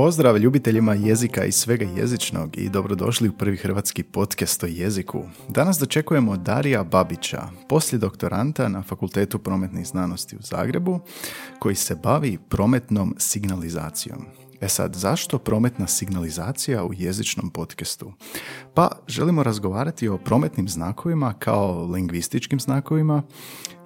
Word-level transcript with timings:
Pozdrav 0.00 0.38
ljubiteljima 0.38 0.94
jezika 0.94 1.44
i 1.44 1.52
svega 1.52 1.86
jezičnog 1.96 2.58
i 2.58 2.68
dobrodošli 2.68 3.28
u 3.28 3.32
prvi 3.32 3.56
hrvatski 3.56 4.02
podcast 4.02 4.62
o 4.62 4.66
jeziku. 4.66 5.22
Danas 5.48 5.78
dočekujemo 5.78 6.36
Darija 6.36 6.84
Babića, 6.84 7.48
poslije 7.68 7.98
doktoranta 7.98 8.68
na 8.68 8.82
Fakultetu 8.82 9.38
prometnih 9.38 9.86
znanosti 9.86 10.36
u 10.36 10.42
Zagrebu, 10.42 11.00
koji 11.58 11.74
se 11.74 11.94
bavi 11.94 12.38
prometnom 12.48 13.14
signalizacijom. 13.18 14.26
E 14.60 14.68
sad, 14.68 14.94
zašto 14.94 15.38
prometna 15.38 15.86
signalizacija 15.86 16.84
u 16.84 16.94
jezičnom 16.94 17.50
podcastu? 17.50 18.12
Pa 18.74 18.90
želimo 19.08 19.42
razgovarati 19.42 20.08
o 20.08 20.18
prometnim 20.18 20.68
znakovima 20.68 21.34
kao 21.38 21.84
lingvističkim 21.84 22.60
znakovima, 22.60 23.22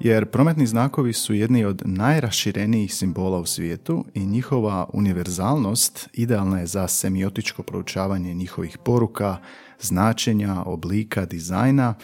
jer 0.04 0.26
prometni 0.26 0.66
znakovi 0.66 1.12
su 1.12 1.34
jedni 1.34 1.64
od 1.64 1.82
najraširenijih 1.84 2.94
simbola 2.94 3.38
u 3.38 3.46
svijetu 3.46 4.04
i 4.14 4.26
njihova 4.26 4.90
univerzalnost 4.92 6.08
idealna 6.12 6.60
je 6.60 6.66
za 6.66 6.88
semiotičko 6.88 7.62
proučavanje 7.62 8.34
njihovih 8.34 8.78
poruka, 8.78 9.36
značenja, 9.80 10.62
oblika, 10.66 11.24
dizajna 11.24 11.94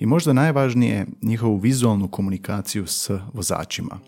i 0.00 0.06
možda 0.06 0.32
najvažnije 0.32 1.06
njihovu 1.22 1.56
vizualnu 1.56 2.08
komunikaciju 2.08 2.86
s 2.86 3.10
vozačima. 3.32 3.98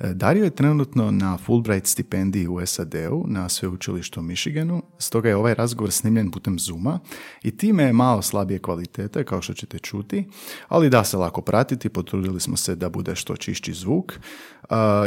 E, 0.00 0.14
Dario 0.14 0.44
je 0.44 0.50
trenutno 0.50 1.10
na 1.10 1.38
Fulbright 1.38 1.86
stipendiji 1.86 2.48
u 2.48 2.66
SAD-u 2.66 3.24
na 3.26 3.48
sveučilištu 3.48 4.22
Michiganu, 4.22 4.82
stoga 4.98 5.28
je 5.28 5.36
ovaj 5.36 5.54
razgovor 5.54 5.92
snimljen 5.92 6.30
putem 6.30 6.58
Zuma 6.58 6.98
i 7.42 7.56
time 7.56 7.82
je 7.82 7.92
malo 7.92 8.22
slabije 8.22 8.58
kvalitete, 8.58 9.24
kao 9.24 9.42
što 9.42 9.54
ćete 9.54 9.78
čuti, 9.78 10.24
ali 10.68 10.90
da 10.90 11.04
se 11.04 11.16
lako 11.16 11.40
pratiti, 11.40 11.88
potrudili 11.88 12.40
smo 12.40 12.56
se 12.56 12.76
da 12.76 12.88
bude 12.98 13.14
što 13.14 13.36
čišći 13.36 13.72
zvuk 13.72 14.12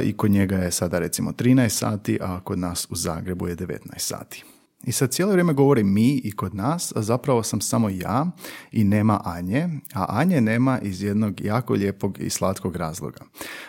i 0.03 0.13
kod 0.13 0.31
njega 0.31 0.55
je 0.55 0.71
sada 0.71 0.99
recimo 0.99 1.31
13 1.31 1.69
sati, 1.69 2.19
a 2.21 2.39
kod 2.39 2.59
nas 2.59 2.87
u 2.89 2.95
Zagrebu 2.95 3.47
je 3.47 3.55
19 3.55 3.77
sati. 3.97 4.43
I 4.83 4.91
sad 4.91 5.11
cijelo 5.11 5.31
vrijeme 5.31 5.53
govorim 5.53 5.93
mi 5.93 6.21
i 6.23 6.31
kod 6.31 6.55
nas, 6.55 6.93
a 6.95 7.01
zapravo 7.01 7.43
sam 7.43 7.61
samo 7.61 7.89
ja 7.89 8.25
i 8.71 8.83
nema 8.83 9.21
Anje, 9.25 9.69
a 9.93 10.05
Anje 10.09 10.41
nema 10.41 10.79
iz 10.79 11.03
jednog 11.03 11.41
jako 11.41 11.73
lijepog 11.73 12.17
i 12.21 12.29
slatkog 12.29 12.75
razloga. 12.75 13.25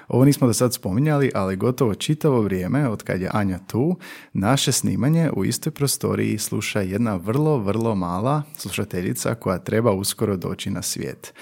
Ovo 0.08 0.24
nismo 0.24 0.46
do 0.46 0.52
sad 0.52 0.74
spominjali, 0.74 1.30
ali 1.34 1.56
gotovo 1.56 1.94
čitavo 1.94 2.40
vrijeme 2.42 2.88
od 2.88 3.02
kad 3.02 3.20
je 3.20 3.30
Anja 3.32 3.58
tu, 3.66 3.96
naše 4.32 4.72
snimanje 4.72 5.30
u 5.36 5.44
istoj 5.44 5.72
prostoriji 5.72 6.38
sluša 6.38 6.80
jedna 6.80 7.16
vrlo, 7.16 7.58
vrlo 7.58 7.94
mala 7.94 8.42
slušateljica 8.56 9.34
koja 9.34 9.58
treba 9.58 9.92
uskoro 9.92 10.36
doći 10.36 10.70
na 10.70 10.82
svijet. 10.82 11.34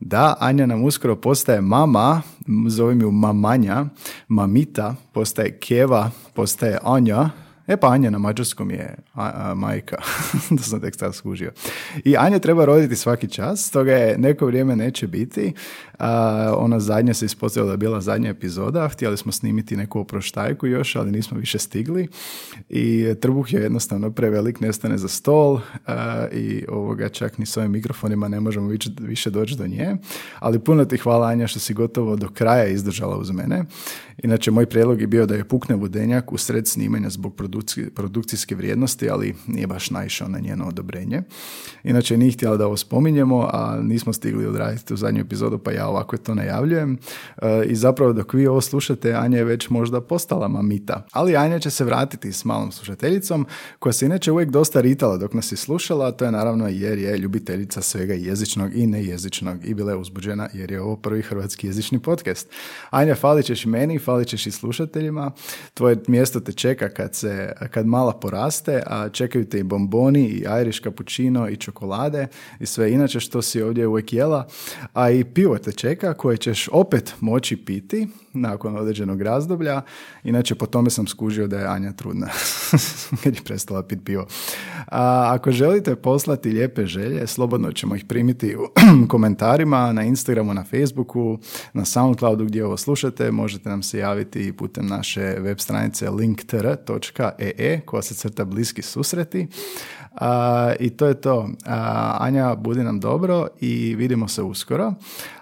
Da, 0.00 0.36
Anja 0.40 0.66
nam 0.66 0.84
uskoro 0.84 1.16
postaje 1.16 1.60
mama, 1.60 2.22
zovem 2.68 3.00
ju 3.00 3.10
mamanja, 3.10 3.86
mamita, 4.28 4.94
postaje 5.12 5.58
keva, 5.58 6.10
postaje 6.34 6.78
Anja, 6.82 7.30
E 7.68 7.76
pa 7.76 7.92
Anja 7.92 8.10
na 8.10 8.18
mađarskom 8.18 8.70
je 8.70 8.96
majka, 9.54 9.96
da 10.56 10.62
sam 10.62 10.80
tek 10.80 10.94
sad 10.98 11.14
skužio. 11.14 11.52
I 12.04 12.16
Anja 12.16 12.38
treba 12.38 12.64
roditi 12.64 12.96
svaki 12.96 13.28
čas, 13.28 13.70
toga 13.70 13.92
je 13.92 14.18
neko 14.18 14.46
vrijeme 14.46 14.76
neće 14.76 15.06
biti. 15.06 15.52
ona 16.56 16.80
zadnja 16.80 17.14
se 17.14 17.24
ispostavila 17.24 17.66
da 17.66 17.72
je 17.72 17.76
bila 17.76 18.00
zadnja 18.00 18.30
epizoda, 18.30 18.88
htjeli 18.88 19.16
smo 19.16 19.32
snimiti 19.32 19.76
neku 19.76 20.00
oproštajku 20.00 20.66
još, 20.66 20.96
ali 20.96 21.10
nismo 21.10 21.38
više 21.38 21.58
stigli. 21.58 22.08
I 22.68 23.14
trbuh 23.20 23.52
je 23.52 23.60
jednostavno 23.60 24.10
prevelik, 24.10 24.60
nestane 24.60 24.98
za 24.98 25.08
stol 25.08 25.60
i 26.32 26.64
ovoga 26.68 27.08
čak 27.08 27.38
ni 27.38 27.46
s 27.46 27.56
ovim 27.56 27.70
mikrofonima 27.70 28.28
ne 28.28 28.40
možemo 28.40 28.70
više 29.00 29.30
doći 29.30 29.56
do 29.56 29.66
nje. 29.66 29.96
Ali 30.38 30.58
puno 30.58 30.84
ti 30.84 30.96
hvala 30.96 31.26
Anja 31.26 31.46
što 31.46 31.58
si 31.58 31.74
gotovo 31.74 32.16
do 32.16 32.28
kraja 32.28 32.66
izdržala 32.66 33.16
uz 33.16 33.30
mene. 33.30 33.64
Inače, 34.22 34.50
moj 34.50 34.66
prijedlog 34.66 35.00
je 35.00 35.06
bio 35.06 35.26
da 35.26 35.34
je 35.34 35.44
pukne 35.44 35.76
vodenjak 35.76 36.32
u 36.32 36.38
sred 36.38 36.68
snimanja 36.68 37.10
zbog 37.10 37.36
produkcijske 37.94 38.54
vrijednosti, 38.54 39.10
ali 39.10 39.34
nije 39.46 39.66
baš 39.66 39.90
naišao 39.90 40.28
na 40.28 40.38
njeno 40.38 40.68
odobrenje. 40.68 41.22
Inače, 41.84 42.16
nije 42.16 42.32
htjela 42.32 42.56
da 42.56 42.66
ovo 42.66 42.76
spominjemo, 42.76 43.48
a 43.52 43.78
nismo 43.82 44.12
stigli 44.12 44.46
odraditi 44.46 44.94
u 44.94 44.96
zadnju 44.96 45.20
epizodu, 45.20 45.58
pa 45.58 45.72
ja 45.72 45.88
ovako 45.88 46.16
to 46.16 46.34
najavljujem. 46.34 46.98
E, 47.42 47.64
I 47.66 47.74
zapravo 47.74 48.12
dok 48.12 48.32
vi 48.32 48.46
ovo 48.46 48.60
slušate, 48.60 49.12
Anja 49.12 49.38
je 49.38 49.44
već 49.44 49.68
možda 49.68 50.00
postala 50.00 50.48
mamita. 50.48 51.06
Ali 51.12 51.36
Anja 51.36 51.58
će 51.58 51.70
se 51.70 51.84
vratiti 51.84 52.32
s 52.32 52.44
malom 52.44 52.72
slušateljicom, 52.72 53.46
koja 53.78 53.92
se 53.92 54.06
inače 54.06 54.32
uvijek 54.32 54.50
dosta 54.50 54.80
ritala 54.80 55.16
dok 55.16 55.34
nas 55.34 55.52
je 55.52 55.56
slušala, 55.56 56.06
a 56.06 56.12
to 56.12 56.24
je 56.24 56.32
naravno 56.32 56.68
jer 56.68 56.98
je 56.98 57.18
ljubiteljica 57.18 57.82
svega 57.82 58.14
jezičnog 58.14 58.76
i 58.76 58.86
nejezičnog 58.86 59.64
i 59.64 59.74
bila 59.74 59.92
je 59.92 59.98
uzbuđena 59.98 60.48
jer 60.52 60.70
je 60.70 60.80
ovo 60.80 60.96
prvi 60.96 61.22
hrvatski 61.22 61.66
jezični 61.66 61.98
podcast. 61.98 62.48
Anja, 62.90 63.14
falit 63.14 63.46
ćeš 63.46 63.66
meni, 63.66 63.98
falit 63.98 64.28
ćeš 64.28 64.46
i 64.46 64.50
slušateljima. 64.50 65.32
Tvoje 65.74 65.96
mjesto 66.06 66.40
te 66.40 66.52
čeka 66.52 66.88
kad, 66.88 67.14
se, 67.14 67.47
kad 67.70 67.86
mala 67.86 68.12
poraste, 68.12 68.82
a 68.86 69.08
čekaju 69.08 69.44
te 69.44 69.58
i 69.58 69.62
bomboni, 69.62 70.20
i 70.20 70.44
irish 70.60 70.82
cappuccino, 70.82 71.48
i 71.48 71.56
čokolade, 71.56 72.26
i 72.60 72.66
sve 72.66 72.92
inače 72.92 73.20
što 73.20 73.42
si 73.42 73.62
ovdje 73.62 73.86
uvijek 73.86 74.12
jela. 74.12 74.48
A 74.92 75.10
i 75.10 75.24
pivo 75.24 75.58
te 75.58 75.72
čeka 75.72 76.14
koje 76.14 76.36
ćeš 76.36 76.68
opet 76.72 77.14
moći 77.20 77.56
piti 77.56 78.08
nakon 78.48 78.76
određenog 78.76 79.22
razdoblja. 79.22 79.82
Inače, 80.24 80.54
po 80.54 80.66
tome 80.66 80.90
sam 80.90 81.06
skužio 81.06 81.46
da 81.46 81.58
je 81.58 81.66
Anja 81.66 81.92
trudna 81.92 82.26
kad 83.22 83.34
je 83.34 83.42
prestala 83.44 83.82
pit 83.82 83.98
pivo. 84.04 84.26
A 84.86 85.30
ako 85.34 85.50
želite 85.50 85.96
poslati 85.96 86.50
lijepe 86.50 86.86
želje, 86.86 87.26
slobodno 87.26 87.72
ćemo 87.72 87.96
ih 87.96 88.04
primiti 88.04 88.56
u 88.56 88.68
komentarima 89.12 89.92
na 89.92 90.02
Instagramu, 90.02 90.54
na 90.54 90.64
Facebooku, 90.64 91.38
na 91.72 91.84
Soundcloudu 91.84 92.44
gdje 92.44 92.64
ovo 92.64 92.76
slušate. 92.76 93.30
Možete 93.30 93.68
nam 93.68 93.82
se 93.82 93.98
javiti 93.98 94.52
putem 94.52 94.86
naše 94.86 95.22
web 95.22 95.58
stranice 95.58 96.10
linktr.ee 96.10 97.80
koja 97.80 98.02
se 98.02 98.14
crta 98.14 98.44
bliski 98.44 98.82
susreti. 98.82 99.46
I 100.80 100.90
to 100.90 101.06
je 101.06 101.20
to. 101.20 101.48
Anja, 102.18 102.54
budi 102.54 102.82
nam 102.82 103.00
dobro 103.00 103.46
i 103.60 103.94
vidimo 103.94 104.28
se 104.28 104.42
uskoro. 104.42 104.94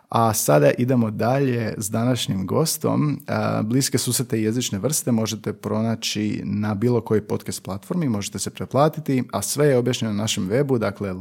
A 0.09 0.34
sada 0.34 0.71
idemo 0.78 1.11
dalje 1.11 1.75
s 1.78 1.91
današnjim 1.91 2.47
gostom. 2.47 3.21
Bliske 3.62 3.99
susrete 3.99 4.43
jezične 4.43 4.78
vrste 4.78 5.12
možete 5.12 5.53
pronaći 5.53 6.43
na 6.44 6.75
bilo 6.75 7.00
kojoj 7.00 7.27
podcast 7.27 7.62
platformi, 7.62 8.09
možete 8.09 8.39
se 8.39 8.50
pretplatiti, 8.50 9.25
a 9.33 9.43
sve 9.43 9.66
je 9.66 9.77
objašnjeno 9.77 10.15
na 10.15 10.22
našem 10.22 10.49
webu, 10.49 10.78
dakle 10.78 11.12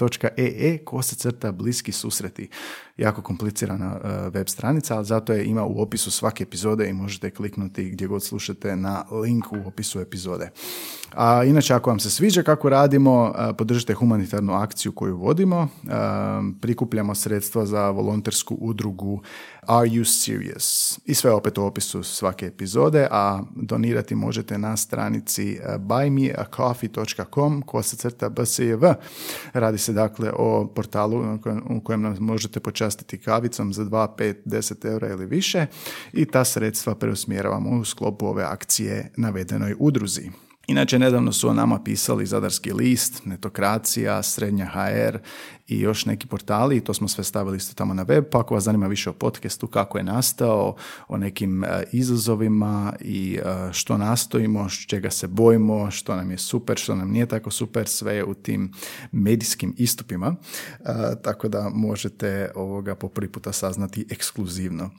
www.linktr.ee 0.00 0.78
ko 0.84 1.02
se 1.02 1.16
crta 1.16 1.52
bliski 1.52 1.92
susreti. 1.92 2.48
Jako 2.96 3.22
komplicirana 3.22 4.00
web 4.32 4.48
stranica, 4.48 4.96
ali 4.96 5.04
zato 5.04 5.32
je 5.32 5.44
ima 5.44 5.64
u 5.64 5.82
opisu 5.82 6.10
svake 6.10 6.42
epizode 6.42 6.88
i 6.88 6.92
možete 6.92 7.30
kliknuti 7.30 7.90
gdje 7.90 8.06
god 8.06 8.24
slušate 8.24 8.76
na 8.76 9.04
link 9.10 9.52
u 9.52 9.68
opisu 9.68 10.00
epizode. 10.00 10.50
A 11.14 11.44
inače, 11.44 11.74
ako 11.74 11.90
vam 11.90 12.00
se 12.00 12.10
sviđa 12.10 12.42
kako 12.42 12.68
radimo, 12.68 13.34
podržite 13.58 13.94
humanitarnu 13.94 14.52
akciju 14.52 14.92
koju 14.92 15.16
vodimo. 15.16 15.68
Prikupljamo 16.60 17.14
sredstva 17.14 17.66
za 17.66 17.90
volontersku 17.90 18.54
udrugu 18.60 19.22
Are 19.66 19.88
You 19.88 20.04
Serious? 20.04 20.98
I 21.04 21.14
sve 21.14 21.30
opet 21.30 21.58
u 21.58 21.64
opisu 21.64 22.02
svake 22.02 22.46
epizode, 22.46 23.08
a 23.10 23.42
donirati 23.56 24.14
možete 24.14 24.58
na 24.58 24.76
stranici 24.76 25.58
buymeacoffee.com 25.78 27.62
ko 27.62 27.82
se 27.82 27.96
crta 27.96 28.28
BSJV. 28.28 28.84
Radi 29.52 29.78
se 29.78 29.92
dakle 29.92 30.32
o 30.36 30.72
portalu 30.74 31.38
u 31.70 31.80
kojem 31.80 32.02
nam 32.02 32.16
možete 32.20 32.60
počastiti 32.60 33.18
kavicom 33.18 33.72
za 33.72 33.84
2, 33.84 34.08
5, 34.16 34.34
10 34.44 34.86
eura 34.86 35.08
ili 35.08 35.26
više 35.26 35.66
i 36.12 36.24
ta 36.24 36.44
sredstva 36.44 36.94
preusmjeravamo 36.94 37.70
u 37.70 37.84
sklopu 37.84 38.26
ove 38.26 38.44
akcije 38.44 39.12
navedenoj 39.16 39.74
udruzi. 39.78 40.30
Inače, 40.66 40.98
nedavno 40.98 41.32
su 41.32 41.48
o 41.48 41.52
nama 41.52 41.82
pisali 41.82 42.26
Zadarski 42.26 42.72
list, 42.72 43.24
Netokracija, 43.24 44.22
Srednja 44.22 44.66
HR 44.66 45.18
i 45.70 45.80
još 45.80 46.06
neki 46.06 46.26
portali 46.26 46.76
i 46.76 46.80
to 46.80 46.94
smo 46.94 47.08
sve 47.08 47.24
stavili 47.24 47.56
isto 47.56 47.74
tamo 47.74 47.94
na 47.94 48.02
web, 48.02 48.24
pa 48.30 48.40
ako 48.40 48.54
vas 48.54 48.64
zanima 48.64 48.86
više 48.86 49.10
o 49.10 49.12
podcastu, 49.12 49.66
kako 49.66 49.98
je 49.98 50.04
nastao, 50.04 50.76
o 51.08 51.16
nekim 51.16 51.64
e, 51.64 51.68
izazovima 51.92 52.92
i 53.00 53.38
e, 53.44 53.72
što 53.72 53.98
nastojimo, 53.98 54.68
čega 54.88 55.10
se 55.10 55.26
bojimo, 55.26 55.90
što 55.90 56.16
nam 56.16 56.30
je 56.30 56.38
super, 56.38 56.78
što 56.78 56.94
nam 56.94 57.10
nije 57.10 57.26
tako 57.26 57.50
super, 57.50 57.88
sve 57.88 58.14
je 58.14 58.24
u 58.24 58.34
tim 58.34 58.72
medijskim 59.12 59.74
istupima, 59.76 60.34
e, 60.80 60.84
tako 61.22 61.48
da 61.48 61.70
možete 61.74 62.50
ovoga 62.54 62.94
po 62.94 63.08
prvi 63.08 63.32
puta 63.32 63.52
saznati 63.52 64.06
ekskluzivno. 64.10 64.90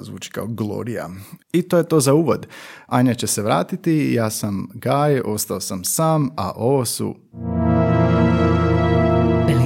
Zvuči 0.00 0.30
kao 0.30 0.46
Gloria. 0.46 1.08
I 1.52 1.62
to 1.62 1.78
je 1.78 1.88
to 1.88 2.00
za 2.00 2.14
uvod. 2.14 2.46
Anja 2.86 3.14
će 3.14 3.26
se 3.26 3.42
vratiti, 3.42 4.12
ja 4.12 4.30
sam 4.30 4.68
Gaj, 4.74 5.20
ostao 5.20 5.60
sam 5.60 5.84
sam, 5.84 6.30
a 6.36 6.52
ovo 6.56 6.84
su... 6.84 7.16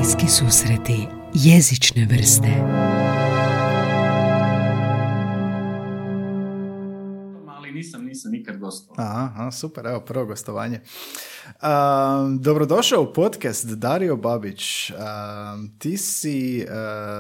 Bliski 0.03 0.29
susreti 0.29 1.07
jezične 1.35 2.07
vrste. 2.11 2.49
Ali 7.49 7.73
nisam, 7.73 8.05
nisam 8.05 8.33
nikad 8.33 8.59
gostovao. 8.59 9.07
Aha, 9.07 9.51
super, 9.51 9.87
evo 9.87 10.01
prvo 10.01 10.25
gostovanje. 10.25 10.81
dobrodošao 12.41 13.03
u 13.03 13.13
podcast 13.13 13.67
Dario 13.67 14.17
Babić. 14.17 14.93
ti 15.79 15.97
si 15.97 16.67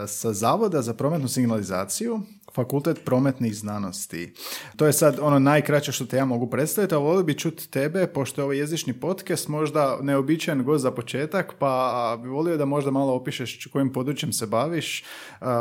sa 0.06 0.32
Zavoda 0.32 0.82
za 0.82 0.94
prometnu 0.94 1.28
signalizaciju 1.28 2.20
Fakultet 2.54 3.04
prometnih 3.04 3.56
znanosti. 3.56 4.32
To 4.76 4.86
je 4.86 4.92
sad 4.92 5.18
ono 5.20 5.38
najkraće 5.38 5.92
što 5.92 6.04
te 6.04 6.16
ja 6.16 6.24
mogu 6.24 6.50
predstaviti, 6.50 6.94
a 6.94 6.98
volio 6.98 7.22
bi 7.22 7.38
čuti 7.38 7.70
tebe, 7.70 8.06
pošto 8.06 8.40
je 8.40 8.44
ovo 8.44 8.52
jezični 8.52 8.92
podcast, 8.92 9.48
možda 9.48 9.98
neobičajan 10.02 10.64
gost 10.64 10.82
za 10.82 10.90
početak, 10.90 11.54
pa 11.58 12.18
bi 12.22 12.28
volio 12.28 12.56
da 12.56 12.64
možda 12.64 12.90
malo 12.90 13.14
opišeš 13.14 13.66
kojim 13.72 13.92
područjem 13.92 14.32
se 14.32 14.46
baviš, 14.46 15.04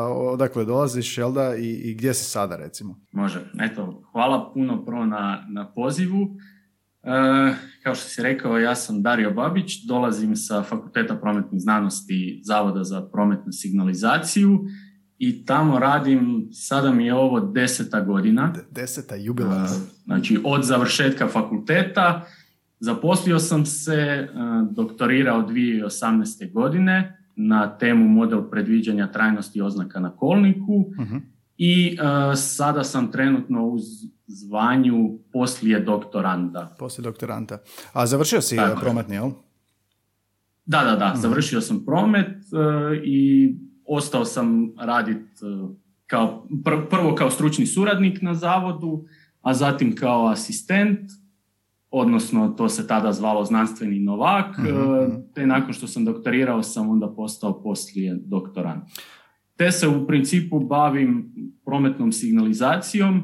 odakle 0.10 0.66
dolaziš, 0.66 1.18
jel 1.18 1.34
da, 1.34 1.56
i, 1.56 1.70
i 1.70 1.94
gdje 1.94 2.14
si 2.14 2.24
sada, 2.24 2.56
recimo. 2.56 3.00
Može. 3.12 3.52
Eto, 3.60 4.04
hvala 4.12 4.52
puno 4.54 4.86
prvo 4.86 5.06
na, 5.06 5.46
na 5.50 5.72
pozivu. 5.74 6.38
E, 7.04 7.54
kao 7.84 7.96
što 7.96 8.10
si 8.10 8.22
rekao, 8.22 8.58
ja 8.58 8.76
sam 8.76 9.02
Dario 9.02 9.32
Babić, 9.32 9.84
dolazim 9.88 10.36
sa 10.36 10.64
Fakulteta 10.64 11.16
prometnih 11.16 11.62
znanosti 11.62 12.42
Zavoda 12.44 12.84
za 12.84 13.02
prometnu 13.02 13.52
signalizaciju 13.52 14.60
i 15.24 15.46
tamo 15.46 15.80
radim, 15.80 16.50
sada 16.52 16.92
mi 16.92 17.06
je 17.06 17.14
ovo 17.14 17.40
deseta 17.40 18.02
godina. 18.02 18.54
deseta 18.72 19.16
jubilarna. 19.16 19.68
Znači 20.04 20.40
od 20.44 20.64
završetka 20.64 21.28
fakulteta 21.28 22.26
zaposlio 22.80 23.40
sam 23.40 23.66
se, 23.66 24.28
doktorirao 24.72 25.42
2018. 25.42 26.54
godine 26.54 27.18
na 27.36 27.78
temu 27.78 28.08
model 28.08 28.50
predviđanja 28.50 29.12
trajnosti 29.12 29.62
oznaka 29.62 30.00
na 30.00 30.16
kolniku 30.16 30.74
uh 30.74 31.22
i 31.58 31.98
sada 32.36 32.84
sam 32.84 33.12
trenutno 33.12 33.66
uz 33.66 33.82
zvanju 34.28 35.20
poslije 35.34 35.80
doktoranta. 35.80 36.76
Poslije 36.80 37.04
doktoranta. 37.04 37.58
A 37.94 38.06
završio 38.06 38.42
si 38.42 38.56
Tako 38.56 38.82
prometni, 38.82 39.16
jel? 39.16 39.32
Da, 40.66 40.84
da, 40.84 40.96
da. 40.96 41.10
Mhm. 41.10 41.22
Završio 41.22 41.62
sam 41.62 41.86
promet 41.86 42.38
i 43.04 43.56
ostao 43.96 44.26
sam 44.26 44.72
raditi 44.80 45.20
e, 45.20 45.76
kao, 46.08 46.48
prvo 46.90 47.16
kao 47.16 47.30
stručni 47.32 47.66
suradnik 47.66 48.22
na 48.22 48.34
zavodu, 48.34 49.06
a 49.42 49.54
zatim 49.54 49.96
kao 49.96 50.28
asistent, 50.28 51.00
odnosno 51.90 52.50
to 52.50 52.70
se 52.70 52.88
tada 52.88 53.12
zvalo 53.12 53.46
znanstveni 53.46 54.00
novak, 54.00 54.58
mhm. 54.58 55.22
te 55.34 55.48
nakon 55.48 55.74
što 55.74 55.88
sam 55.88 56.06
doktorirao 56.06 56.64
sam 56.64 56.90
onda 56.90 57.14
postao 57.16 57.64
poslije 57.64 58.20
doktorant. 58.26 58.84
Te 59.56 59.72
se 59.72 59.88
u 59.88 60.08
principu 60.08 60.60
bavim 60.60 61.34
prometnom 61.66 62.12
signalizacijom, 62.12 63.18
e, 63.18 63.24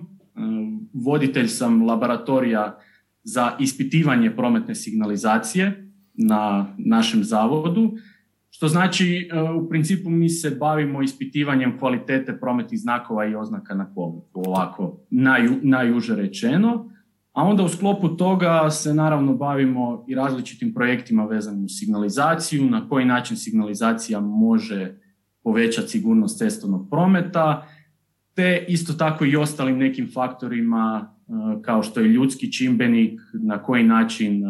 voditelj 0.93 1.47
sam 1.47 1.85
laboratorija 1.85 2.79
za 3.23 3.51
ispitivanje 3.59 4.35
prometne 4.35 4.75
signalizacije 4.75 5.91
na 6.13 6.75
našem 6.77 7.23
zavodu, 7.23 7.91
što 8.57 8.67
znači, 8.67 9.29
e, 9.31 9.41
u 9.41 9.69
principu 9.69 10.09
mi 10.09 10.29
se 10.29 10.49
bavimo 10.49 11.01
ispitivanjem 11.01 11.77
kvalitete 11.79 12.39
prometnih 12.39 12.79
znakova 12.79 13.25
i 13.25 13.35
oznaka 13.35 13.75
na 13.75 13.93
kolniku, 13.93 14.43
ovako 14.45 14.99
naj, 15.09 15.47
najuže 15.61 16.15
rečeno. 16.15 16.89
A 17.33 17.43
onda 17.43 17.63
u 17.63 17.69
sklopu 17.69 18.07
toga 18.07 18.69
se 18.69 18.93
naravno 18.93 19.33
bavimo 19.33 20.05
i 20.07 20.15
različitim 20.15 20.73
projektima 20.73 21.25
vezanim 21.25 21.65
uz 21.65 21.71
signalizaciju, 21.79 22.69
na 22.69 22.89
koji 22.89 23.05
način 23.05 23.37
signalizacija 23.37 24.19
može 24.19 24.97
povećati 25.43 25.87
sigurnost 25.87 26.37
cestovnog 26.37 26.89
prometa, 26.89 27.67
te 28.33 28.65
isto 28.67 28.93
tako 28.93 29.25
i 29.25 29.35
ostalim 29.35 29.77
nekim 29.77 30.09
faktorima 30.13 31.13
e, 31.27 31.31
kao 31.61 31.83
što 31.83 31.99
je 31.99 32.07
ljudski 32.07 32.51
čimbenik, 32.51 33.21
na 33.33 33.63
koji 33.63 33.83
način 33.83 34.43
e, 34.43 34.47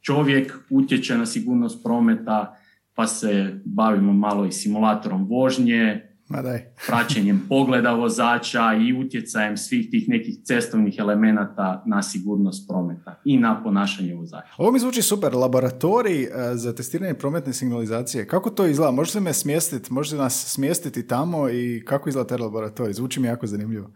čovjek 0.00 0.52
utječe 0.70 1.18
na 1.18 1.26
sigurnost 1.26 1.82
prometa, 1.84 2.56
pa 2.94 3.06
se 3.06 3.60
bavimo 3.64 4.12
malo 4.12 4.46
i 4.46 4.52
simulatorom 4.52 5.26
vožnje, 5.28 6.08
Ma 6.28 6.42
daj. 6.42 6.60
praćenjem 6.88 7.46
pogleda 7.48 7.92
vozača 7.92 8.74
i 8.74 8.92
utjecajem 8.92 9.56
svih 9.56 9.90
tih 9.90 10.08
nekih 10.08 10.34
cestovnih 10.44 10.94
elemenata 10.98 11.82
na 11.86 12.02
sigurnost 12.02 12.68
prometa 12.68 13.20
i 13.24 13.38
na 13.38 13.62
ponašanje 13.62 14.14
vozača. 14.14 14.48
Ovo 14.58 14.72
mi 14.72 14.78
zvuči 14.78 15.02
super. 15.02 15.34
Laboratorij 15.34 16.22
e, 16.22 16.28
za 16.54 16.74
testiranje 16.74 17.14
prometne 17.14 17.52
signalizacije. 17.52 18.26
Kako 18.26 18.50
to 18.50 18.66
izgleda? 18.66 18.90
Možete 18.92 19.20
me 19.20 19.32
smjestiti? 19.32 19.92
Možete 19.92 20.16
nas 20.16 20.44
smjestiti 20.46 21.06
tamo 21.06 21.48
i 21.48 21.82
kako 21.86 22.08
izgleda 22.08 22.28
taj 22.28 22.38
laboratorij? 22.38 22.92
Zvuči 22.92 23.20
mi 23.20 23.28
jako 23.28 23.46
zanimljivo. 23.46 23.90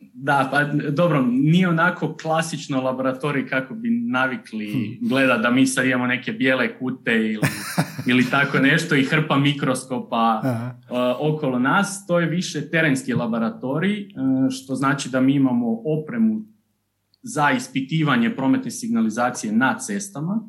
Da, 0.00 0.48
pa 0.50 0.64
dobro, 0.90 1.26
nije 1.30 1.68
onako 1.68 2.16
klasično 2.16 2.80
laboratorij 2.80 3.46
kako 3.46 3.74
bi 3.74 3.90
navikli 3.90 4.72
hmm. 4.72 5.08
gleda 5.08 5.38
da 5.38 5.50
mi 5.50 5.66
sad 5.66 5.86
imamo 5.86 6.06
neke 6.06 6.32
bijele 6.32 6.78
kute 6.78 7.12
ili, 7.12 7.46
ili 8.10 8.30
tako 8.30 8.58
nešto 8.58 8.94
i 8.94 9.04
hrpa 9.04 9.36
mikroskopa 9.36 10.42
uh, 10.44 11.34
okolo 11.34 11.58
nas. 11.58 12.06
To 12.06 12.20
je 12.20 12.26
više 12.26 12.70
terenski 12.70 13.14
laboratorij, 13.14 14.02
uh, 14.02 14.10
što 14.50 14.74
znači 14.74 15.08
da 15.08 15.20
mi 15.20 15.34
imamo 15.34 15.66
opremu 15.84 16.40
za 17.22 17.50
ispitivanje 17.50 18.36
prometne 18.36 18.70
signalizacije 18.70 19.52
na 19.52 19.78
cestama. 19.78 20.40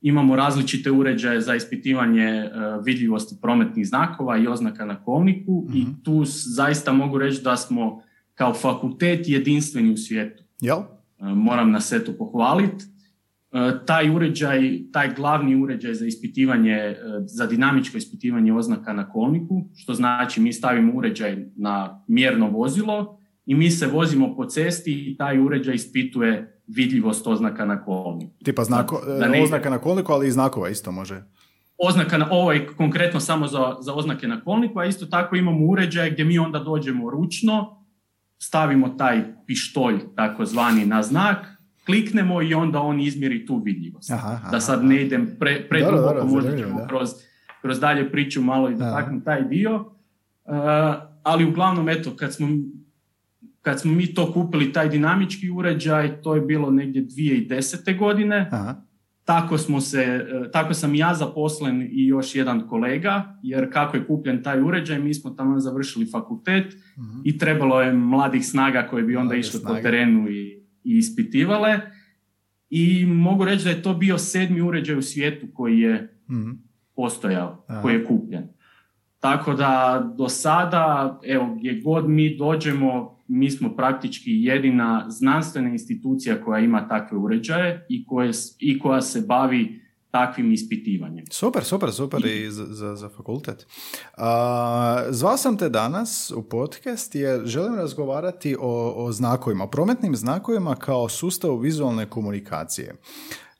Imamo 0.00 0.36
različite 0.36 0.90
uređaje 0.90 1.40
za 1.40 1.54
ispitivanje 1.54 2.44
uh, 2.44 2.84
vidljivosti 2.84 3.36
prometnih 3.42 3.86
znakova 3.86 4.38
i 4.38 4.46
oznaka 4.46 4.84
na 4.84 5.04
kolniku 5.04 5.66
i 5.74 5.82
hmm. 5.82 6.02
tu 6.04 6.22
zaista 6.56 6.92
mogu 6.92 7.18
reći 7.18 7.42
da 7.42 7.56
smo 7.56 8.05
kao 8.36 8.54
fakultet 8.54 9.28
jedinstveni 9.28 9.92
u 9.92 9.96
svijetu. 9.96 10.44
Jel? 10.60 10.78
E, 10.78 10.84
moram 11.24 11.70
na 11.70 11.80
setu 11.80 12.12
pohvaliti. 12.18 12.84
E, 13.52 13.72
taj 13.86 14.10
uređaj, 14.10 14.78
taj 14.92 15.14
glavni 15.14 15.62
uređaj 15.62 15.94
za 15.94 16.06
ispitivanje, 16.06 16.72
e, 16.72 16.96
za 17.26 17.46
dinamičko 17.46 17.96
ispitivanje 17.96 18.52
oznaka 18.52 18.92
na 18.92 19.08
kolniku, 19.08 19.64
što 19.76 19.94
znači 19.94 20.40
mi 20.40 20.52
stavimo 20.52 20.92
uređaj 20.94 21.36
na 21.56 22.04
mjerno 22.08 22.50
vozilo 22.50 23.20
i 23.46 23.54
mi 23.54 23.70
se 23.70 23.86
vozimo 23.86 24.36
po 24.36 24.44
cesti 24.44 25.10
i 25.10 25.16
taj 25.16 25.40
uređaj 25.40 25.74
ispituje 25.74 26.60
vidljivost 26.66 27.26
oznaka 27.26 27.64
na 27.64 27.84
kolniku. 27.84 28.32
Tipa 28.44 28.64
znako, 28.64 29.02
oznaka 29.42 29.70
na 29.70 29.78
kolniku, 29.78 30.12
ali 30.12 30.28
i 30.28 30.30
znakova 30.30 30.68
isto 30.68 30.92
može. 30.92 31.22
Oznaka 31.78 32.18
na 32.18 32.28
ovo 32.30 32.52
je 32.52 32.66
konkretno 32.66 33.20
samo 33.20 33.46
za, 33.46 33.76
za 33.80 33.94
oznake 33.94 34.28
na 34.28 34.40
kolniku, 34.44 34.78
a 34.78 34.84
isto 34.84 35.06
tako 35.06 35.36
imamo 35.36 35.66
uređaj 35.66 36.10
gdje 36.10 36.24
mi 36.24 36.38
onda 36.38 36.58
dođemo 36.58 37.10
ručno 37.10 37.85
stavimo 38.38 38.88
taj 38.88 39.22
pištolj 39.46 39.98
takozvani 40.16 40.86
na 40.86 41.02
znak, 41.02 41.46
kliknemo 41.86 42.42
i 42.42 42.54
onda 42.54 42.80
on 42.80 43.00
izmjeri 43.00 43.46
tu 43.46 43.62
vidljivost. 43.64 44.10
Da 44.50 44.60
sad 44.60 44.84
ne 44.84 45.02
idem 45.02 45.36
pre, 45.40 45.68
preduboko, 45.68 46.26
možda 46.26 46.56
ćemo 46.58 46.86
kroz, 46.88 47.10
kroz 47.60 47.80
dalje 47.80 48.10
priču 48.12 48.42
malo 48.42 48.70
i 48.70 48.74
dotaknuti 48.74 49.24
taj 49.24 49.42
dio. 49.42 49.74
Uh, 49.76 50.54
ali 51.22 51.44
uglavnom, 51.44 51.88
eto, 51.88 52.16
kad 52.16 52.34
smo, 52.34 52.48
kad 53.62 53.80
smo 53.80 53.92
mi 53.92 54.14
to 54.14 54.32
kupili, 54.32 54.72
taj 54.72 54.88
dinamički 54.88 55.50
uređaj, 55.50 56.22
to 56.22 56.34
je 56.34 56.40
bilo 56.40 56.70
negdje 56.70 57.02
2010. 57.02 57.98
godine. 57.98 58.48
Aha 58.52 58.85
tako, 59.26 59.58
smo 59.58 59.80
se, 59.80 60.02
e, 60.02 60.50
tako 60.50 60.74
sam 60.74 60.94
ja 60.94 61.14
zaposlen 61.14 61.82
i 61.82 62.06
još 62.06 62.34
jedan 62.34 62.68
kolega, 62.68 63.38
jer 63.42 63.72
kako 63.72 63.96
je 63.96 64.06
kupljen 64.06 64.42
taj 64.42 64.62
uređaj, 64.62 64.98
mi 64.98 65.14
smo 65.14 65.30
tamo 65.30 65.60
završili 65.60 66.06
fakultet 66.06 66.74
mhm. 66.98 67.20
i 67.24 67.38
trebalo 67.38 67.80
je 67.80 67.92
mladih 67.92 68.46
snaga 68.46 68.86
koji 68.90 69.04
bi 69.04 69.16
onda 69.16 69.34
išli 69.34 69.60
po 69.66 69.74
terenu 69.74 70.28
i, 70.28 70.62
i 70.84 70.96
ispitivale. 70.98 71.80
I 72.70 73.06
mogu 73.06 73.44
reći 73.44 73.64
da 73.64 73.70
je 73.70 73.82
to 73.82 73.94
bio 73.94 74.18
sedmi 74.18 74.60
uređaj 74.60 74.96
u 74.96 75.02
svijetu 75.02 75.46
koji 75.54 75.80
je 75.80 76.20
mm 76.30 76.66
postojao, 76.96 77.66
koji 77.82 77.94
je 77.94 78.04
kupljen. 78.04 78.48
Tako 79.18 79.54
da 79.54 80.02
do 80.18 80.28
sada, 80.28 81.20
evo, 81.24 81.54
gdje 81.54 81.80
god 81.80 82.08
mi 82.08 82.36
dođemo, 82.36 83.15
mi 83.28 83.50
smo 83.50 83.76
praktički 83.76 84.30
jedina 84.30 85.06
znanstvena 85.08 85.68
institucija 85.68 86.44
koja 86.44 86.60
ima 86.60 86.88
takve 86.88 87.18
uređaje 87.18 87.86
i, 87.88 88.06
koje, 88.06 88.30
i 88.58 88.78
koja 88.78 89.02
se 89.02 89.24
bavi 89.28 89.80
takvim 90.10 90.52
ispitivanjem. 90.52 91.24
Super, 91.30 91.64
super, 91.64 91.92
super 91.92 92.26
i 92.26 92.50
za, 92.50 92.64
za, 92.64 92.96
za 92.96 93.08
fakultet. 93.08 93.66
zvao 95.10 95.36
sam 95.36 95.56
te 95.56 95.68
danas 95.68 96.32
u 96.36 96.42
podcast 96.42 97.14
jer 97.14 97.44
želim 97.44 97.74
razgovarati 97.74 98.56
o, 98.60 99.04
o 99.04 99.12
znakovima, 99.12 99.66
prometnim 99.66 100.16
znakovima 100.16 100.76
kao 100.76 101.08
sustavu 101.08 101.58
vizualne 101.58 102.06
komunikacije. 102.06 102.94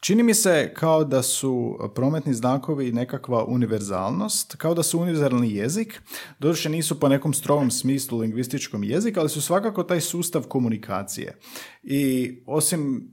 Čini 0.06 0.22
mi 0.22 0.34
se 0.34 0.72
kao 0.74 1.04
da 1.04 1.22
su 1.22 1.78
prometni 1.94 2.34
znakovi 2.34 2.92
nekakva 2.92 3.44
univerzalnost, 3.44 4.56
kao 4.56 4.74
da 4.74 4.82
su 4.82 5.00
univerzalni 5.00 5.54
jezik, 5.54 6.02
doduše 6.38 6.68
nisu 6.68 7.00
po 7.00 7.08
nekom 7.08 7.34
strogom 7.34 7.70
smislu 7.70 8.18
lingvističkom 8.18 8.84
jezik, 8.84 9.16
ali 9.16 9.28
su 9.28 9.40
svakako 9.40 9.82
taj 9.82 10.00
sustav 10.00 10.42
komunikacije. 10.42 11.38
I 11.82 12.32
osim 12.46 13.10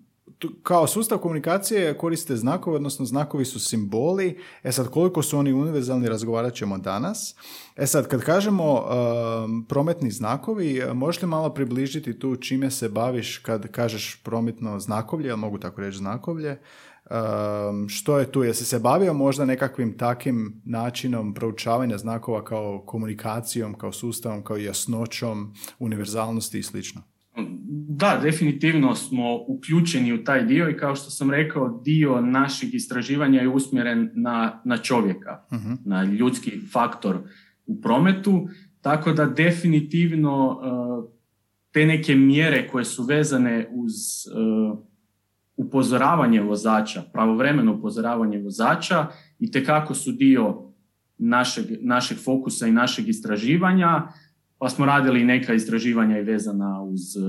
kao 0.64 0.88
sustav 0.88 1.18
komunikacije 1.18 1.98
koriste 1.98 2.36
znakove, 2.36 2.76
odnosno 2.76 3.06
znakovi 3.06 3.46
su 3.46 3.60
simboli. 3.60 4.40
E 4.64 4.72
sad, 4.72 4.90
koliko 4.90 5.22
su 5.22 5.38
oni 5.38 5.54
univerzalni, 5.54 6.10
razgovarat 6.10 6.54
ćemo 6.54 6.78
danas. 6.78 7.36
E 7.76 7.88
sad, 7.88 8.08
kad 8.08 8.22
kažemo 8.22 8.74
um, 8.74 9.66
prometni 9.70 10.12
znakovi, 10.12 10.84
možeš 10.94 11.22
li 11.22 11.28
malo 11.28 11.54
približiti 11.54 12.20
tu 12.20 12.36
čime 12.36 12.72
se 12.72 12.90
baviš 12.90 13.38
kad 13.38 13.72
kažeš 13.72 14.22
prometno 14.24 14.80
znakovlje, 14.80 15.28
ja 15.28 15.36
mogu 15.36 15.58
tako 15.58 15.82
reći 15.82 15.98
znakovlje, 15.98 16.58
što 17.88 18.20
je 18.20 18.32
tu? 18.32 18.44
Jesi 18.44 18.66
se 18.66 18.80
bavio 18.80 19.14
možda 19.14 19.46
nekakvim 19.46 19.98
takvim 19.98 20.62
načinom 20.66 21.34
proučavanja 21.34 21.98
znakova 21.98 22.44
kao 22.44 22.84
komunikacijom, 22.86 23.74
kao 23.74 23.92
sustavom, 23.92 24.44
kao 24.44 24.58
jasnoćom, 24.58 25.54
univerzalnosti 25.80 26.60
i 26.60 26.64
slično? 26.64 27.13
Da, 27.76 28.20
definitivno 28.24 28.96
smo 28.96 29.36
uključeni 29.48 30.14
u 30.14 30.24
taj 30.24 30.44
dio 30.46 30.70
i 30.70 30.78
kao 30.78 30.96
što 30.96 31.10
sam 31.10 31.32
rekao, 31.32 31.82
dio 31.86 32.22
naših 32.22 32.74
istraživanja 32.74 33.42
je 33.42 33.50
usmjeren 33.50 34.10
na, 34.14 34.62
na 34.66 34.78
čovjeka, 34.78 35.46
uh 35.52 35.58
na 35.86 36.04
ljudski 36.04 36.60
faktor 36.72 37.20
u 37.66 37.82
prometu, 37.82 38.48
tako 38.82 39.12
da 39.12 39.26
definitivno 39.26 40.48
uh, 40.48 41.10
te 41.72 41.86
neke 41.86 42.16
mjere 42.16 42.68
koje 42.72 42.86
su 42.86 43.04
vezane 43.04 43.68
uz 43.72 43.94
uh, 44.28 44.80
upozoravanje 45.58 46.42
vozača, 46.42 47.04
pravovremeno 47.14 47.74
upozoravanje 47.74 48.40
vozača 48.40 49.08
i 49.40 49.52
tekako 49.52 49.94
su 49.94 50.12
dio 50.12 50.74
našeg, 51.18 51.66
našeg 51.82 52.18
fokusa 52.26 52.68
i 52.68 52.72
našeg 52.72 53.08
istraživanja 53.08 54.08
pa 54.64 54.70
smo 54.70 54.86
radili 54.86 55.24
neka 55.24 55.54
istraživanja 55.54 56.20
i 56.20 56.24
vezana 56.24 56.84
uz 56.84 57.02
e, 57.02 57.20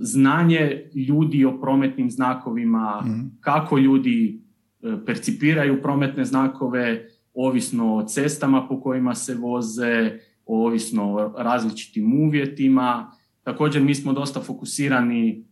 znanje 0.00 0.90
ljudi 0.94 1.44
o 1.44 1.60
prometnim 1.60 2.10
znakovima, 2.10 3.02
mhm. 3.04 3.20
kako 3.40 3.78
ljudi 3.78 4.42
e, 4.82 4.96
percipiraju 5.06 5.82
prometne 5.82 6.24
znakove, 6.24 7.06
ovisno 7.34 7.96
o 7.96 8.02
cestama 8.02 8.68
po 8.68 8.80
kojima 8.80 9.14
se 9.14 9.34
voze, 9.34 10.18
ovisno 10.46 11.14
o 11.14 11.34
različitim 11.38 12.22
uvjetima. 12.22 13.12
Također 13.42 13.82
mi 13.82 13.94
smo 13.94 14.12
dosta 14.12 14.40
fokusirani, 14.40 15.30
e, 15.30 15.44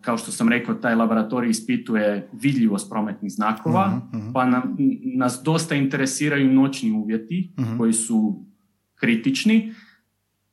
kao 0.00 0.18
što 0.18 0.32
sam 0.32 0.48
rekao, 0.48 0.74
taj 0.74 0.94
laboratorij 0.94 1.50
ispituje 1.50 2.28
vidljivost 2.32 2.90
prometnih 2.90 3.32
znakova, 3.32 3.88
mhm, 3.88 4.18
mhm. 4.18 4.32
pa 4.32 4.62
nas 5.16 5.40
dosta 5.44 5.74
interesiraju 5.74 6.52
noćni 6.52 6.92
uvjeti 6.92 7.52
koji 7.78 7.92
su 7.92 8.44
kritični 8.94 9.72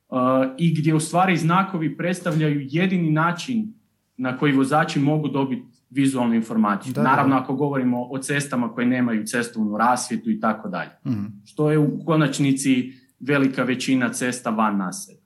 uh, 0.08 0.18
i 0.58 0.74
gdje 0.74 0.94
u 0.94 1.00
stvari 1.00 1.36
znakovi 1.36 1.96
predstavljaju 1.96 2.66
jedini 2.70 3.10
način 3.10 3.74
na 4.16 4.38
koji 4.38 4.52
vozači 4.52 5.00
mogu 5.00 5.28
dobiti 5.28 5.62
vizualnu 5.90 6.34
informaciju. 6.34 6.94
Naravno 6.96 7.36
ako 7.36 7.54
govorimo 7.54 8.02
o 8.10 8.18
cestama 8.18 8.72
koje 8.72 8.86
nemaju 8.86 9.24
cestovnu 9.24 9.76
rasvjetu 9.76 10.30
i 10.30 10.40
tako 10.40 10.68
dalje. 10.68 10.90
Mhm. 11.06 11.24
Što 11.44 11.70
je 11.70 11.78
u 11.78 12.04
konačnici 12.04 12.92
velika 13.20 13.62
većina 13.62 14.08
cesta 14.08 14.50
van 14.50 14.76
naselja. 14.76 15.18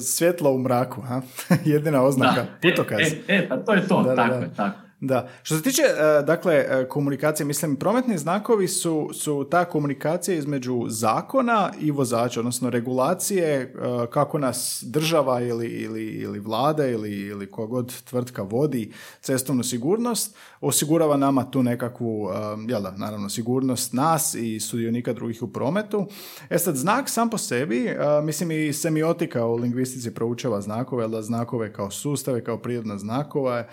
Svjetlo 0.00 0.52
u 0.52 0.58
mraku, 0.58 1.00
ha? 1.00 1.22
jedina 1.64 2.02
oznaka, 2.02 2.46
putokaz. 2.62 2.98
E, 3.00 3.22
e, 3.28 3.48
pa 3.48 3.56
to 3.56 3.72
je 3.72 3.88
to, 3.88 4.12
tako 4.16 4.34
je, 4.34 4.50
tako. 4.56 4.85
Da. 5.00 5.28
Što 5.42 5.56
se 5.56 5.62
tiče, 5.62 5.82
e, 5.82 6.22
dakle, 6.22 6.54
e, 6.54 6.88
komunikacije, 6.88 7.46
mislim, 7.46 7.76
prometni 7.76 8.18
znakovi 8.18 8.68
su, 8.68 9.10
su 9.12 9.46
ta 9.50 9.64
komunikacija 9.64 10.38
između 10.38 10.84
zakona 10.88 11.72
i 11.80 11.90
vozača, 11.90 12.40
odnosno 12.40 12.70
regulacije 12.70 13.46
e, 13.46 13.70
kako 14.10 14.38
nas 14.38 14.84
država 14.86 15.40
ili, 15.40 15.66
ili, 15.66 16.04
ili 16.04 16.38
vlada 16.38 16.86
ili, 16.86 17.12
ili 17.12 17.50
kogod 17.50 18.02
tvrtka 18.02 18.42
vodi 18.42 18.92
cestovnu 19.20 19.62
sigurnost, 19.62 20.36
osigurava 20.60 21.16
nama 21.16 21.50
tu 21.50 21.62
nekakvu, 21.62 22.28
jel 22.68 22.82
da, 22.82 22.90
naravno, 22.90 23.28
sigurnost 23.28 23.92
nas 23.92 24.34
i 24.34 24.60
sudionika 24.60 25.12
drugih 25.12 25.42
u 25.42 25.52
prometu. 25.52 26.06
E 26.50 26.58
sad, 26.58 26.76
znak 26.76 27.08
sam 27.08 27.30
po 27.30 27.38
sebi, 27.38 27.96
mislim 28.22 28.50
i 28.50 28.72
semiotika 28.72 29.46
u 29.46 29.56
lingvistici 29.56 30.14
proučava 30.14 30.60
znakove, 30.60 31.02
jel 31.02 31.10
da, 31.10 31.22
znakove 31.22 31.72
kao 31.72 31.90
sustave, 31.90 32.44
kao 32.44 32.58
prirodna 32.58 32.98
znakova, 32.98 33.66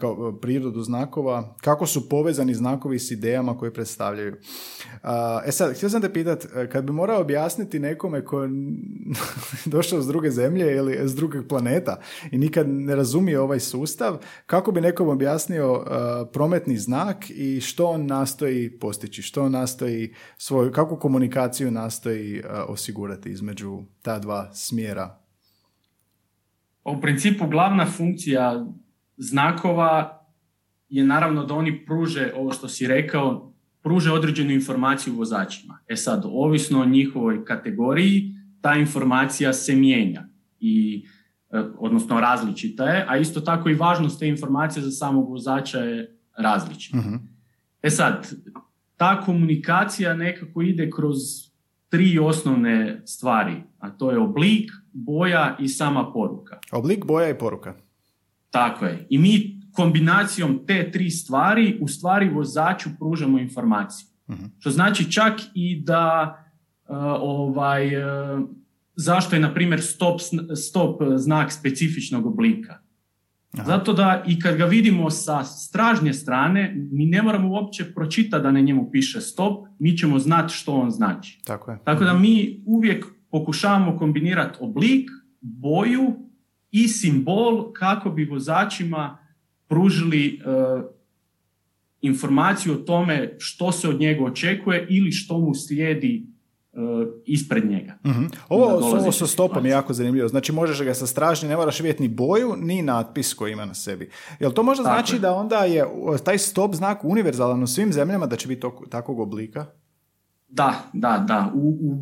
kao 0.00 0.32
prirodu 0.44 0.82
znakova, 0.82 1.56
kako 1.60 1.86
su 1.86 2.08
povezani 2.08 2.54
znakovi 2.54 2.98
s 2.98 3.10
idejama 3.10 3.58
koje 3.58 3.72
predstavljaju. 3.72 4.36
E 5.46 5.52
sad, 5.52 5.76
htio 5.76 5.88
sam 5.88 6.02
te 6.02 6.12
pitat, 6.12 6.44
e, 6.44 6.68
kad 6.70 6.84
bi 6.84 6.92
morao 6.92 7.20
objasniti 7.20 7.78
nekome 7.78 8.24
ko 8.24 8.42
je 8.42 8.50
došao 9.74 10.02
s 10.02 10.06
druge 10.06 10.30
zemlje 10.30 10.76
ili 10.76 11.08
s 11.08 11.14
drugog 11.14 11.44
planeta 11.48 12.00
i 12.30 12.38
nikad 12.38 12.68
ne 12.68 12.96
razumije 12.96 13.40
ovaj 13.40 13.60
sustav, 13.60 14.18
kako 14.46 14.72
bi 14.72 14.80
nekom 14.80 15.08
objasnio 15.08 15.84
prometni 16.32 16.76
znak 16.76 17.30
i 17.30 17.60
što 17.60 17.86
on 17.86 18.06
nastoji 18.06 18.78
postići, 18.78 19.22
što 19.22 19.44
on 19.44 19.52
nastoji 19.52 20.14
svoju, 20.36 20.72
kakvu 20.72 20.96
komunikaciju 20.96 21.70
nastoji 21.70 22.42
osigurati 22.68 23.30
između 23.30 23.82
ta 24.02 24.18
dva 24.18 24.50
smjera? 24.54 25.18
U 26.84 27.00
principu 27.00 27.46
glavna 27.46 27.86
funkcija 27.86 28.66
znakova 29.16 30.23
je 30.96 31.04
naravno 31.04 31.44
da 31.44 31.54
oni 31.54 31.84
pruže, 31.86 32.32
ovo 32.36 32.52
što 32.52 32.68
si 32.68 32.86
rekao, 32.86 33.52
pruže 33.82 34.12
određenu 34.12 34.50
informaciju 34.50 35.14
vozačima. 35.14 35.78
E 35.88 35.96
sad, 35.96 36.22
ovisno 36.26 36.80
o 36.80 36.86
njihovoj 36.86 37.44
kategoriji, 37.44 38.34
ta 38.60 38.74
informacija 38.74 39.52
se 39.52 39.76
mijenja 39.76 40.28
i 40.60 41.06
e, 41.50 41.62
odnosno 41.78 42.20
različita 42.20 42.84
je, 42.84 43.04
a 43.08 43.16
isto 43.16 43.40
tako 43.40 43.68
i 43.68 43.74
važnost 43.74 44.18
te 44.18 44.28
informacije 44.28 44.82
za 44.82 44.90
samog 44.90 45.30
vozača 45.30 45.78
je 45.78 46.18
različita. 46.38 46.98
uh 46.98 47.04
E 47.82 47.90
sad, 47.90 48.32
ta 48.96 49.20
komunikacija 49.20 50.14
nekako 50.14 50.62
ide 50.62 50.90
kroz 50.90 51.16
tri 51.88 52.18
osnovne 52.18 53.02
stvari, 53.06 53.62
a 53.78 53.90
to 53.90 54.10
je 54.10 54.18
oblik, 54.18 54.70
boja 54.92 55.56
i 55.60 55.68
sama 55.68 56.12
poruka. 56.12 56.58
Oblik, 56.72 57.04
boja 57.04 57.28
i 57.30 57.38
poruka. 57.38 57.74
Tako 58.50 58.84
je. 58.84 59.06
I 59.10 59.18
mi 59.18 59.60
kombinacijom 59.74 60.60
te 60.66 60.90
tri 60.90 61.10
stvari 61.10 61.78
u 61.80 61.88
stvari 61.88 62.28
vozaču 62.28 62.90
pružamo 62.98 63.38
informaciju. 63.38 64.06
uh 64.28 64.34
Što 64.58 64.70
znači 64.70 65.12
čak 65.12 65.40
i 65.54 65.80
da 65.80 66.36
uh, 66.88 66.96
ovaj, 67.20 67.96
uh, 67.96 68.40
zašto 68.96 69.36
je 69.36 69.40
na 69.40 69.54
primjer 69.54 69.82
stop, 69.82 70.20
stop 70.56 71.02
znak 71.16 71.52
specifičnog 71.52 72.26
oblika. 72.26 72.84
Zato 73.66 73.92
da 73.92 74.22
i 74.26 74.40
kad 74.40 74.56
ga 74.56 74.64
vidimo 74.64 75.10
sa 75.10 75.44
stražnje 75.44 76.12
strane, 76.12 76.74
mi 76.92 77.06
ne 77.06 77.22
moramo 77.22 77.50
uopće 77.50 77.94
pročitati 77.94 78.42
da 78.42 78.52
na 78.52 78.60
njemu 78.60 78.90
piše 78.90 79.20
stop, 79.20 79.66
mi 79.78 79.96
ćemo 79.96 80.18
znati 80.18 80.54
što 80.54 80.72
on 80.72 80.90
znači. 80.90 81.40
Tako, 81.44 81.70
je. 81.70 81.78
Tako 81.84 82.04
da 82.04 82.12
mhm. 82.12 82.22
mi 82.22 82.62
uvijek 82.66 83.06
pokušavamo 83.30 83.98
kombinirati 83.98 84.58
oblik, 84.60 85.10
boju 85.40 86.16
i 86.70 86.88
simbol 86.88 87.72
kako 87.72 88.10
bi 88.10 88.24
vozačima 88.24 89.18
pružili 89.68 90.40
uh, 90.46 90.84
informaciju 92.00 92.72
o 92.72 92.76
tome 92.76 93.34
što 93.38 93.72
se 93.72 93.88
od 93.88 94.00
njega 94.00 94.24
očekuje 94.24 94.86
ili 94.90 95.12
što 95.12 95.38
mu 95.38 95.54
slijedi 95.54 96.26
uh, 96.72 96.80
ispred 97.26 97.70
njega. 97.70 97.98
uh 98.04 98.10
Ovo, 98.48 98.66
ovo 98.66 99.12
sa 99.12 99.26
stopom 99.26 99.66
je 99.66 99.70
jako 99.70 99.92
zanimljivo. 99.92 100.28
Znači 100.28 100.52
možeš 100.52 100.82
ga 100.82 100.94
sa 100.94 101.06
stražnje, 101.06 101.48
ne 101.48 101.56
moraš 101.56 101.80
vidjeti 101.80 102.02
ni 102.02 102.08
boju, 102.08 102.56
ni 102.56 102.82
natpis 102.82 103.34
koji 103.34 103.52
ima 103.52 103.64
na 103.64 103.74
sebi. 103.74 104.10
Jel 104.40 104.52
to 104.52 104.62
možda 104.62 104.82
znači 104.82 105.18
da 105.18 105.34
onda 105.34 105.56
je 105.56 105.86
taj 106.24 106.38
stop 106.38 106.74
znak 106.74 107.04
univerzalan 107.04 107.62
u 107.62 107.66
svim 107.66 107.92
zemljama 107.92 108.26
da 108.26 108.36
će 108.36 108.48
biti 108.48 108.66
takvog 108.90 109.20
oblika? 109.20 109.66
Da, 110.48 110.74
da, 110.92 111.24
da. 111.28 111.52
U, 111.54 111.78
u 111.80 111.98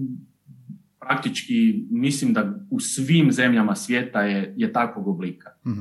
praktički 1.06 1.86
mislim 1.90 2.32
da 2.32 2.54
u 2.70 2.80
svim 2.80 3.32
zemljama 3.32 3.74
svijeta 3.74 4.22
je, 4.22 4.54
je 4.56 4.72
takvog 4.72 5.08
oblika. 5.08 5.50
uh 5.64 5.72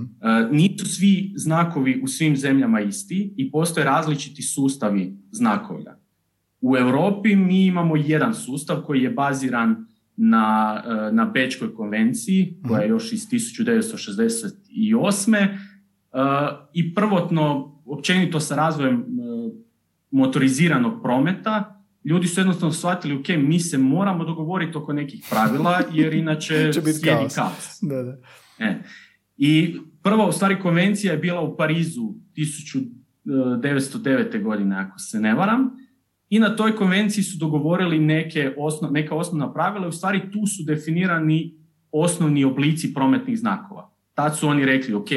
nisu 0.52 0.86
svi 0.86 1.34
znakovi 1.36 2.02
u 2.04 2.08
svim 2.08 2.38
zemljama 2.38 2.82
isti 2.82 3.34
i 3.38 3.52
postoje 3.52 3.86
različiti 3.86 4.42
sustavi 4.42 5.18
znakovlja. 5.32 5.98
U 6.62 6.78
Europi 6.78 7.36
mi 7.36 7.66
imamo 7.66 7.96
jedan 7.96 8.34
sustav 8.34 8.82
koji 8.82 9.02
je 9.02 9.10
baziran 9.10 9.86
na, 10.16 10.82
e, 10.86 11.12
na 11.12 11.26
Bečkoj 11.26 11.76
konvenciji, 11.76 12.58
koja 12.68 12.80
je 12.80 12.88
mhm. 12.88 12.94
još 12.94 13.14
iz 13.14 13.28
1968. 13.28 15.36
E, 15.38 15.58
I 16.74 16.96
prvotno, 16.96 17.76
općenito 17.86 18.40
sa 18.40 18.56
razvojem 18.56 19.06
motoriziranog 20.12 21.02
prometa, 21.02 21.81
ljudi 22.06 22.28
su 22.28 22.40
jednostavno 22.40 22.74
shvatili, 22.74 23.16
ok, 23.16 23.28
mi 23.38 23.60
se 23.60 23.78
moramo 23.78 24.26
dogovoriti 24.26 24.78
oko 24.78 24.94
nekih 24.94 25.26
pravila, 25.30 25.82
jer 25.92 26.14
inače 26.14 26.74
slijedi 26.74 27.34
kaos. 27.36 27.80
Da, 27.82 28.04
da. 28.04 28.18
E. 28.60 28.84
I 29.38 29.80
prva, 30.04 30.28
u 30.28 30.32
stvari, 30.32 30.60
konvencija 30.60 31.14
je 31.14 31.20
bila 31.20 31.42
u 31.42 31.58
Parizu 31.58 32.14
1909. 33.26 34.44
godine, 34.44 34.76
ako 34.76 35.00
se 35.00 35.20
ne 35.20 35.34
varam, 35.34 35.70
i 36.30 36.40
na 36.40 36.56
toj 36.56 36.76
konvenciji 36.76 37.24
su 37.24 37.38
dogovorili 37.38 38.00
neke 38.00 38.54
osno, 38.58 38.90
neka 38.90 39.16
osnovna 39.16 39.54
pravila 39.54 39.86
i 39.86 39.90
u 39.90 39.92
stvari 39.92 40.32
tu 40.32 40.48
su 40.48 40.64
definirani 40.64 41.56
osnovni 41.92 42.44
oblici 42.44 42.94
prometnih 42.94 43.40
znakova. 43.40 43.94
Tad 44.14 44.38
su 44.38 44.48
oni 44.48 44.66
rekli, 44.66 44.94
ok, 44.94 45.10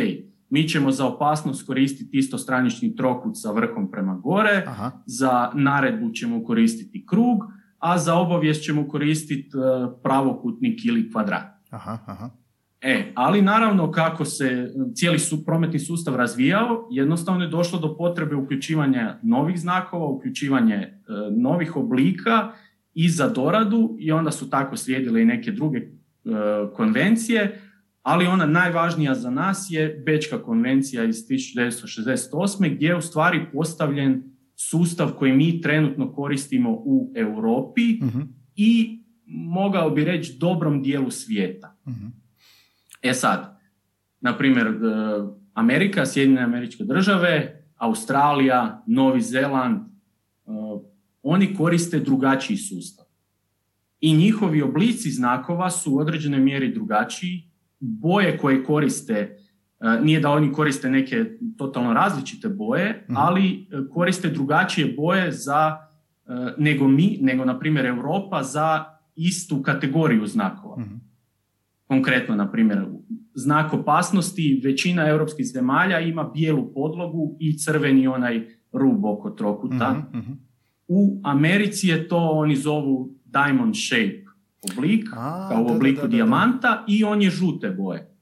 mi 0.54 0.68
ćemo 0.68 0.90
za 0.90 1.06
opasnost 1.06 1.66
koristiti 1.66 2.18
istostranični 2.18 2.96
trokut 2.96 3.32
sa 3.34 3.50
vrhom 3.50 3.90
prema 3.90 4.14
gore, 4.14 4.66
za 5.06 5.50
naredbu 5.54 6.10
ćemo 6.12 6.44
koristiti 6.44 7.06
krug, 7.06 7.38
a 7.78 7.98
za 7.98 8.14
obavijest 8.14 8.62
ćemo 8.62 8.88
koristiti 8.88 9.48
e, 9.48 9.60
pravokutnik 10.02 10.84
ili 10.84 11.12
kvadrat. 11.12 11.46
Aha, 11.70 11.98
aha. 12.06 12.30
E, 12.80 13.12
ali 13.14 13.42
naravno 13.42 13.90
kako 13.90 14.24
se 14.24 14.72
cijeli 14.94 15.18
su, 15.18 15.44
prometni 15.44 15.78
sustav 15.78 16.16
razvijao, 16.16 16.88
jednostavno 16.90 17.44
je 17.44 17.50
došlo 17.50 17.78
do 17.78 17.96
potrebe 17.96 18.34
uključivanja 18.36 19.18
novih 19.22 19.60
znakova, 19.60 20.06
uključivanje 20.06 20.74
e, 20.74 20.92
novih 21.30 21.76
oblika 21.76 22.52
i 22.94 23.08
za 23.08 23.28
doradu 23.28 23.96
i 23.98 24.12
onda 24.12 24.30
su 24.30 24.50
tako 24.50 24.76
slijedile 24.76 25.22
i 25.22 25.24
neke 25.24 25.52
druge 25.52 25.78
e, 25.78 25.88
konvencije, 26.74 27.63
ali 28.04 28.26
ona 28.26 28.46
najvažnija 28.46 29.14
za 29.14 29.30
nas 29.30 29.66
je 29.70 30.02
Bečka 30.06 30.42
konvencija 30.42 31.04
iz 31.04 31.16
1968. 31.28 32.74
gdje 32.74 32.86
je 32.86 32.96
u 32.96 33.00
stvari 33.00 33.46
postavljen 33.52 34.22
sustav 34.56 35.12
koji 35.12 35.32
mi 35.32 35.60
trenutno 35.60 36.12
koristimo 36.12 36.70
u 36.70 37.12
Europi 37.16 37.98
mhm. 38.02 38.20
i 38.56 39.00
mogao 39.26 39.90
bi 39.90 40.04
reći 40.04 40.36
dobrom 40.38 40.82
dijelu 40.82 41.10
svijeta. 41.10 41.76
Mhm. 41.88 42.06
E 43.02 43.14
sad, 43.14 43.60
na 44.20 44.38
primjer, 44.38 44.66
e, 44.66 44.72
Amerika, 45.54 46.06
Sjedinjene 46.06 46.42
američke 46.42 46.84
države, 46.84 47.64
Australija, 47.76 48.84
Novi 48.86 49.20
Zeland, 49.20 49.76
e, 49.76 50.50
oni 51.22 51.54
koriste 51.54 51.98
drugačiji 51.98 52.56
sustav. 52.56 53.04
I 54.00 54.16
njihovi 54.16 54.62
oblici 54.62 55.10
znakova 55.10 55.70
su 55.70 55.94
u 55.94 55.98
određenoj 55.98 56.40
mjeri 56.40 56.74
drugačiji. 56.74 57.53
Boje 57.80 58.38
koje 58.38 58.64
koriste, 58.64 59.14
e, 59.14 59.36
nije 60.02 60.20
da 60.20 60.30
oni 60.30 60.52
koriste 60.52 60.90
neke 60.90 61.24
totalno 61.58 61.92
različite 61.92 62.48
boje, 62.48 63.04
mhm. 63.08 63.16
ali 63.16 63.66
koriste 63.92 64.28
drugačije 64.28 64.94
boje 64.96 65.32
za 65.32 65.84
nego 66.58 66.88
mi, 66.88 67.18
nego 67.20 67.44
na 67.44 67.58
primjer 67.58 67.86
Europa 67.86 68.42
za 68.42 68.84
istu 69.16 69.62
kategoriju 69.62 70.26
znakova. 70.26 70.76
Mhm. 70.80 70.94
Konkretno, 71.86 72.36
na 72.36 72.50
primjer, 72.50 72.84
znak 73.34 73.74
opasnosti, 73.74 74.60
većina 74.64 75.08
europskih 75.08 75.46
zemalja 75.46 76.00
ima 76.00 76.24
bijelu 76.24 76.72
podlogu 76.74 77.36
i 77.40 77.58
crveni 77.58 78.06
onaj 78.06 78.46
rub 78.72 79.04
oko 79.04 79.30
trokuta. 79.30 80.08
Mhm. 80.14 80.32
U 80.88 81.20
Americi 81.24 81.88
je 81.88 82.08
to, 82.08 82.18
oni 82.18 82.56
zovu 82.56 83.14
diamond 83.24 83.74
shape 83.76 84.23
oblik, 84.72 85.08
kao 85.48 85.62
u 85.62 85.72
obliku 85.72 86.06
dijamanta 86.06 86.84
i 86.88 87.04
on 87.04 87.22
je 87.22 87.30
žute 87.30 87.70
boje. 87.70 88.16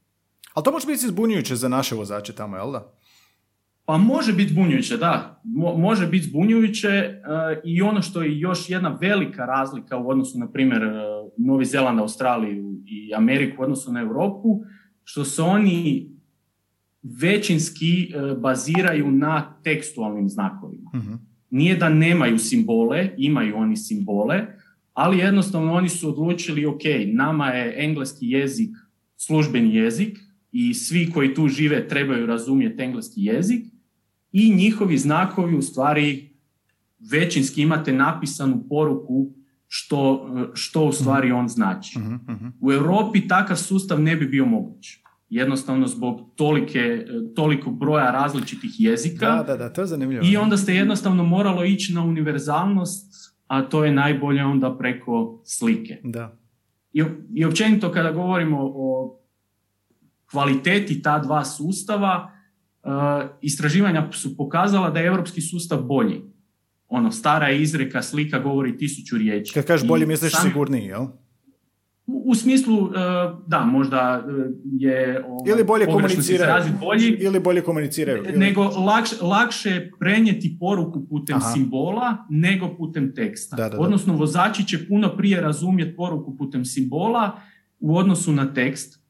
Ali 0.54 0.64
to 0.64 0.72
može 0.72 0.87
biti 0.87 1.08
zbunjujuće 1.08 1.56
za 1.56 1.68
naše 1.68 1.94
vozače 1.94 2.32
tamo, 2.32 2.56
jel 2.56 2.72
da? 2.72 2.92
Pa 3.84 3.96
može 3.96 4.32
biti 4.32 4.52
zbunjujuće, 4.52 4.96
da. 4.96 5.42
može 5.76 6.06
biti 6.06 6.26
zbunjujuće 6.26 6.88
e, 6.88 7.20
i 7.64 7.82
ono 7.82 8.02
što 8.02 8.22
je 8.22 8.38
još 8.38 8.70
jedna 8.70 8.99
velika 9.00 9.46
razlika 9.46 9.96
u 9.99 10.08
odnosu 10.08 10.38
na 10.38 10.49
primjer 10.52 10.84
uh, 10.84 10.92
Novi 11.37 11.64
Zeland, 11.64 12.00
Australiju 12.00 12.75
i 12.87 13.14
Ameriku 13.14 13.62
u 13.62 13.64
odnosu 13.64 13.92
na 13.92 14.00
Europu, 14.00 14.61
što 15.04 15.25
se 15.25 15.42
oni 15.42 16.11
većinski 17.02 18.12
e, 18.14 18.34
baziraju 18.34 19.11
na 19.11 19.58
tekstualnim 19.64 20.28
znakovima. 20.28 20.90
uh 20.94 21.18
Nije 21.50 21.76
da 21.76 21.88
nemaju 21.88 22.38
simbole, 22.38 23.11
imaju 23.16 23.56
oni 23.56 23.76
simbole, 23.76 24.46
ali 24.94 25.18
jednostavno 25.18 25.72
oni 25.72 25.88
su 25.88 26.08
odlučili, 26.08 26.66
ok, 26.66 26.82
nama 27.06 27.49
je 27.49 27.84
engleski 27.84 28.30
jezik 28.30 28.70
službeni 29.16 29.75
jezik 29.75 30.18
i 30.52 30.75
svi 30.75 31.11
koji 31.14 31.34
tu 31.34 31.49
žive 31.49 31.88
trebaju 31.88 32.26
razumjeti 32.26 32.82
engleski 32.82 33.25
jezik 33.25 33.64
i 34.32 34.54
njihovi 34.54 34.99
znakovi 34.99 35.56
u 35.56 35.62
stvari 35.62 36.32
većinski 37.11 37.62
imate 37.62 37.92
napisanu 37.92 38.64
poruku 38.68 39.32
što, 39.68 40.28
što 40.54 40.84
u 40.84 40.92
stvari 40.92 41.32
on 41.32 41.49
znači. 41.49 41.99
Mhm, 41.99 42.14
mhm. 42.14 42.46
U 42.61 42.72
Europi 42.72 43.28
takav 43.28 43.56
sustav 43.56 44.00
ne 44.00 44.16
bi 44.16 44.26
bio 44.26 44.46
moguć. 44.46 44.99
Jednostavno 45.30 45.87
zbog 45.87 46.20
tolike, 46.37 47.06
toliko 47.37 47.70
broja 47.70 48.11
različitih 48.11 48.70
jezika. 48.78 49.26
Da, 49.26 49.42
da, 49.42 49.56
da, 49.56 49.72
to 49.72 49.80
je 49.80 49.87
zanimljivo. 49.87 50.25
I 50.26 50.37
onda 50.37 50.56
ste 50.56 50.75
jednostavno 50.75 51.25
moralo 51.25 51.64
ići 51.64 51.94
na 51.94 52.02
univerzalnost, 52.02 53.31
a 53.52 53.62
to 53.62 53.85
je 53.85 53.92
najbolje 53.92 54.44
onda 54.44 54.76
preko 54.78 55.42
slike. 55.44 56.00
Da. 56.02 56.37
I, 56.92 57.02
I 57.35 57.44
općenito 57.44 57.92
kada 57.92 58.12
govorimo 58.12 58.59
o 58.61 59.18
kvaliteti 60.30 61.02
ta 61.02 61.19
dva 61.19 61.45
sustava, 61.45 62.32
uh, 62.82 62.91
istraživanja 63.41 64.08
su 64.12 64.36
pokazala 64.36 64.91
da 64.91 65.00
je 65.00 65.06
europski 65.06 65.41
sustav 65.41 65.82
bolji. 65.82 66.23
Ono, 66.88 67.10
stara 67.10 67.50
izreka, 67.50 68.02
slika 68.02 68.38
govori 68.38 68.78
tisuću 68.78 69.19
riječi. 69.19 69.54
Kad 69.54 69.67
kažeš 69.67 69.88
bolji, 69.88 70.06
misliš 70.06 70.32
sam... 70.32 70.49
sigurniji, 70.49 70.84
jel? 70.84 71.06
U, 72.06 72.34
smislu, 72.34 72.84
uh, 72.84 72.93
da, 73.47 73.65
možda 73.65 74.25
uh, 74.26 74.34
je 74.65 75.25
ovaj, 75.26 75.52
ili 75.52 75.65
bolje 75.65 75.86
komuniciraju, 75.86 76.65
bolji, 76.80 77.08
ili 77.08 77.41
bolje 77.41 77.60
komuniciraju. 77.60 78.25
Ili... 78.25 78.38
Nego 78.38 78.62
lakše, 78.62 79.17
lakše 79.21 79.91
prenijeti 79.99 80.56
poruku 80.60 81.08
putem 81.08 81.36
Aha. 81.36 81.52
simbola 81.52 82.17
nego 82.30 82.76
putem 82.76 83.15
teksta. 83.15 83.56
Da, 83.56 83.62
da, 83.62 83.76
da. 83.76 83.82
Odnosno, 83.82 84.17
vozači 84.17 84.67
će 84.67 84.88
puno 84.88 85.17
prije 85.17 85.41
razumjeti 85.41 85.97
poruku 85.97 86.36
putem 86.36 86.65
simbola 86.65 87.41
u 87.80 87.97
odnosu 87.97 88.32
na 88.32 88.54
tekst. 88.54 89.02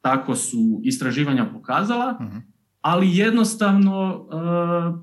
Tako 0.00 0.34
su 0.34 0.80
istraživanja 0.82 1.46
pokazala. 1.52 2.18
uh 2.20 2.56
ali 2.86 3.16
jednostavno 3.16 4.26
uh, 4.26 5.00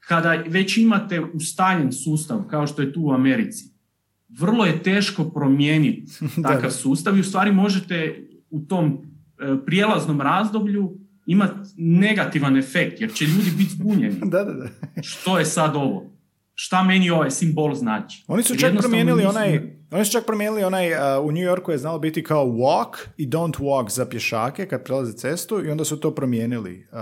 kada 0.00 0.30
već 0.48 0.76
imate 0.76 1.20
ustaljen 1.20 1.92
sustav 1.92 2.42
kao 2.50 2.66
što 2.66 2.82
je 2.82 2.92
tu 2.92 3.02
u 3.02 3.12
Americi, 3.12 3.73
vrlo 4.38 4.64
je 4.64 4.82
teško 4.82 5.24
promijeniti 5.24 6.12
takav 6.48 6.70
sustav 6.70 7.16
i 7.16 7.20
u 7.20 7.24
stvari 7.24 7.52
možete 7.52 8.28
u 8.50 8.60
tom 8.60 8.92
uh, 8.92 9.58
prijelaznom 9.66 10.20
razdoblju 10.20 10.92
imati 11.26 11.58
negativan 11.76 12.56
efekt 12.56 13.00
jer 13.00 13.12
će 13.12 13.24
ljudi 13.24 13.50
biti 13.58 13.70
zbunjeni. 13.70 14.20
da, 14.32 14.44
da, 14.44 14.52
da. 14.52 14.68
Što 15.02 15.38
je 15.38 15.44
sad 15.44 15.76
ovo? 15.76 16.10
Šta 16.54 16.82
meni 16.82 17.10
ovaj 17.10 17.30
simbol 17.30 17.74
znači? 17.74 18.24
Oni 18.26 18.42
su 18.42 18.56
čak 18.56 18.72
promijenili 18.78 19.24
onaj 19.24 19.74
oni 19.94 20.04
su 20.04 20.12
čak 20.12 20.26
promijenili 20.26 20.64
onaj, 20.64 20.92
uh, 20.92 20.98
u 21.24 21.32
New 21.32 21.42
Yorku 21.42 21.70
je 21.70 21.78
znalo 21.78 21.98
biti 21.98 22.22
kao 22.22 22.46
walk 22.46 23.06
i 23.16 23.28
don't 23.28 23.58
walk 23.58 23.90
za 23.90 24.06
pješake 24.06 24.66
kad 24.66 24.84
prelaze 24.84 25.12
cestu 25.12 25.64
i 25.64 25.70
onda 25.70 25.84
su 25.84 26.00
to 26.00 26.14
promijenili. 26.14 26.86
Uh, 26.92 26.98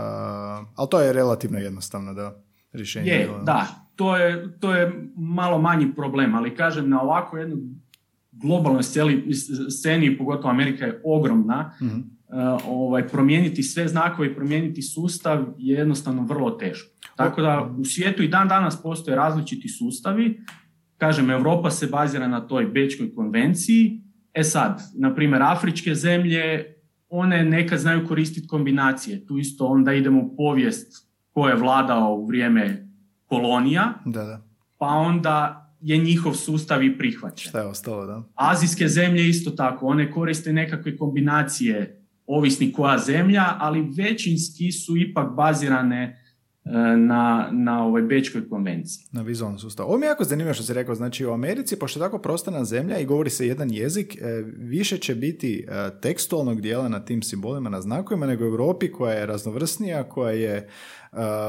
ali 0.77 0.89
to 0.91 1.01
je 1.01 1.13
relativno 1.13 1.59
jednostavno 1.59 2.15
da 2.15 2.43
rješenje. 2.73 3.11
Je, 3.11 3.29
da, 3.43 3.67
to 3.97 4.17
je, 4.17 4.59
to 4.61 4.75
je 4.75 5.11
malo 5.17 5.59
manji 5.59 5.95
problem, 5.95 6.35
ali 6.35 6.55
kažem 6.55 6.89
na 6.89 7.03
ovako 7.03 7.39
jednu 7.39 7.57
globalnoj 8.33 8.83
sceni, 9.71 10.19
pogotovo 10.19 10.51
Amerika 10.51 10.85
je 10.85 11.01
ogromna, 11.05 11.73
uh 11.81 11.89
ovaj, 12.69 13.09
promijeniti 13.09 13.63
sve 13.63 13.89
znakove 13.89 14.29
i 14.29 14.35
promijeniti 14.35 14.83
sustav 14.83 15.45
je 15.59 15.79
jednostavno 15.79 16.23
vrlo 16.23 16.51
teško. 16.51 16.91
Tako 17.17 17.43
da 17.43 17.75
u 17.79 17.85
svijetu 17.85 18.23
i 18.23 18.29
dan 18.29 18.49
danas 18.49 18.83
postoje 18.83 19.17
različiti 19.17 19.69
sustavi, 19.69 20.39
Kažem, 21.03 21.31
Europa 21.31 21.71
se 21.71 21.87
bazira 21.87 22.29
na 22.29 22.41
toj 22.41 22.67
Bečkoj 22.67 23.15
konvenciji. 23.15 24.03
E 24.35 24.43
sad, 24.43 24.83
na 24.95 25.15
primjer, 25.15 25.43
afričke 25.43 25.95
zemlje, 25.95 26.75
one 27.09 27.45
nekad 27.45 27.79
znaju 27.79 28.07
koristiti 28.09 28.47
kombinacije. 28.47 29.27
Tu 29.27 29.39
isto 29.39 29.67
onda 29.67 29.93
idemo 29.93 30.21
u 30.21 30.37
povijest 30.37 31.09
ko 31.33 31.49
je 31.49 31.55
vladao 31.55 32.15
u 32.15 32.27
vrijeme 32.27 32.82
kolonija, 33.33 33.95
da, 34.05 34.25
da. 34.25 34.43
pa 34.79 34.87
onda 34.87 35.59
je 35.81 35.99
njihov 35.99 36.35
sustav 36.35 36.83
i 36.83 36.99
prihvaćen. 36.99 37.49
Šta 37.49 37.61
je 37.61 37.67
ostalo, 37.67 38.07
da? 38.07 38.23
Azijske 38.35 38.89
zemlje 38.89 39.29
isto 39.29 39.51
tako, 39.51 39.87
one 39.87 40.11
koriste 40.11 40.53
nekakve 40.53 40.97
kombinacije 40.97 42.05
ovisni 42.27 42.73
koja 42.73 42.99
zemlja, 42.99 43.45
ali 43.59 43.91
većinski 43.97 44.73
su 44.73 44.97
ipak 44.97 45.35
bazirane 45.35 46.22
na, 46.97 47.49
na 47.53 47.85
ovoj 47.85 48.03
Bečkoj 48.03 48.49
konvenciji. 48.49 49.07
Na 49.13 49.23
vizualnom 49.23 49.59
sustavu. 49.59 49.89
Ovo 49.89 49.99
mi 49.99 50.07
je 50.07 50.09
jako 50.09 50.25
zanimljivo 50.25 50.55
što 50.55 50.63
si 50.63 50.75
rekao. 50.75 50.95
Znači 50.95 51.27
u 51.27 51.33
Americi, 51.33 51.79
pošto 51.79 51.99
je 51.99 52.05
tako 52.05 52.19
prostorna 52.19 52.65
zemlja 52.65 52.99
i 52.99 53.05
govori 53.05 53.31
se 53.31 53.47
jedan 53.47 53.71
jezik, 53.71 54.17
e, 54.17 54.43
više 54.57 54.99
će 54.99 55.15
biti 55.15 55.67
e, 55.69 56.01
tekstualnog 56.01 56.61
dijela 56.61 56.89
na 56.89 57.01
tim 57.01 57.23
simbolima, 57.23 57.71
na 57.71 57.81
znakovima, 57.81 58.27
nego 58.27 58.45
u 58.45 58.47
Europi 58.47 58.93
koja 58.93 59.15
je 59.15 59.27
raznovrsnija, 59.27 60.05
koja 60.05 60.33
je 60.33 60.69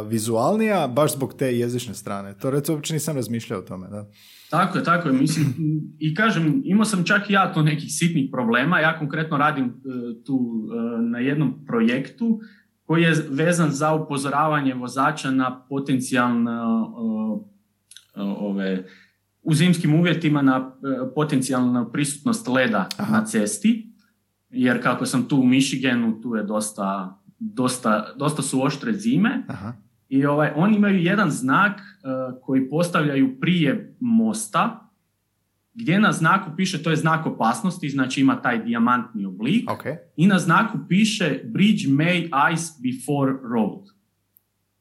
vizualnija, 0.07 0.87
baš 0.87 1.13
zbog 1.13 1.33
te 1.33 1.57
jezične 1.57 1.93
strane. 1.93 2.37
To 2.37 2.51
recimo 2.51 2.77
uopće 2.77 2.93
nisam 2.93 3.15
razmišljao 3.15 3.59
o 3.59 3.63
tome. 3.63 3.87
Da? 3.87 4.09
Tako 4.49 4.77
je, 4.77 4.83
tako 4.83 5.07
je. 5.07 5.13
Mislim, 5.13 5.45
I 5.99 6.15
kažem, 6.15 6.61
imao 6.65 6.85
sam 6.85 7.03
čak 7.03 7.29
i 7.29 7.33
ja 7.33 7.53
to 7.53 7.61
nekih 7.61 7.89
sitnih 7.91 8.29
problema. 8.31 8.79
Ja 8.79 8.99
konkretno 8.99 9.37
radim 9.37 9.73
tu 10.25 10.67
na 11.11 11.19
jednom 11.19 11.65
projektu 11.67 12.39
koji 12.85 13.01
je 13.01 13.25
vezan 13.29 13.71
za 13.71 13.93
upozoravanje 13.93 14.73
vozača 14.73 15.31
na 15.31 15.65
potencijalno 15.69 17.43
ove, 18.15 18.85
u 19.43 19.53
zimskim 19.53 19.93
uvjetima 19.95 20.41
na 20.41 20.57
e, 20.57 21.13
potencijalnu 21.15 21.91
prisutnost 21.91 22.47
leda 22.47 22.89
na 23.11 23.25
cesti, 23.25 23.93
jer 24.49 24.83
kako 24.83 25.05
sam 25.05 25.27
tu 25.27 25.37
u 25.37 25.45
Michiganu, 25.45 26.21
tu 26.21 26.35
je 26.35 26.43
dosta, 26.43 27.19
dosta, 27.39 28.13
dosta 28.15 28.41
su 28.41 28.63
oštre 28.63 28.93
zime 28.93 29.45
Aha. 29.47 29.73
i 30.09 30.25
ovaj, 30.25 30.51
oni 30.55 30.75
imaju 30.75 30.99
jedan 30.99 31.31
znak 31.31 31.79
uh, 31.79 32.41
koji 32.41 32.69
postavljaju 32.69 33.39
prije 33.39 33.95
mosta 33.99 34.82
gdje 35.73 35.99
na 35.99 36.11
znaku 36.11 36.51
piše, 36.57 36.83
to 36.83 36.89
je 36.89 36.95
znak 36.95 37.25
opasnosti, 37.25 37.89
znači 37.89 38.21
ima 38.21 38.41
taj 38.41 38.63
dijamantni 38.63 39.25
oblik, 39.25 39.69
okay. 39.69 39.97
i 40.15 40.27
na 40.27 40.39
znaku 40.39 40.77
piše 40.89 41.39
Bridge 41.43 41.87
may 41.87 42.29
ice 42.53 42.73
before 42.79 43.33
road. 43.53 43.85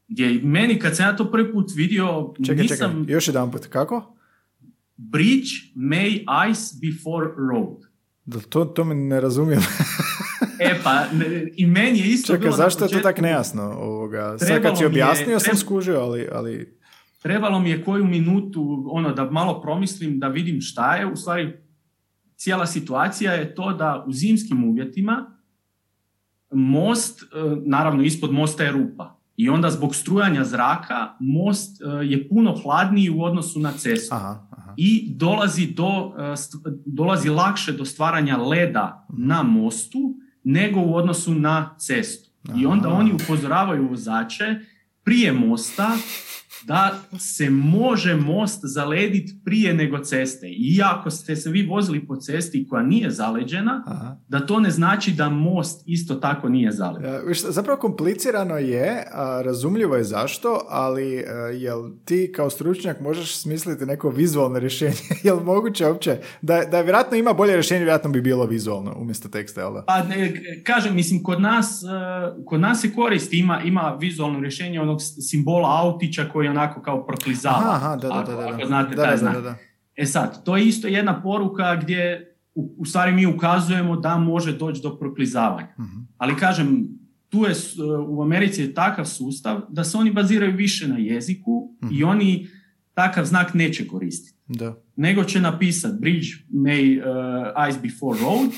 Gdje 0.09 0.41
meni 0.43 0.79
kad 0.79 0.97
sam 0.97 1.07
ja 1.07 1.17
to 1.17 1.31
prvi 1.31 1.53
put 1.53 1.71
vidio, 1.77 2.35
čekaj, 2.47 2.63
nisam... 2.63 2.91
Čekaj, 3.01 3.15
još 3.15 3.29
jedan 3.29 3.51
put, 3.51 3.67
kako? 3.67 4.17
Bridge 4.97 5.51
may 5.77 6.25
ice 6.51 6.75
before 6.81 7.31
road. 7.49 7.79
Da, 8.25 8.41
to, 8.41 8.65
to 8.65 8.85
mi 8.85 8.95
ne 8.95 9.21
razumijem. 9.21 9.63
e 10.61 10.81
pa, 10.85 11.05
i 11.57 11.67
meni 11.67 11.99
je 11.99 12.07
isto 12.07 12.33
Čekaj, 12.33 12.51
zašto 12.51 12.85
je 12.85 12.91
to 12.91 12.99
tako 12.99 13.23
nejasno? 13.23 13.63
Ovoga? 13.63 14.39
Sad 14.39 14.63
kad 14.63 14.79
si 14.79 14.85
objasnio 14.85 15.41
sam 15.41 15.57
skužio, 15.57 16.01
ali, 16.01 16.29
ali... 16.33 16.82
Trebalo 17.23 17.61
mi 17.61 17.71
je 17.71 17.85
koju 17.85 18.05
minutu 18.05 18.85
ono 18.91 19.13
da 19.13 19.31
malo 19.31 19.61
promislim, 19.61 20.19
da 20.19 20.29
vidim 20.29 20.61
šta 20.61 20.95
je. 20.97 21.07
U 21.07 21.17
stvari, 21.17 21.53
cijela 22.37 22.67
situacija 22.67 23.33
je 23.33 23.55
to 23.55 23.73
da 23.73 24.05
u 24.09 24.13
zimskim 24.13 24.65
uvjetima 24.65 25.27
most, 26.53 27.23
e, 27.23 27.27
naravno 27.67 28.03
ispod 28.03 28.33
mosta 28.33 28.63
je 28.65 28.73
rupa. 28.73 29.19
I 29.37 29.49
onda 29.49 29.71
zbog 29.71 29.95
strujanja 29.95 30.45
zraka 30.45 31.17
most 31.21 31.83
e, 31.83 32.07
je 32.07 32.29
puno 32.29 32.55
hladniji 32.63 33.11
u 33.11 33.23
odnosu 33.23 33.61
na 33.61 33.73
cestu. 33.73 34.15
Aha, 34.15 34.47
aha. 34.51 34.75
I 34.77 35.13
dolazi, 35.17 35.67
do, 35.67 36.15
e, 36.19 36.35
dolazi 36.87 37.29
lakše 37.29 37.73
do 37.73 37.85
stvaranja 37.85 38.37
leda 38.37 39.07
Mhm. 39.13 39.27
na 39.27 39.43
mostu 39.43 40.15
nego 40.45 40.81
u 40.81 40.95
odnosu 40.95 41.35
na 41.35 41.75
cestu. 41.79 42.31
I 42.57 42.67
onda 42.67 42.89
Aha. 42.89 42.99
oni 42.99 43.13
upozoravaju 43.13 43.89
vozače 43.89 44.55
prije 45.05 45.33
mosta 45.33 45.91
da 46.67 46.99
se 47.19 47.51
može 47.51 48.17
most 48.17 48.61
zalediti 48.63 49.37
prije 49.45 49.75
nego 49.75 49.99
ceste. 49.99 50.47
I 50.49 50.81
ako 50.85 51.11
ste 51.11 51.37
se 51.37 51.51
vi 51.51 51.67
vozili 51.67 52.07
po 52.07 52.17
cesti 52.17 52.67
koja 52.69 52.83
nije 52.83 53.11
zaleđena, 53.11 53.83
Aha. 53.87 54.17
da 54.29 54.47
to 54.47 54.61
ne 54.61 54.71
znači 54.71 55.13
da 55.13 55.29
most 55.29 55.83
isto 55.87 56.15
tako 56.15 56.49
nije 56.49 56.73
zaleđen. 56.73 57.11
Viš, 57.27 57.43
zapravo 57.43 57.81
komplicirano 57.81 58.57
je, 58.57 59.05
a, 59.13 59.43
razumljivo 59.45 59.97
je 59.97 60.05
zašto, 60.05 60.67
ali 60.69 61.25
a, 61.29 61.33
jel 61.35 61.91
ti 62.05 62.33
kao 62.37 62.51
stručnjak 62.51 63.01
možeš 63.01 63.37
smisliti 63.37 63.87
neko 63.87 64.11
vizualno 64.11 64.59
rješenje? 64.59 64.93
jel 65.25 65.41
moguće 65.41 65.87
uopće? 65.87 66.17
Da, 66.43 66.65
da 66.65 66.81
vjerojatno 66.81 67.17
ima 67.17 67.33
bolje 67.33 67.55
rješenje, 67.55 67.79
vjerojatno 67.79 68.11
bi 68.11 68.21
bilo 68.21 68.47
vizualno 68.47 68.95
umjesto 68.99 69.29
teksta, 69.29 69.61
jel 69.61 69.73
da? 69.73 69.85
Pa 69.87 70.03
ne, 70.03 70.43
kažem, 70.65 70.95
mislim, 70.95 71.23
kod 71.23 71.41
nas, 71.41 71.83
e, 71.83 71.87
kod 72.45 72.61
nas 72.61 72.81
se 72.81 72.93
koristi, 72.93 73.39
ima, 73.39 73.63
ima 73.65 73.97
vizualno 74.01 74.41
rješenje 74.41 74.81
onog 74.81 74.99
simbola 75.31 75.81
autića 75.83 76.29
koji 76.33 76.52
onako 76.53 76.83
kao 76.83 77.07
proklizava. 77.07 77.75
Aha, 77.75 77.97
da, 77.97 78.09
da, 78.09 78.15
ako, 78.21 78.31
da, 78.31 78.37
da. 78.37 78.49
ako 78.49 78.67
znate 78.67 78.95
Da, 78.95 79.03
taj 79.03 79.11
da, 79.11 79.17
znak. 79.17 79.35
da, 79.35 79.41
da. 79.41 79.55
E 79.97 80.07
sad, 80.07 80.45
to 80.45 80.57
je 80.57 80.65
isto 80.67 80.89
jedna 80.89 81.23
poruka 81.23 81.77
gdje 81.77 82.29
u, 82.55 82.75
u 82.79 82.85
stvari 82.85 83.13
mi 83.13 83.27
ukazujemo 83.27 83.97
da 83.97 84.17
može 84.17 84.53
doći 84.53 84.83
do 84.83 84.97
proklizavanja. 84.99 85.75
Mhm. 85.81 86.01
Ali 86.19 86.37
kažem, 86.37 86.89
tu 87.29 87.39
je, 87.45 87.55
u 88.09 88.23
Americi 88.23 88.63
je 88.63 88.75
takav 88.75 89.05
sustav 89.05 89.61
da 89.69 89.85
se 89.85 89.97
oni 89.97 90.11
baziraju 90.13 90.57
više 90.57 90.89
na 90.89 90.97
jeziku 90.99 91.69
Mhm. 91.85 91.95
i 91.95 92.05
oni 92.05 92.47
takav 92.95 93.25
znak 93.25 93.55
neće 93.55 93.89
koristiti. 93.89 94.39
Da. 94.47 94.75
Nego 94.97 95.25
će 95.25 95.41
napisati 95.41 95.97
bridge 96.01 96.27
may 96.53 97.01
uh, 97.01 97.69
ice 97.71 97.79
before 97.83 98.21
road 98.21 98.51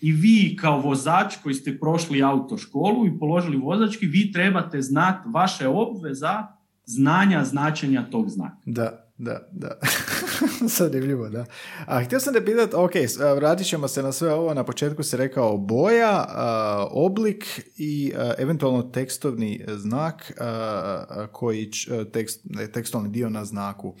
i 0.00 0.12
vi 0.12 0.56
kao 0.60 0.80
vozač 0.80 1.36
koji 1.42 1.54
ste 1.54 1.78
prošli 1.78 2.22
autoškolu 2.22 3.06
i 3.06 3.18
položili 3.18 3.56
vozački, 3.56 4.06
vi 4.06 4.32
trebate 4.32 4.82
znati 4.82 5.28
vaše 5.34 5.68
obveza 5.68 6.46
znanja 6.86 7.44
značenja 7.44 8.06
tog 8.10 8.28
znaka. 8.30 8.56
Da, 8.66 9.01
da, 9.18 9.48
da. 9.52 9.78
Zanimljivo, 10.78 11.28
da. 11.28 11.44
A 11.86 12.04
htio 12.04 12.20
sam 12.20 12.34
te 12.34 12.44
pitati, 12.44 12.76
ok, 12.76 12.92
vratit 13.36 13.66
ćemo 13.66 13.88
se 13.88 14.02
na 14.02 14.12
sve 14.12 14.34
ovo. 14.34 14.54
Na 14.54 14.64
početku 14.64 15.02
si 15.02 15.16
rekao 15.16 15.56
boja, 15.56 16.24
a, 16.28 16.86
oblik 16.90 17.60
i 17.76 18.12
a, 18.16 18.32
eventualno 18.38 18.82
tekstovni 18.82 19.64
znak 19.68 20.32
a, 20.40 21.26
koji 21.32 21.70
tekst, 22.12 22.40
tekstualni 22.72 23.10
dio 23.10 23.30
na 23.30 23.44
znaku. 23.44 23.94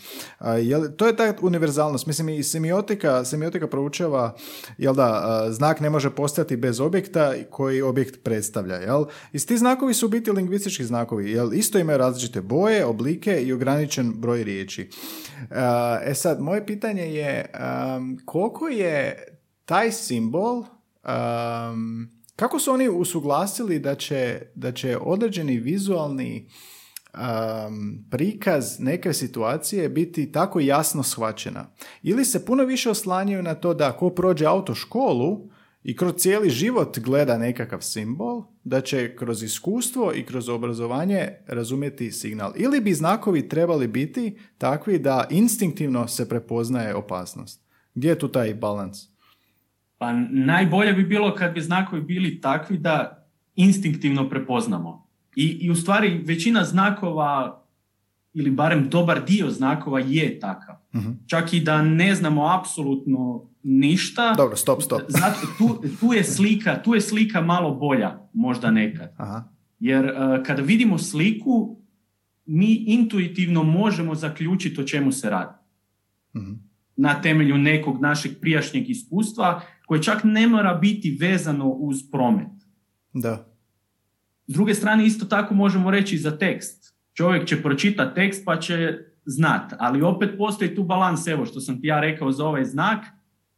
Jel, 0.62 0.88
to 0.96 1.06
je 1.06 1.16
ta 1.16 1.34
univerzalnost. 1.40 2.06
Mislim, 2.06 2.28
i 2.28 2.42
semiotika, 2.42 3.24
semiotika 3.24 3.66
proučava, 3.66 4.34
jel 4.78 4.94
da, 4.94 5.46
znak 5.50 5.80
ne 5.80 5.90
može 5.90 6.10
postati 6.10 6.56
bez 6.56 6.80
objekta 6.80 7.34
koji 7.50 7.82
objekt 7.82 8.24
predstavlja, 8.24 8.76
jel? 8.76 9.04
I 9.32 9.38
ti 9.38 9.58
znakovi 9.58 9.94
su 9.94 10.08
biti 10.08 10.32
lingvistički 10.32 10.84
znakovi, 10.84 11.30
jel? 11.30 11.54
Isto 11.54 11.78
imaju 11.78 11.98
različite 11.98 12.40
boje, 12.40 12.84
oblike 12.84 13.42
i 13.42 13.52
ograničen 13.52 14.12
broj 14.16 14.44
riječi. 14.44 14.90
E 16.06 16.14
sad, 16.14 16.40
moje 16.40 16.66
pitanje 16.66 17.02
je 17.02 17.50
um, 17.96 18.18
koliko 18.24 18.68
je 18.68 19.24
taj 19.64 19.92
simbol, 19.92 20.58
um, 20.58 22.08
kako 22.36 22.58
su 22.58 22.72
oni 22.72 22.88
usuglasili 22.88 23.78
da 23.78 23.94
će, 23.94 24.40
da 24.54 24.72
će 24.72 24.98
određeni 25.00 25.58
vizualni 25.58 26.48
um, 27.14 28.04
prikaz 28.10 28.80
neke 28.80 29.12
situacije 29.12 29.88
biti 29.88 30.32
tako 30.32 30.60
jasno 30.60 31.02
shvaćena? 31.02 31.66
Ili 32.02 32.24
se 32.24 32.46
puno 32.46 32.64
više 32.64 32.90
oslanjaju 32.90 33.42
na 33.42 33.54
to 33.54 33.74
da 33.74 33.92
ko 33.92 34.10
prođe 34.10 34.46
autoškolu 34.46 35.51
i 35.84 35.96
kroz 35.96 36.14
cijeli 36.16 36.50
život 36.50 36.98
gleda 36.98 37.38
nekakav 37.38 37.80
simbol, 37.80 38.42
da 38.64 38.80
će 38.80 39.16
kroz 39.16 39.42
iskustvo 39.42 40.12
i 40.14 40.22
kroz 40.22 40.48
obrazovanje 40.48 41.28
razumjeti 41.46 42.10
signal. 42.10 42.52
Ili 42.56 42.80
bi 42.80 42.94
znakovi 42.94 43.48
trebali 43.48 43.88
biti 43.88 44.38
takvi 44.58 44.98
da 44.98 45.26
instinktivno 45.30 46.08
se 46.08 46.28
prepoznaje 46.28 46.94
opasnost. 46.94 47.62
Gdje 47.94 48.08
je 48.08 48.18
tu 48.18 48.28
taj 48.28 48.54
balans? 48.54 48.98
Pa 49.98 50.12
najbolje 50.30 50.92
bi 50.92 51.04
bilo 51.04 51.34
kad 51.34 51.54
bi 51.54 51.60
znakovi 51.60 52.02
bili 52.02 52.40
takvi 52.40 52.78
da 52.78 53.26
instinktivno 53.54 54.28
prepoznamo. 54.28 55.08
I, 55.36 55.58
i 55.60 55.70
u 55.70 55.74
stvari 55.74 56.22
većina 56.24 56.64
znakova 56.64 57.61
ili 58.34 58.50
barem 58.50 58.88
dobar 58.88 59.24
dio 59.24 59.50
znakova 59.50 60.00
je 60.00 60.40
takav. 60.40 60.74
Mhm. 60.94 61.10
Čak 61.26 61.52
i 61.52 61.60
da 61.60 61.82
ne 61.82 62.14
znamo 62.14 62.46
apsolutno 62.58 63.48
ništa. 63.62 64.34
Dobro, 64.36 64.56
stop, 64.56 64.82
stop. 64.82 65.00
Zato, 65.20 65.46
tu, 65.58 65.82
tu, 66.00 66.12
je 66.12 66.24
slika, 66.24 66.82
tu 66.82 66.94
je 66.94 67.00
slika 67.00 67.40
malo 67.40 67.74
bolja, 67.74 68.28
možda 68.32 68.70
nekad. 68.70 69.14
Aha. 69.16 69.48
Jer 69.80 70.04
uh, 70.04 70.42
kada 70.46 70.62
vidimo 70.62 70.98
sliku, 70.98 71.82
mi 72.46 72.74
intuitivno 72.74 73.62
možemo 73.62 74.14
zaključiti 74.14 74.80
o 74.80 74.84
čemu 74.84 75.12
se 75.12 75.30
radi. 75.30 75.54
Mhm. 76.36 76.52
Na 76.96 77.20
temelju 77.20 77.58
nekog 77.58 78.00
našeg 78.00 78.32
prijašnjeg 78.40 78.90
iskustva, 78.90 79.60
koje 79.86 80.02
čak 80.02 80.20
ne 80.24 80.46
mora 80.46 80.74
biti 80.74 81.18
vezano 81.20 81.68
uz 81.68 81.96
promet. 82.10 82.48
Da. 83.12 83.48
S 84.46 84.52
druge 84.52 84.74
strane, 84.74 85.06
isto 85.06 85.26
tako 85.26 85.54
možemo 85.54 85.90
reći 85.90 86.18
za 86.18 86.38
tekst. 86.38 86.91
Čovjek 87.14 87.48
će 87.48 87.62
pročitati 87.62 88.14
tekst 88.14 88.42
pa 88.44 88.56
će 88.60 88.98
znat, 89.24 89.72
ali 89.78 90.02
opet 90.02 90.30
postoji 90.38 90.74
tu 90.74 90.84
balans, 90.84 91.26
evo 91.26 91.46
što 91.46 91.60
sam 91.60 91.80
ti 91.80 91.86
ja 91.86 92.00
rekao 92.00 92.32
za 92.32 92.46
ovaj 92.46 92.64
znak, 92.64 93.04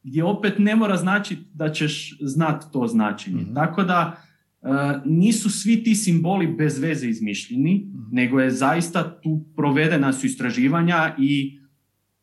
gdje 0.03 0.25
opet 0.25 0.55
ne 0.59 0.77
mora 0.77 0.97
značiti 0.97 1.43
da 1.55 1.73
ćeš 1.73 2.19
znat 2.21 2.64
to 2.73 2.87
značenje. 2.87 3.43
Mhm. 3.43 3.55
Tako 3.55 3.83
da 3.83 4.17
e, 4.62 4.67
nisu 5.05 5.51
svi 5.51 5.85
ti 5.85 5.95
simboli 5.95 6.47
bez 6.47 6.79
veze 6.79 7.09
izmišljeni, 7.09 7.87
nego 8.12 8.40
je 8.40 8.51
zaista 8.51 9.21
tu 9.21 9.45
provedena 9.57 10.12
su 10.12 10.27
istraživanja 10.27 11.14
i, 11.19 11.59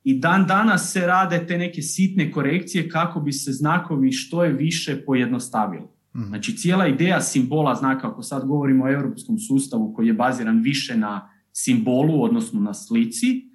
i 0.04 0.20
dan 0.20 0.46
danas 0.48 0.92
se 0.92 1.08
rade 1.08 1.46
te 1.48 1.58
neke 1.58 1.82
sitne 1.82 2.32
korekcije 2.32 2.90
kako 2.90 3.20
bi 3.20 3.32
se 3.32 3.52
znakovi 3.52 4.12
što 4.12 4.44
je 4.44 4.54
više 4.54 5.06
pojednostavili. 5.06 6.01
Mhm. 6.16 6.28
Znači 6.28 6.58
cijela 6.58 6.88
ideja 6.88 7.22
simbola 7.22 7.76
znaka, 7.76 8.08
ako 8.08 8.22
sad 8.24 8.46
govorimo 8.48 8.86
o 8.86 8.92
europskom 8.92 9.38
sustavu 9.38 9.94
koji 9.94 10.08
je 10.08 10.14
baziran 10.14 10.60
više 10.62 10.98
na 10.98 11.30
simbolu, 11.52 12.24
odnosno 12.24 12.60
na 12.60 12.74
slici, 12.74 13.48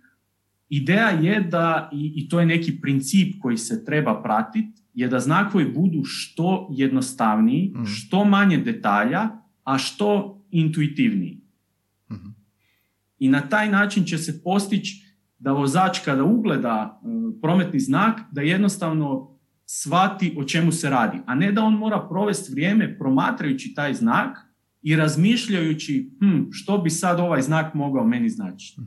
ideja 0.68 1.08
je 1.08 1.40
da, 1.40 1.90
i, 1.92 2.12
i 2.16 2.28
to 2.28 2.40
je 2.40 2.46
neki 2.46 2.80
princip 2.80 3.34
koji 3.42 3.56
se 3.56 3.84
treba 3.84 4.22
pratiti, 4.22 4.72
je 4.94 5.08
da 5.08 5.20
znakovi 5.20 5.72
budu 5.74 6.04
što 6.04 6.68
jednostavniji, 6.72 7.72
Mhm. 7.74 7.84
što 7.84 8.24
manje 8.24 8.58
detalja, 8.58 9.28
a 9.64 9.78
što 9.78 10.42
intuitivniji. 10.50 11.40
Mhm. 12.12 12.28
I 13.18 13.28
na 13.28 13.40
taj 13.40 13.70
način 13.70 14.04
će 14.04 14.18
se 14.18 14.42
postići 14.42 15.16
da 15.38 15.52
vozač 15.52 15.98
kada 16.04 16.24
ugleda 16.24 17.00
e, 17.02 17.06
prometni 17.40 17.80
znak, 17.80 18.20
da 18.32 18.40
jednostavno 18.40 19.35
shvati 19.66 20.34
o 20.38 20.44
čemu 20.44 20.72
se 20.72 20.90
radi, 20.90 21.18
a 21.26 21.34
ne 21.34 21.52
da 21.52 21.62
on 21.62 21.74
mora 21.74 22.06
provesti 22.10 22.52
vrijeme 22.52 22.98
promatrajući 22.98 23.74
taj 23.74 23.94
znak 23.94 24.36
i 24.82 24.96
razmišljajući 24.96 26.10
hm, 26.20 26.40
što 26.50 26.78
bi 26.78 26.90
sad 26.90 27.20
ovaj 27.20 27.42
znak 27.42 27.74
mogao 27.74 28.04
meni 28.06 28.30
značiti. 28.30 28.80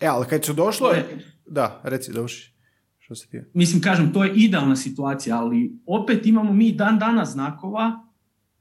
E, 0.00 0.06
ali 0.06 0.26
kad 0.26 0.44
su 0.44 0.52
došlo... 0.52 0.88
Je- 0.88 1.18
Da, 1.46 1.80
reci, 1.84 2.12
doši. 2.12 2.54
Što 2.98 3.14
se 3.14 3.28
ti... 3.28 3.40
Mislim, 3.54 3.82
kažem, 3.82 4.12
to 4.12 4.24
je 4.24 4.32
idealna 4.34 4.76
situacija, 4.76 5.38
ali 5.38 5.72
opet 5.86 6.26
imamo 6.26 6.52
mi 6.52 6.72
dan 6.72 6.98
danas 6.98 7.32
znakova 7.32 8.04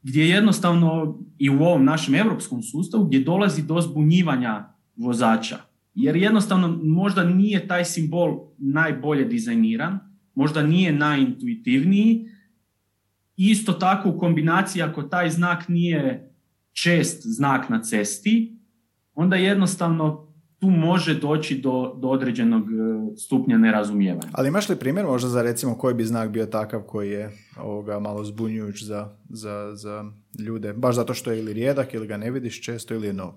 gdje 0.02 0.30
jednostavno 0.30 1.19
i 1.38 1.49
u 1.49 1.62
ovom 1.62 1.86
našem 1.86 2.15
europskom 2.15 2.62
sustavu 2.63 3.06
gdje 3.06 3.19
dolazi 3.19 3.63
do 3.63 3.82
zbunjivanja 3.82 4.65
vozača. 4.95 5.58
Jer 5.95 6.15
jednostavno 6.15 6.80
možda 6.84 7.23
nije 7.23 7.67
taj 7.67 7.86
simbol 7.86 8.39
najbolje 8.58 9.26
dizajniran, 9.26 9.99
možda 10.36 10.63
nije 10.63 10.91
najintuitivniji. 10.91 12.30
Isto 13.38 13.74
tako 13.74 14.10
u 14.10 14.19
kombinaciji 14.19 14.82
ako 14.82 15.04
taj 15.04 15.30
znak 15.30 15.67
nije 15.67 16.34
čest 16.72 17.22
znak 17.26 17.69
na 17.69 17.82
cesti, 17.82 18.58
onda 19.15 19.36
jednostavno 19.36 20.34
tu 20.60 20.69
može 20.69 21.19
doći 21.19 21.58
do, 21.58 21.96
do 21.98 22.10
određenog 22.10 22.63
e, 22.63 23.15
stupnja 23.17 23.58
nerazumijevanja. 23.58 24.30
Ali 24.32 24.48
imaš 24.48 24.69
li 24.69 24.76
primjer 24.76 25.06
možda 25.06 25.30
za 25.30 25.41
recimo 25.41 25.78
koji 25.78 25.96
bi 25.96 26.04
znak 26.04 26.30
bio 26.30 26.46
takav 26.46 26.82
koji 26.82 27.12
je 27.12 27.32
ovoga 27.58 28.00
malo 28.00 28.24
zbunjujuć 28.24 28.84
za, 28.84 29.10
za, 29.30 29.72
za 29.76 30.06
ljude, 30.39 30.74
baš 30.74 30.96
zato 30.96 31.13
što 31.13 31.32
je 31.32 31.39
ili 31.39 31.54
rijedak 31.54 31.93
ili 31.93 32.08
ga 32.08 32.17
ne 32.17 32.32
vidiš 32.32 32.62
često 32.62 32.93
ili 32.93 33.08
je 33.08 33.13
nov? 33.13 33.34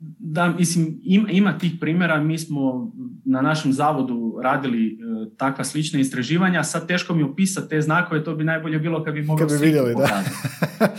Da, 0.00 0.48
mislim, 0.48 1.00
ima, 1.02 1.30
ima 1.30 1.58
tih 1.58 1.72
primjera, 1.80 2.20
mi 2.20 2.38
smo 2.38 2.92
na 3.24 3.42
našem 3.42 3.72
zavodu 3.72 4.38
radili 4.42 4.86
e, 4.86 4.96
takva 5.36 5.64
slična 5.64 6.00
istraživanja, 6.00 6.62
sad 6.62 6.88
teško 6.88 7.14
mi 7.14 7.22
opisati 7.22 7.68
te 7.68 7.80
znakove, 7.80 8.24
to 8.24 8.34
bi 8.34 8.44
najbolje 8.44 8.78
bilo 8.78 9.04
kad 9.04 9.14
bi 9.14 9.22
mogli 9.22 9.46
kad 9.46 9.60
bi 9.60 9.66
vidjeli, 9.66 9.94
da. 9.94 10.22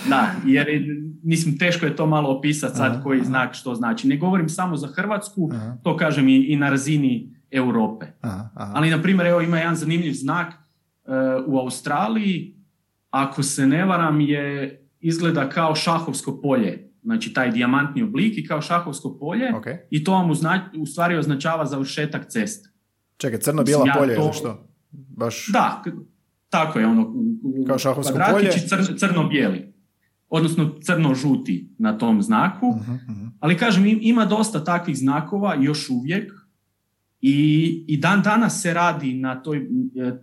da, 0.09 0.31
jer 0.45 0.67
mislim, 1.23 1.57
teško 1.57 1.85
je 1.85 1.95
to 1.95 2.05
malo 2.05 2.29
opisati 2.29 2.77
sad 2.77 3.03
koji 3.03 3.25
znak 3.25 3.53
što 3.53 3.75
znači. 3.75 4.07
Ne 4.07 4.17
govorim 4.17 4.49
samo 4.49 4.77
za 4.77 4.87
Hrvatsku, 4.87 5.51
to 5.83 5.97
kažem 5.97 6.27
i, 6.27 6.37
i 6.37 6.55
na 6.55 6.69
razini 6.69 7.35
Europe. 7.51 8.05
Aha, 8.21 8.49
Ali, 8.55 8.89
na 8.89 9.01
primjer, 9.01 9.27
evo 9.27 9.41
ima 9.41 9.57
jedan 9.57 9.75
zanimljiv 9.75 10.13
znak 10.13 10.47
uh, 10.47 11.13
u 11.47 11.59
Australiji, 11.59 12.55
ako 13.09 13.43
se 13.43 13.67
ne 13.67 13.85
varam, 13.85 14.21
je 14.21 14.75
izgleda 14.99 15.49
kao 15.49 15.75
šahovsko 15.75 16.41
polje 16.41 16.88
znači 17.03 17.33
taj 17.33 17.51
dijamantni 17.51 18.03
oblik 18.03 18.37
i 18.37 18.47
kao 18.47 18.61
šahovsko 18.61 19.17
polje 19.19 19.51
i 19.89 20.03
to 20.03 20.11
vam 20.11 20.31
u 20.77 20.85
stvari 20.85 21.17
označava 21.17 21.65
završetak 21.65 22.29
ceste. 22.29 22.69
Čekaj, 23.17 23.39
crno-bijela 23.39 23.85
polje 23.97 24.15
to... 24.15 24.33
što? 24.33 24.67
Baš... 24.91 25.49
Da, 25.53 25.83
tako 26.49 26.79
je 26.79 26.87
ono. 26.87 27.13
Kao 27.67 27.79
šahovsko 27.79 28.19
polje? 28.31 28.51
crno-bijeli. 28.97 29.73
Odnosno 30.29 30.75
crno-žuti 30.81 31.69
na 31.77 31.97
tom 31.97 32.21
znaku. 32.21 32.67
uh 32.67 33.29
Ali 33.39 33.57
kažem, 33.57 33.97
ima 34.01 34.25
dosta 34.25 34.63
takvih 34.63 34.97
znakova 34.97 35.55
još 35.59 35.89
uvijek 35.89 36.31
i, 37.21 37.85
i 37.87 37.97
dan 37.97 38.21
danas 38.21 38.61
se 38.61 38.73
radi 38.73 39.13
na 39.13 39.43
toj, 39.43 39.67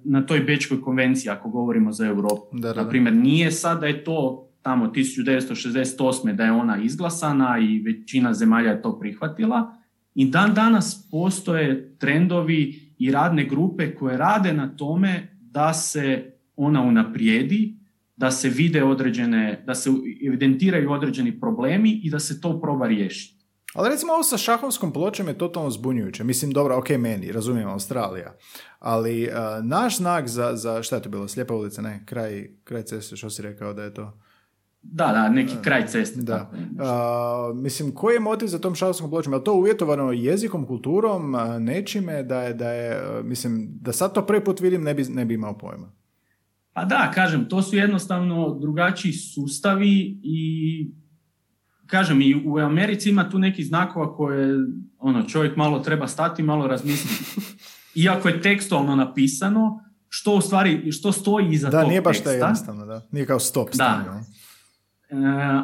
na 0.05 0.27
toj 0.27 0.41
Bečkoj 0.41 0.81
konvenciji 0.81 1.31
ako 1.31 1.49
govorimo 1.49 1.93
za 1.93 2.07
Europu. 2.07 2.43
Da, 2.53 2.69
da, 2.69 2.75
da. 2.75 2.83
Naprimjer, 2.83 3.15
nije 3.15 3.51
sad 3.51 3.81
da 3.81 3.87
je 3.87 4.05
to 4.05 4.46
tamo 4.67 4.87
1968. 4.87 6.37
da 6.37 6.45
je 6.45 6.53
ona 6.53 6.83
izglasana 6.83 7.59
i 7.59 7.83
većina 7.83 8.35
zemalja 8.35 8.71
je 8.71 8.83
to 8.83 8.99
prihvatila. 8.99 9.77
I 10.15 10.31
dan 10.31 10.55
danas 10.55 11.09
postoje 11.11 11.97
trendovi 11.99 12.81
i 12.99 13.11
radne 13.11 13.45
grupe 13.45 13.95
koje 13.95 14.17
rade 14.17 14.53
na 14.53 14.77
tome 14.77 15.39
da 15.41 15.75
se 15.75 16.33
ona 16.57 16.83
unaprijedi, 16.83 17.77
da 18.17 18.31
se 18.31 18.49
vide 18.49 18.85
određene, 18.85 19.63
da 19.67 19.75
se 19.75 19.91
evidentiraju 20.27 20.93
određeni 20.93 21.41
problemi 21.41 22.01
i 22.03 22.11
da 22.11 22.19
se 22.19 22.41
to 22.41 22.61
proba 22.61 22.87
riješiti. 22.87 23.47
Ali 23.75 23.89
recimo 23.89 24.13
ovo 24.13 24.23
sa 24.23 24.37
šahovskom 24.37 24.93
pločom 24.93 25.29
je 25.29 25.39
totalno 25.39 25.71
zbunjujuće. 25.71 26.25
Mislim, 26.25 26.51
dobro, 26.51 26.79
ok, 26.79 26.91
meni, 26.91 27.33
razumijem 27.33 27.69
Australija. 27.69 28.37
Ali 28.79 29.29
naš 29.63 29.97
znak 29.97 30.29
za, 30.29 30.57
za, 30.57 30.83
šta 30.83 30.97
je 30.97 31.03
to 31.03 31.09
bilo, 31.09 31.29
slijepa 31.29 31.55
ulica, 31.55 31.83
ne, 31.83 32.03
kraj, 32.07 32.49
kraj 32.65 32.83
ceste, 32.83 33.17
što 33.17 33.31
si 33.31 33.43
rekao 33.43 33.73
da 33.73 33.83
je 33.83 33.95
to? 33.95 34.26
Da, 34.93 35.07
da, 35.07 35.29
neki 35.29 35.55
kraj 35.63 35.87
ceste. 35.87 36.23
Da. 36.23 36.51
mislim, 37.55 37.95
koji 37.95 38.15
je 38.15 38.21
motiv 38.21 38.47
za 38.47 38.59
tom 38.59 38.75
šalskom 38.75 39.11
pločom? 39.11 39.33
Je 39.33 39.45
to 39.45 39.55
uvjetovano 39.55 40.13
jezikom, 40.13 40.67
kulturom, 40.67 41.37
nečime 41.61 42.23
da 42.23 42.43
je, 42.43 42.55
da 42.55 42.71
je, 42.71 43.23
mislim, 43.25 43.69
da 43.81 43.93
sad 43.93 44.15
to 44.15 44.27
prvi 44.27 44.45
put 44.45 44.61
vidim 44.61 44.83
ne 44.83 44.95
bi, 44.95 45.05
ne 45.05 45.25
bi 45.25 45.35
imao 45.35 45.59
pojma. 45.59 45.93
Pa 46.73 46.85
da, 46.85 47.11
kažem, 47.15 47.49
to 47.49 47.63
su 47.63 47.77
jednostavno 47.77 48.59
drugačiji 48.61 49.13
sustavi 49.13 50.21
i 50.23 50.91
kažem, 51.87 52.23
i 52.23 52.43
u 52.47 52.59
Americi 52.59 53.11
ima 53.11 53.31
tu 53.31 53.39
neki 53.39 53.65
znakova 53.65 54.17
koje 54.17 54.57
ono, 54.99 55.23
čovjek 55.23 55.57
malo 55.57 55.79
treba 55.79 56.09
stati, 56.09 56.43
malo 56.43 56.67
razmisliti. 56.67 57.41
Iako 58.05 58.29
je 58.29 58.43
tekstualno 58.43 58.97
napisano, 58.97 59.81
što 60.09 60.35
u 60.35 60.41
stvari, 60.41 60.93
što 60.93 61.13
stoji 61.13 61.49
iza 61.51 61.71
da, 61.71 61.81
tog 61.81 61.89
nije 61.89 62.01
baš 62.01 62.17
teksta. 62.17 62.33
jednostavno, 62.33 62.87
da. 62.87 63.03
Nije 63.11 63.27
kao 63.27 63.39
stop 63.39 63.75
da. 63.75 64.05
E, 64.21 64.46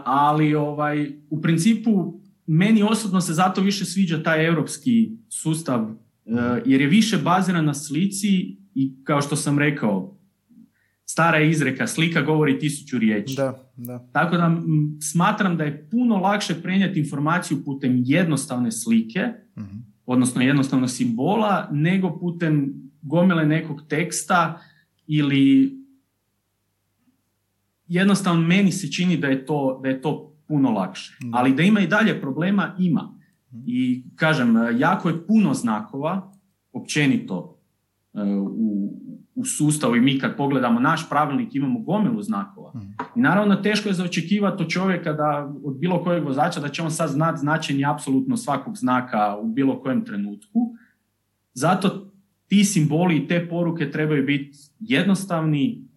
ali 0.05 0.55
ovaj, 0.55 1.13
u 1.31 1.41
principu 1.41 2.21
meni 2.47 2.83
osobno 2.83 3.21
se 3.21 3.33
zato 3.33 3.61
više 3.61 3.85
sviđa 3.85 4.23
taj 4.23 4.47
europski 4.47 5.11
sustav 5.29 5.81
e, 5.83 5.93
jer 6.67 6.81
je 6.81 6.87
više 6.87 7.19
baziran 7.19 7.65
na 7.65 7.75
slici 7.75 8.57
i 8.75 9.05
kao 9.05 9.23
što 9.23 9.37
sam 9.37 9.59
rekao 9.59 10.19
stara 11.07 11.39
je 11.39 11.51
izreka 11.51 11.87
slika 11.87 12.23
govori 12.23 12.59
tisuću 12.59 12.99
riječi. 12.99 13.35
Da, 13.37 13.73
da. 13.77 14.09
Tako 14.13 14.37
da 14.37 14.57
smatram 15.13 15.57
da 15.57 15.65
je 15.65 15.89
puno 15.91 16.17
lakše 16.17 16.55
prenijeti 16.63 17.01
informaciju 17.01 17.65
putem 17.65 18.03
jednostavne 18.07 18.73
slike, 18.73 19.21
mhm. 19.59 19.77
odnosno 20.07 20.43
jednostavno 20.43 20.89
simbola, 20.89 21.69
nego 21.73 22.19
putem 22.19 22.75
gomile 23.03 23.47
nekog 23.47 23.83
teksta 23.89 24.61
ili 25.07 25.73
jednostavno 27.93 28.47
meni 28.47 28.73
se 28.73 28.93
čini 28.93 29.17
da 29.17 29.27
je 29.27 29.47
to, 29.47 29.81
da 29.83 29.89
je 29.89 30.01
to 30.01 30.35
puno 30.49 30.71
lakše. 30.71 31.19
Ali 31.33 31.55
da 31.55 31.63
ima 31.63 31.81
i 31.81 31.87
dalje 31.87 32.21
problema, 32.21 32.75
ima. 32.79 33.15
I 33.67 34.05
kažem, 34.17 34.55
jako 34.79 35.09
je 35.09 35.27
puno 35.27 35.55
znakova, 35.55 36.33
općenito 36.73 37.59
e, 38.15 38.23
u, 38.35 38.93
u 39.35 39.45
sustavu 39.45 39.97
i 39.97 40.01
mi 40.01 40.19
kad 40.19 40.37
pogledamo 40.37 40.81
naš 40.81 41.09
pravilnik 41.09 41.55
imamo 41.55 41.81
gomilu 41.81 42.23
znakova. 42.23 42.73
Mhm. 42.77 42.87
I 43.17 43.21
naravno 43.21 43.57
teško 43.57 43.89
je 43.89 43.95
za 43.95 44.05
očekivati 44.05 44.63
od 44.63 44.69
čovjeka 44.69 45.13
da 45.13 45.53
od 45.65 45.77
bilo 45.77 46.03
kojeg 46.05 46.25
vozača 46.25 46.61
da 46.61 46.69
će 46.69 46.83
on 46.83 46.91
sad 46.91 47.11
znati 47.11 47.39
značenje 47.39 47.85
apsolutno 47.87 48.37
svakog 48.37 48.77
znaka 48.77 49.37
u 49.43 49.49
bilo 49.49 49.81
kojem 49.81 50.05
trenutku. 50.05 50.71
Zato 51.55 52.13
ti 52.47 52.65
simboli 52.65 53.17
i 53.17 53.29
te 53.29 53.49
poruke 53.49 53.91
trebaju 53.91 54.27
biti 54.27 54.59
jednostavni, 54.81 55.89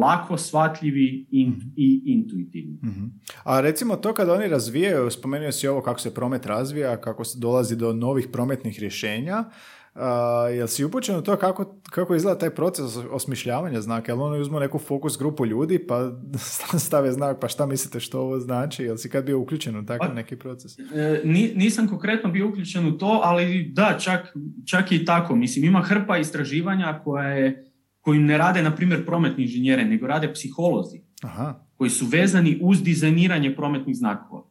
lako 0.00 0.36
shvatljivi 0.38 1.26
i, 1.30 1.46
mhm. 1.46 1.60
i 1.76 2.02
intuitivni. 2.04 2.78
Mhm. 2.84 3.04
A 3.44 3.60
recimo 3.60 3.96
to 3.96 4.14
kada 4.14 4.32
oni 4.32 4.48
razvijaju, 4.48 5.10
spomenuo 5.10 5.52
si 5.52 5.68
ovo 5.68 5.82
kako 5.82 6.00
se 6.00 6.14
promet 6.14 6.46
razvija, 6.46 7.00
kako 7.00 7.24
se 7.24 7.38
dolazi 7.38 7.76
do 7.76 7.92
novih 7.92 8.28
prometnih 8.32 8.80
rješenja, 8.80 9.44
Uh, 9.94 10.00
jel 10.56 10.66
si 10.66 10.84
upućen 10.84 11.16
u 11.16 11.22
to 11.22 11.36
kako, 11.36 11.78
kako 11.90 12.14
izgleda 12.14 12.38
taj 12.38 12.50
proces 12.50 12.96
osmišljavanja 13.10 13.80
znaka? 13.80 14.12
Jel 14.12 14.22
oni 14.22 14.40
uzmu 14.40 14.60
neku 14.60 14.78
fokus 14.78 15.18
grupu 15.18 15.46
ljudi 15.46 15.86
pa 15.86 16.12
stave 16.86 17.12
znak 17.12 17.40
pa 17.40 17.48
šta 17.48 17.66
mislite 17.66 18.00
što 18.00 18.20
ovo 18.20 18.40
znači? 18.40 18.84
Jel 18.84 18.96
si 18.96 19.08
kad 19.08 19.24
bio 19.24 19.38
uključen 19.38 19.76
u 19.76 19.86
takav 19.86 20.08
pa, 20.08 20.14
neki 20.14 20.36
proces? 20.36 20.78
E, 20.78 21.20
nisam 21.54 21.88
konkretno 21.88 22.30
bio 22.30 22.48
uključen 22.48 22.86
u 22.86 22.98
to, 22.98 23.20
ali 23.24 23.70
da, 23.72 23.98
čak, 24.00 24.36
čak 24.66 24.92
i 24.92 25.04
tako. 25.04 25.36
Mislim, 25.36 25.64
ima 25.64 25.82
hrpa 25.82 26.18
istraživanja 26.18 27.00
koje, 27.04 27.71
koji 28.02 28.18
ne 28.18 28.38
rade, 28.38 28.62
na 28.62 28.74
primjer, 28.76 29.06
prometni 29.06 29.44
inženjere, 29.44 29.84
nego 29.84 30.06
rade 30.06 30.32
psiholozi. 30.32 31.00
Aha. 31.22 31.66
Koji 31.74 31.90
su 31.90 32.06
vezani 32.06 32.58
uz 32.62 32.82
dizajniranje 32.82 33.54
prometnih 33.56 33.96
znakova. 33.96 34.42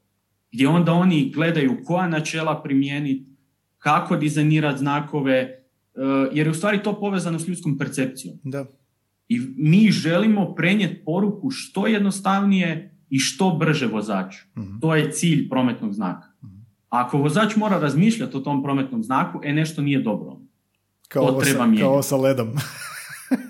Gdje 0.52 0.68
onda 0.68 0.94
oni 0.94 1.32
gledaju 1.36 1.78
koja 1.86 2.08
načela 2.08 2.62
primijeniti, 2.64 3.26
kako 3.78 4.16
dizajnirati 4.16 4.80
znakove, 4.80 5.34
e, 5.34 5.60
jer 6.32 6.48
je 6.48 6.52
u 6.52 6.54
stvari 6.54 6.84
to 6.84 7.00
povezano 7.00 7.40
s 7.40 7.48
ljudskom 7.48 7.78
percepcijom. 7.78 8.36
Da. 8.44 8.66
I 9.28 9.40
mi 9.56 9.92
želimo 9.92 10.56
prenijeti 10.56 11.06
poruku 11.06 11.50
što 11.50 11.88
jednostavnije 11.88 12.98
i 13.10 13.20
što 13.20 13.50
brže 13.50 13.88
vozaču. 13.88 14.46
uh 14.56 14.64
To 14.82 14.96
je 14.96 15.12
cilj 15.12 15.50
prometnog 15.50 15.94
znaka. 15.94 16.28
uh 16.42 16.50
Ako 16.90 17.18
vozač 17.18 17.56
mora 17.56 17.80
razmišljati 17.80 18.38
o 18.38 18.40
tom 18.40 18.64
prometnom 18.64 19.04
znaku, 19.04 19.40
e 19.44 19.54
nešto 19.54 19.82
nije 19.82 20.02
dobro. 20.02 20.38
Kao 21.08 21.32
to 21.32 21.40
treba 21.40 21.66
sa, 21.66 21.82
Kao 21.82 22.04
sa 22.04 22.18
ledom. 22.18 22.50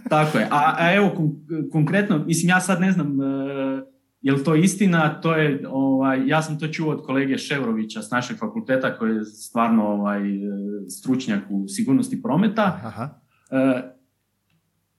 Tako 0.10 0.38
je. 0.38 0.48
A, 0.52 0.76
a 0.78 0.96
evo, 0.96 1.32
konkretno, 1.72 2.17
mislim, 2.26 2.50
ja 2.50 2.60
sad 2.60 2.82
ne 2.82 2.91
znam, 2.91 3.22
e, 3.22 3.91
Jel 4.22 4.44
to 4.44 4.56
istina? 4.56 5.22
To 5.22 5.36
je, 5.36 5.63
ovaj, 5.70 6.28
ja 6.28 6.41
sam 6.41 6.60
to 6.60 6.67
čuo 6.67 6.91
od 6.91 7.06
kolege 7.06 7.38
Ševrovića 7.38 8.02
s 8.02 8.12
našeg 8.12 8.38
fakulteta 8.38 8.98
koji 8.98 9.15
je 9.15 9.26
stvarno 9.26 9.88
ovaj, 9.88 10.22
stručnjak 10.89 11.44
u 11.50 11.67
sigurnosti 11.67 12.22
prometa. 12.22 12.80
Aha. 12.84 13.10
E, 13.52 13.82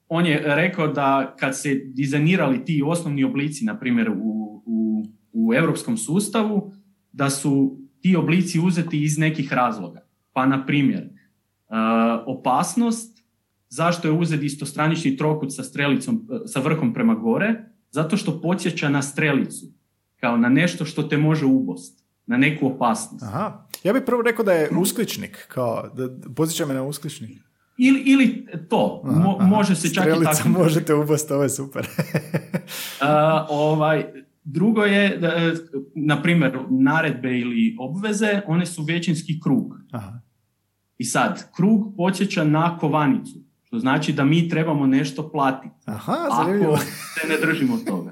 on 0.07 0.25
je 0.25 0.41
rekao 0.45 0.87
da 0.87 1.35
kad 1.39 1.57
se 1.57 1.81
dizajnirali 1.85 2.65
ti 2.65 2.83
osnovni 2.85 3.23
oblici, 3.23 3.65
na 3.65 3.79
primjer 3.79 4.09
u, 4.09 4.63
u, 4.65 5.05
u 5.33 5.53
europskom 5.53 5.97
sustavu, 5.97 6.71
da 7.11 7.29
su 7.29 7.79
ti 8.01 8.15
oblici 8.15 8.59
uzeti 8.59 9.03
iz 9.03 9.17
nekih 9.17 9.53
razloga. 9.53 10.07
Pa 10.33 10.45
na 10.45 10.65
primjer, 10.65 11.03
e, 11.03 11.09
opasnost, 12.25 13.12
zašto 13.75 14.07
je 14.07 14.11
uzet 14.11 14.43
istostranični 14.43 15.17
trokut 15.17 15.53
sa 15.53 15.63
strelicom, 15.63 16.27
e, 16.31 16.47
sa 16.47 16.59
vrhom 16.59 16.93
prema 16.93 17.15
gore, 17.15 17.55
zato 17.91 18.17
što 18.17 18.41
podsjeća 18.41 18.89
na 18.89 19.01
strelicu, 19.01 19.65
kao 20.19 20.37
na 20.37 20.49
nešto 20.49 20.85
što 20.85 21.03
te 21.03 21.17
može 21.17 21.45
ubost, 21.45 22.03
na 22.25 22.37
neku 22.37 22.67
opasnost. 22.67 23.23
Aha. 23.23 23.67
Ja 23.83 23.93
bih 23.93 24.01
prvo 24.05 24.21
rekao 24.21 24.45
da 24.45 24.51
je 24.51 24.69
uskličnik, 24.77 25.47
kao 25.47 25.89
da 25.95 26.09
podsjeća 26.35 26.65
me 26.65 26.73
na 26.73 26.83
uskličnik. 26.83 27.41
Ili, 27.77 27.99
ili 27.99 28.45
to, 28.69 29.03
može 29.41 29.75
se 29.75 29.93
čak 29.93 30.05
i 30.05 30.23
tako... 30.23 30.49
možete 30.49 30.93
ubasti, 30.93 31.33
ovo 31.33 31.43
je 31.43 31.49
super. 31.49 31.87
ovaj, 33.49 34.05
drugo 34.43 34.83
je, 34.83 35.19
na 35.95 36.21
primjer, 36.21 36.59
naredbe 36.69 37.39
ili 37.39 37.75
obveze, 37.79 38.41
one 38.47 38.65
su 38.65 38.83
većinski 38.83 39.39
krug. 39.43 39.73
Aha. 39.91 40.19
I 40.97 41.05
sad, 41.05 41.51
krug 41.55 41.93
podsjeća 41.97 42.43
na 42.43 42.77
kovanicu, 42.77 43.42
što 43.73 43.79
znači 43.79 44.13
da 44.13 44.25
mi 44.25 44.49
trebamo 44.49 44.87
nešto 44.87 45.29
platiti. 45.29 45.75
Aha, 45.85 46.15
ako 46.29 46.77
se 47.21 47.27
ne 47.29 47.37
držimo 47.47 47.77
toga. 47.77 48.11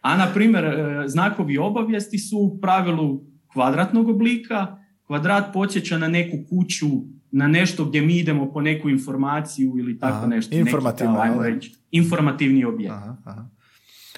A 0.00 0.16
na 0.16 0.26
primjer, 0.34 0.64
e, 0.64 1.04
znakovi 1.08 1.58
obavijesti 1.58 2.18
su 2.18 2.38
u 2.38 2.60
pravilu 2.60 3.20
kvadratnog 3.52 4.08
oblika, 4.08 4.76
kvadrat 5.06 5.52
podsjeća 5.52 5.98
na 5.98 6.08
neku 6.08 6.36
kuću, 6.48 6.86
na 7.30 7.48
nešto 7.48 7.84
gdje 7.84 8.02
mi 8.02 8.18
idemo 8.18 8.52
po 8.52 8.60
neku 8.60 8.88
informaciju 8.88 9.74
ili 9.78 9.98
tako 9.98 10.16
aha, 10.16 10.26
nešto. 10.26 10.56
Informativno. 10.56 11.18
informativni 11.90 12.64
objekt. 12.64 12.92
Aha, 12.92 13.16
aha. 13.24 13.48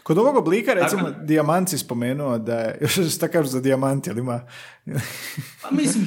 Kod 0.05 0.19
ovog 0.19 0.37
oblika, 0.37 0.75
recimo, 0.75 1.03
Tako, 1.03 1.25
dijamant 1.25 1.69
si 1.69 1.79
spomenuo 1.79 2.39
da 2.39 2.55
je, 2.55 2.89
šta 3.17 3.29
kažu 3.29 3.49
za 3.49 3.61
dijamant, 3.61 4.07
jel 4.07 4.19
ima? 4.19 4.41
pa 5.63 5.71
mislim, 5.71 6.07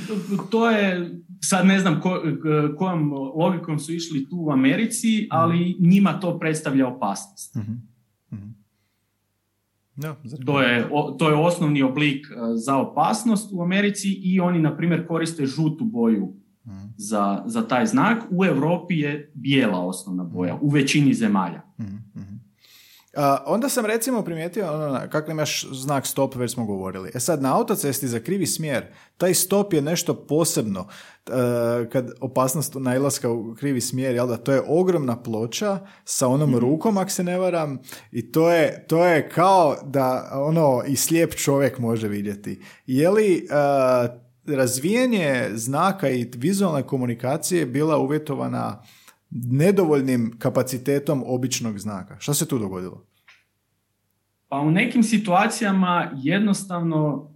to 0.52 0.70
je, 0.70 1.12
sad 1.42 1.66
ne 1.66 1.80
znam 1.80 2.02
ko, 2.02 2.22
kojom 2.78 3.14
logikom 3.14 3.80
su 3.80 3.94
išli 3.94 4.30
tu 4.30 4.38
u 4.40 4.52
Americi, 4.52 5.18
mhm. 5.18 5.28
ali 5.30 5.76
njima 5.80 6.20
to 6.20 6.40
predstavlja 6.40 6.88
opasnost. 6.88 7.56
Uh-huh. 7.56 7.78
No, 9.96 10.16
to, 10.46 10.62
je, 10.62 10.90
to 11.20 11.30
je 11.30 11.36
osnovni 11.36 11.84
oblik 11.84 12.28
e, 12.28 12.36
za 12.56 12.76
opasnost 12.76 13.50
u 13.54 13.62
Americi 13.62 14.10
i 14.10 14.40
oni, 14.40 14.60
na 14.60 14.78
primjer, 14.78 15.08
koriste 15.08 15.46
žutu 15.46 15.86
boju 15.86 16.34
uh-huh. 16.66 16.90
za, 16.98 17.44
za 17.46 17.68
taj 17.68 17.86
znak. 17.86 18.24
U 18.30 18.46
Europi 18.46 19.00
je 19.00 19.32
bijela 19.34 19.80
osnovna 19.80 20.24
boja, 20.24 20.58
u 20.62 20.70
većini 20.70 21.14
zemalja. 21.14 21.62
Uh-huh 23.14 23.38
onda 23.46 23.70
sam 23.70 23.86
recimo 23.86 24.22
primijetio 24.22 24.74
ono, 24.74 25.02
kako 25.12 25.32
imaš 25.32 25.66
znak 25.72 26.08
stop, 26.08 26.36
već 26.36 26.54
smo 26.54 26.66
govorili. 26.66 27.12
E 27.14 27.20
sad, 27.20 27.42
na 27.42 27.58
autocesti 27.58 28.08
za 28.08 28.20
krivi 28.20 28.46
smjer, 28.46 28.86
taj 29.18 29.34
stop 29.34 29.74
je 29.74 29.82
nešto 29.82 30.14
posebno. 30.14 30.80
Uh, 30.80 31.34
kad 31.92 32.12
opasnost 32.22 32.74
najlaska 32.76 33.30
u 33.30 33.56
krivi 33.56 33.82
smjer, 33.82 34.16
jel 34.16 34.28
da, 34.28 34.38
to 34.38 34.52
je 34.52 34.62
ogromna 34.68 35.24
ploča 35.24 35.80
sa 36.06 36.28
onom 36.28 36.52
mm 36.52 36.60
rukom, 36.60 36.98
ako 36.98 37.10
se 37.10 37.24
ne 37.24 37.38
varam, 37.38 37.80
i 38.12 38.32
to 38.32 38.52
je, 38.52 38.86
to 38.88 39.06
je 39.06 39.30
kao 39.30 39.76
da 39.84 40.30
ono 40.34 40.84
i 40.88 40.96
slijep 40.96 41.36
čovjek 41.36 41.80
može 41.80 42.08
vidjeti. 42.08 42.62
Je 42.86 43.10
li 43.10 43.48
uh, 43.50 44.56
razvijanje 44.56 45.50
znaka 45.54 46.10
i 46.10 46.32
vizualne 46.36 46.84
komunikacije 46.84 47.66
bila 47.66 47.98
uvjetovana 47.98 48.84
nedovoljnim 49.30 50.36
kapacitetom 50.40 51.24
običnog 51.26 51.80
znaka. 51.80 52.20
Šta 52.20 52.34
se 52.34 52.48
tu 52.48 52.60
dogodilo? 52.60 53.06
Pa 54.48 54.60
u 54.60 54.72
nekim 54.72 55.04
situacijama 55.04 56.12
jednostavno 56.16 57.32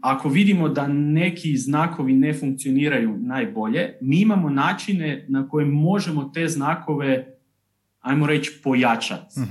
ako 0.00 0.28
vidimo 0.28 0.68
da 0.68 0.86
neki 0.88 1.56
znakovi 1.56 2.12
ne 2.12 2.34
funkcioniraju 2.34 3.18
najbolje, 3.18 3.98
mi 4.00 4.20
imamo 4.20 4.50
načine 4.50 5.26
na 5.28 5.48
koje 5.48 5.66
možemo 5.66 6.30
te 6.34 6.48
znakove, 6.48 7.26
ajmo 8.00 8.26
reći, 8.26 8.60
pojačati. 8.64 9.40
uh 9.40 9.46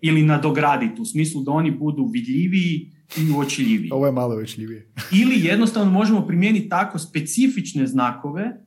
Ili 0.00 0.22
nadograditi, 0.22 1.00
u 1.00 1.04
smislu 1.04 1.42
da 1.42 1.50
oni 1.50 1.70
budu 1.70 2.10
vidljiviji 2.12 2.92
i 3.16 3.30
uočljiviji. 3.36 3.90
Ovo 3.92 4.06
je 4.06 4.12
malo 4.12 4.36
uočljivije. 4.36 4.92
Ili 5.12 5.40
jednostavno 5.44 5.92
možemo 5.92 6.26
primijeniti 6.26 6.68
tako 6.68 6.98
specifične 6.98 7.86
znakove 7.86 8.65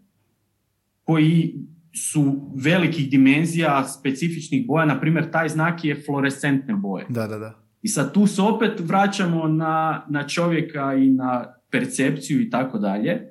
koji 1.09 1.55
su 1.95 2.51
velikih 2.55 3.09
dimenzija, 3.09 3.83
specifičnih 3.83 4.67
boja, 4.67 4.85
na 4.85 4.99
primjer 4.99 5.31
taj 5.31 5.49
znak 5.49 5.85
je 5.85 5.95
fluorescentne 6.05 6.73
boje. 6.73 7.05
Da, 7.09 7.27
da, 7.27 7.37
da. 7.37 7.53
I 7.81 7.87
sad 7.87 8.13
tu 8.13 8.27
se 8.27 8.41
opet 8.41 8.79
vraćamo 8.79 9.47
na, 9.47 10.05
na 10.09 10.27
čovjeka 10.27 10.93
i 10.93 11.09
na 11.09 11.53
percepciju 11.71 12.41
i 12.41 12.49
tako 12.49 12.77
dalje. 12.77 13.21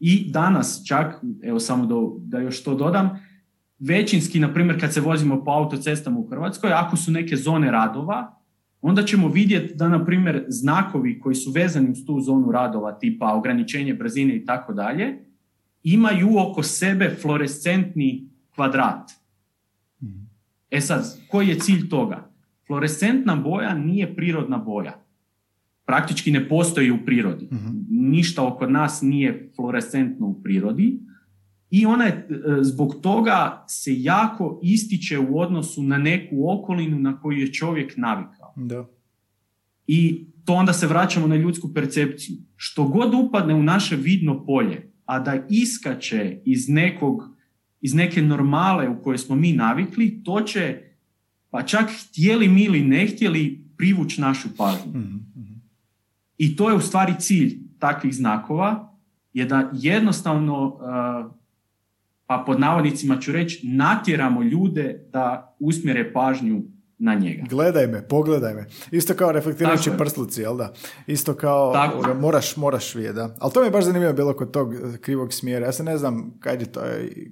I 0.00 0.30
danas 0.30 0.82
čak, 0.86 1.22
evo 1.42 1.60
samo 1.60 1.86
do, 1.86 2.16
da 2.18 2.40
još 2.40 2.62
to 2.62 2.74
dodam, 2.74 3.10
većinski, 3.78 4.40
na 4.40 4.52
primjer 4.54 4.80
kad 4.80 4.92
se 4.92 5.00
vozimo 5.00 5.44
po 5.44 5.50
autocestama 5.50 6.18
u 6.18 6.28
Hrvatskoj, 6.28 6.72
ako 6.72 6.96
su 6.96 7.12
neke 7.12 7.36
zone 7.36 7.70
radova, 7.70 8.42
onda 8.80 9.02
ćemo 9.02 9.28
vidjeti 9.28 9.74
da, 9.74 9.88
na 9.88 10.04
primjer, 10.04 10.44
znakovi 10.48 11.20
koji 11.20 11.34
su 11.34 11.50
vezani 11.50 11.90
uz 11.90 11.98
tu 12.06 12.20
zonu 12.20 12.52
radova, 12.52 12.98
tipa 12.98 13.32
ograničenje 13.34 13.94
brzine 13.94 14.36
i 14.36 14.44
tako 14.44 14.72
dalje, 14.72 15.29
imaju 15.82 16.38
oko 16.38 16.62
sebe 16.62 17.16
fluorescentni 17.22 18.28
kvadrat. 18.54 19.10
E 20.70 20.80
sad, 20.80 21.18
koji 21.28 21.48
je 21.48 21.58
cilj 21.58 21.88
toga? 21.88 22.30
Fluorescentna 22.66 23.36
boja 23.36 23.74
nije 23.74 24.16
prirodna 24.16 24.58
boja. 24.58 25.04
Praktički 25.86 26.30
ne 26.30 26.48
postoji 26.48 26.90
u 26.90 27.04
prirodi. 27.04 27.48
Ništa 27.90 28.46
oko 28.46 28.66
nas 28.66 29.02
nije 29.02 29.50
fluorescentno 29.56 30.26
u 30.26 30.42
prirodi 30.42 31.00
i 31.70 31.86
ona 31.86 32.04
je, 32.04 32.28
e, 32.30 32.62
zbog 32.62 32.94
toga 33.02 33.64
se 33.68 34.02
jako 34.02 34.60
ističe 34.62 35.18
u 35.18 35.38
odnosu 35.38 35.82
na 35.82 35.98
neku 35.98 36.50
okolinu 36.50 36.98
na 36.98 37.20
koju 37.20 37.38
je 37.38 37.52
čovjek 37.52 37.96
navikao. 37.96 38.52
Da. 38.56 38.88
I 39.86 40.26
to 40.44 40.52
onda 40.52 40.72
se 40.72 40.86
vraćamo 40.86 41.26
na 41.26 41.36
ljudsku 41.36 41.74
percepciju. 41.74 42.36
Što 42.56 42.84
god 42.84 43.14
upadne 43.14 43.54
u 43.54 43.62
naše 43.62 43.96
vidno 43.96 44.46
polje, 44.46 44.89
a 45.10 45.18
da 45.18 45.46
iskače 45.48 46.40
iz 46.44 46.68
nekog, 46.68 47.22
iz 47.80 47.94
neke 47.94 48.22
normale 48.22 48.88
u 48.88 49.02
kojoj 49.02 49.18
smo 49.18 49.36
mi 49.36 49.52
navikli, 49.52 50.22
to 50.24 50.40
će, 50.40 50.82
pa 51.50 51.62
čak 51.62 51.90
htjeli 51.90 52.48
mi 52.48 52.62
ili 52.62 52.84
ne 52.84 53.06
htjeli, 53.06 53.64
privući 53.76 54.20
našu 54.20 54.48
pažnju. 54.56 54.90
Mhm, 54.90 55.16
mhm. 55.36 55.54
I 56.38 56.56
to 56.56 56.70
je 56.70 56.76
u 56.76 56.80
stvari 56.80 57.14
cilj 57.18 57.58
takvih 57.78 58.14
znakova, 58.14 58.96
je 59.32 59.44
da 59.44 59.70
jednostavno, 59.72 60.66
uh, 60.66 61.32
pa 62.26 62.44
pod 62.46 62.60
navodnicima 62.60 63.18
ću 63.18 63.32
reći, 63.32 63.66
natjeramo 63.66 64.42
ljude 64.42 65.08
da 65.12 65.56
usmjere 65.60 66.12
pažnju 66.12 66.62
na 67.00 67.14
njega. 67.14 67.42
Gledaj 67.48 67.86
me, 67.86 68.08
pogledaj 68.08 68.54
me. 68.54 68.66
Isto 68.90 69.14
kao 69.14 69.32
reflektirajući 69.32 69.90
prsluci, 69.98 70.40
jel 70.40 70.56
da? 70.56 70.72
Isto 71.06 71.34
kao 71.34 71.72
Tako. 71.72 72.14
moraš, 72.14 72.56
moraš 72.56 72.94
vidjeti, 72.94 73.16
da. 73.16 73.36
Ali 73.38 73.52
to 73.52 73.60
mi 73.60 73.66
je 73.66 73.70
baš 73.70 73.84
zanimljivo 73.84 74.12
bilo 74.12 74.32
kod 74.36 74.50
tog 74.50 74.74
eh, 74.74 74.78
krivog 75.00 75.32
smjera. 75.32 75.66
Ja 75.66 75.72
se 75.72 75.84
ne 75.84 75.98
znam 75.98 76.34
kad 76.40 76.60
je 76.60 76.72
to, 76.72 76.80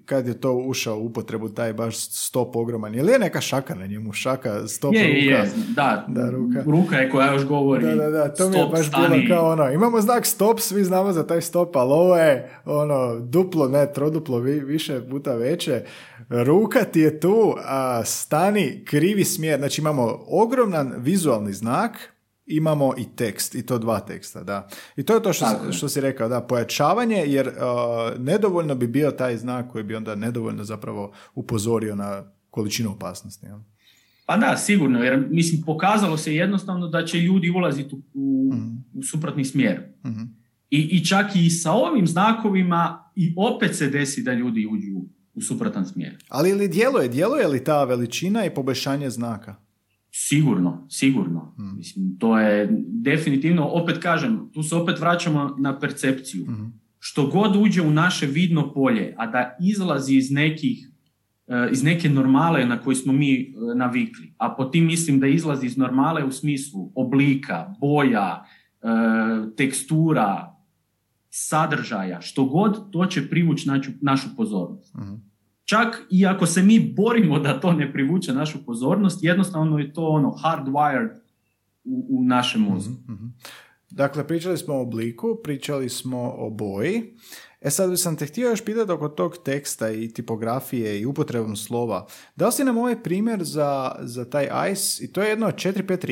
kad 0.04 0.26
je 0.26 0.40
to 0.40 0.52
ušao 0.52 0.98
u 0.98 1.04
upotrebu, 1.04 1.48
taj 1.48 1.72
baš 1.72 1.96
stop 1.98 2.57
ogroman. 2.57 2.94
Je 2.94 3.02
li 3.02 3.12
je 3.12 3.18
neka 3.18 3.40
šaka 3.40 3.74
na 3.74 3.87
njemu? 3.87 4.12
Šaka, 4.12 4.66
stop, 4.66 4.94
je, 4.94 5.02
ruka? 5.02 5.42
Je, 5.42 5.50
da, 5.74 6.04
da 6.09 6.31
ruka. 6.31 6.62
ruka 6.66 6.96
je 6.96 7.11
koja 7.11 7.33
još 7.33 7.44
govori. 7.44 7.87
Da, 7.87 7.94
da, 7.94 8.11
da, 8.11 8.35
to 8.35 8.48
mi 8.48 8.59
je 8.59 8.66
baš 8.72 8.88
stani. 8.88 9.09
bilo 9.09 9.37
kao 9.37 9.50
ono, 9.52 9.70
imamo 9.70 10.00
znak 10.00 10.26
stop, 10.26 10.61
svi 10.61 10.85
znamo 10.85 11.12
za 11.12 11.26
taj 11.26 11.40
stop, 11.40 11.76
ali 11.76 11.92
ovo 11.92 12.16
je 12.16 12.50
ono, 12.64 13.20
duplo, 13.20 13.68
ne, 13.68 13.92
troduplo, 13.92 14.38
više 14.40 15.09
puta 15.11 15.35
veće 15.35 15.85
ruka 16.28 16.85
ti 16.85 17.00
je 17.00 17.20
tu, 17.20 17.54
a 17.64 18.04
stani 18.04 18.83
krivi 18.85 19.24
smjer. 19.24 19.59
Znači 19.59 19.81
imamo 19.81 20.18
ogroman 20.26 20.94
vizualni 20.98 21.52
znak, 21.52 22.12
imamo 22.46 22.94
i 22.98 23.04
tekst, 23.16 23.54
i 23.54 23.66
to 23.66 23.78
dva 23.78 24.00
teksta, 24.00 24.42
da. 24.42 24.68
I 24.96 25.02
to 25.02 25.14
je 25.14 25.22
to 25.22 25.33
što, 25.33 25.46
što 25.72 25.88
si 25.88 26.00
rekao, 26.00 26.28
da, 26.28 26.40
pojačavanje, 26.40 27.24
jer 27.26 27.50
nedovoljno 28.18 28.74
bi 28.74 28.87
bio 28.87 29.11
taj 29.11 29.37
znak 29.37 29.70
koji 29.72 29.85
bi 29.85 29.94
onda 29.94 30.14
nedovoljno 30.14 30.64
zapravo 30.64 31.12
upozorio 31.35 31.96
na 31.96 32.22
količinu 32.50 32.92
opasnosti. 32.92 33.46
Ja? 33.46 33.61
Pa 34.26 34.37
da, 34.37 34.57
sigurno, 34.57 35.02
jer 35.02 35.26
mislim, 35.31 35.62
pokazalo 35.62 36.16
se 36.16 36.35
jednostavno 36.35 36.88
da 36.88 37.04
će 37.04 37.18
ljudi 37.18 37.50
ulaziti 37.50 37.94
u, 37.94 37.98
u, 38.14 38.54
mhm. 38.54 39.00
suprotni 39.02 39.44
smjer. 39.44 39.81
Mhm. 40.07 40.22
I, 40.70 40.88
I 40.92 41.04
čak 41.04 41.26
i 41.37 41.50
sa 41.50 41.72
ovim 41.72 42.07
znakovima 42.07 43.11
i 43.16 43.35
opet 43.37 43.76
se 43.76 43.88
desi 43.88 44.22
da 44.22 44.33
ljudi 44.33 44.68
uđu 44.70 45.09
u 45.38 45.40
suprotan 45.40 45.87
smjer. 45.87 46.16
Ali 46.29 46.51
ili 46.51 46.68
djeluje, 46.68 47.09
djeluje 47.09 47.46
li 47.46 47.64
ta 47.64 47.85
veličina 47.85 48.44
i 48.44 48.55
poboljšanje 48.55 49.11
znaka? 49.11 49.55
Sigurno, 50.11 50.87
sigurno. 50.90 51.55
Hmm. 51.57 51.77
Mislim, 51.77 52.18
to 52.18 52.38
je 52.38 52.68
definitivno, 52.87 53.68
opet 53.68 53.98
kažem, 53.98 54.51
tu 54.53 54.62
se 54.62 54.74
opet 54.74 55.01
vraćamo 55.01 55.57
na 55.59 55.79
percepciju. 55.79 56.44
Hmm. 56.46 56.81
Što 56.98 57.27
god 57.27 57.56
uđe 57.56 57.83
u 57.83 57.90
naše 57.90 58.27
vidno 58.27 58.73
polje, 58.73 59.15
a 59.17 59.27
da 59.27 59.56
izlazi 59.60 60.15
iz 60.15 60.31
nekih 60.31 60.88
eh, 61.46 61.69
iz 61.73 61.83
neke 61.83 62.08
normale 62.08 62.67
na 62.67 62.81
koju 62.81 62.94
smo 62.94 63.12
mi 63.12 63.40
eh, 63.40 63.75
navikli. 63.75 64.35
A 64.37 64.54
po 64.54 64.65
tim 64.65 64.87
mislim 64.87 65.21
da 65.21 65.27
izlazi 65.27 65.67
iz 65.67 65.77
normale 65.77 66.25
u 66.25 66.33
smislu 66.33 66.92
oblika, 66.94 67.75
boja, 67.81 68.44
eh, 68.83 68.88
tekstura, 69.56 70.54
sadržaja, 71.31 72.21
što 72.21 72.44
god, 72.44 72.90
to 72.90 73.06
će 73.06 73.29
privući 73.29 73.69
našu, 73.69 73.90
našu 74.00 74.29
pozornost. 74.37 74.94
Hmm. 74.94 75.27
Čak 75.69 76.06
i 76.10 76.27
ako 76.27 76.46
se 76.46 76.62
mi 76.62 76.92
borimo 76.96 77.38
da 77.38 77.60
to 77.60 77.73
ne 77.73 77.92
privuče 77.92 78.33
našu 78.33 78.64
pozornost, 78.64 79.25
jednostavno 79.25 79.79
je 79.79 79.92
to 79.92 80.06
ono 80.08 80.31
hardwired 80.31 81.10
u, 81.85 82.06
u 82.10 82.25
našem 82.25 82.62
mozgu. 82.62 82.94
mm 83.08 83.33
Dakle, 83.90 84.27
pričali 84.27 84.58
smo 84.58 84.75
o 84.75 84.83
obliku, 84.83 85.40
pričali 85.42 85.88
smo 85.88 86.35
o 86.38 86.50
boji 86.50 87.14
E 87.60 87.71
sad 87.71 87.90
bi 87.90 87.96
sam 87.96 88.16
te 88.16 88.27
htio 88.27 88.48
još 88.48 88.64
pitati 88.64 88.92
oko 88.92 89.08
tog 89.08 89.37
teksta 89.44 89.90
i 89.90 90.12
tipografije 90.12 91.00
i 91.00 91.06
upotrebom 91.06 91.56
slova. 91.56 92.06
Dao 92.37 92.50
si 92.50 92.64
nam 92.64 92.79
ovaj 92.79 93.02
primjer 93.02 93.44
za, 93.44 93.96
za 94.00 94.31
taj 94.31 94.48
ice 94.73 95.04
i 95.04 95.12
to 95.12 95.23
je 95.23 95.29
jedno 95.29 95.46
od 95.46 95.56
četiri, 95.56 95.87
pet 95.87 96.04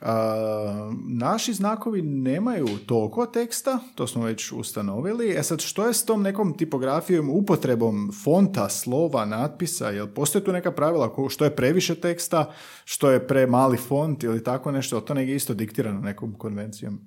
riječi. 0.00 0.98
naši 1.08 1.52
znakovi 1.52 2.02
nemaju 2.02 2.66
toliko 2.86 3.26
teksta, 3.26 3.78
to 3.94 4.06
smo 4.06 4.24
već 4.24 4.52
ustanovili. 4.52 5.30
E 5.30 5.42
sad, 5.42 5.60
što 5.60 5.86
je 5.86 5.94
s 5.94 6.04
tom 6.04 6.22
nekom 6.22 6.56
tipografijom, 6.56 7.30
upotrebom 7.30 8.10
fonta, 8.24 8.68
slova, 8.68 9.24
natpisa? 9.24 9.88
Jel 9.88 10.06
postoje 10.06 10.44
tu 10.44 10.52
neka 10.52 10.72
pravila 10.72 11.14
što 11.30 11.44
je 11.44 11.56
previše 11.56 11.94
teksta, 11.94 12.52
što 12.84 13.10
je 13.10 13.26
premali 13.26 13.76
font 13.76 14.22
ili 14.22 14.44
tako 14.44 14.72
nešto? 14.72 15.00
To 15.00 15.14
negdje 15.14 15.36
isto 15.36 15.54
diktirano 15.54 16.00
nekom 16.00 16.34
konvencijom? 16.34 17.00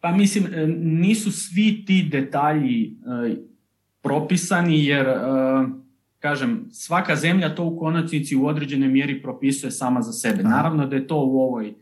Pa 0.00 0.12
mislim, 0.12 0.46
e, 0.54 0.66
nisu 0.76 1.32
svi 1.32 1.84
ti 1.86 2.08
detalji 2.12 2.84
e, 2.84 3.36
propisani 4.02 4.84
jer, 4.84 5.06
e, 5.06 5.14
kažem, 6.24 6.68
svaka 6.72 7.16
zemlja 7.16 7.54
to 7.54 7.64
u 7.64 7.78
konačnici 7.78 8.36
u 8.36 8.46
određenoj 8.46 8.88
mjeri 8.88 9.22
propisuje 9.22 9.70
sama 9.70 10.02
za 10.02 10.12
sebe. 10.12 10.42
Naravno 10.42 10.86
da 10.86 10.96
je 10.96 11.06
to 11.06 11.16
u 11.16 11.40
ovoj 11.40 11.74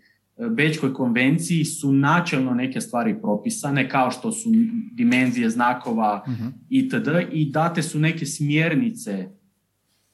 Bečkoj 0.51 0.95
konvenciji 0.95 1.65
su 1.65 1.93
načelno 1.93 2.55
neke 2.55 2.81
stvari 2.81 3.15
propisane 3.23 3.89
kao 3.89 4.11
što 4.11 4.33
su 4.33 4.51
dimenzije 4.93 5.51
znakova 5.51 6.25
uh 6.27 6.33
itd. 6.69 7.09
i 7.33 7.51
date 7.51 7.83
su 7.83 7.99
neke 7.99 8.27
smjernice 8.27 9.29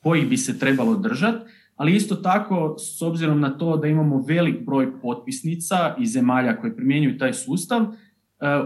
kojih 0.02 0.28
bi 0.28 0.36
se 0.36 0.58
trebalo 0.58 0.96
držati, 0.96 1.50
ali 1.76 1.96
isto 1.96 2.14
tako 2.14 2.76
s 2.78 3.02
obzirom 3.02 3.40
na 3.40 3.50
to 3.58 3.76
da 3.76 3.86
imamo 3.88 4.24
velik 4.28 4.64
broj 4.66 5.00
potpisnica 5.00 5.94
i 5.98 6.06
zemalja 6.06 6.56
koje 6.60 6.76
primjenjuju 6.76 7.18
taj 7.18 7.32
sustav, 7.32 7.82
e, 7.82 7.86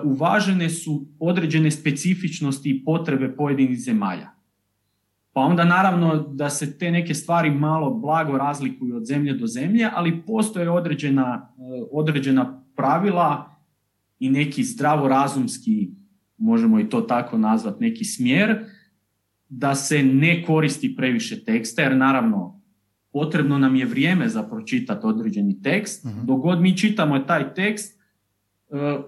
uvažene 0.04 0.70
su 0.70 1.06
određene 1.18 1.70
specifičnosti 1.70 2.70
i 2.70 2.84
potrebe 2.84 3.36
pojedinih 3.36 3.78
zemalja. 3.78 4.41
Pa 5.32 5.40
onda 5.40 5.64
naravno 5.64 6.16
da 6.16 6.50
se 6.50 6.78
te 6.78 6.90
neke 6.90 7.14
stvari 7.14 7.50
malo 7.50 7.90
blago 7.90 8.38
razlikuju 8.38 8.96
od 8.96 9.04
zemlje 9.04 9.34
do 9.34 9.46
zemlje, 9.46 9.88
ali 9.94 10.22
postoje 10.26 10.70
određena, 10.70 11.48
e, 11.58 11.62
određena 11.92 12.64
pravila 12.76 13.56
i 14.18 14.30
neki 14.30 14.64
zdravorazumski, 14.64 15.90
možemo 16.38 16.80
i 16.80 16.88
to 16.88 17.00
tako 17.00 17.38
nazvati, 17.38 17.84
neki 17.84 18.04
smjer, 18.04 18.64
da 19.48 19.74
se 19.74 20.02
ne 20.02 20.44
koristi 20.44 20.96
previše 20.96 21.44
teksta, 21.44 21.82
jer 21.82 21.96
naravno 21.96 22.60
potrebno 23.12 23.58
nam 23.58 23.76
je 23.76 23.86
vrijeme 23.86 24.28
za 24.28 24.42
pročitati 24.42 25.06
određeni 25.06 25.62
tekst. 25.62 26.04
uh 26.04 26.24
Dok 26.24 26.40
god 26.40 26.60
mi 26.60 26.76
čitamo 26.76 27.18
taj 27.18 27.54
tekst, 27.54 28.01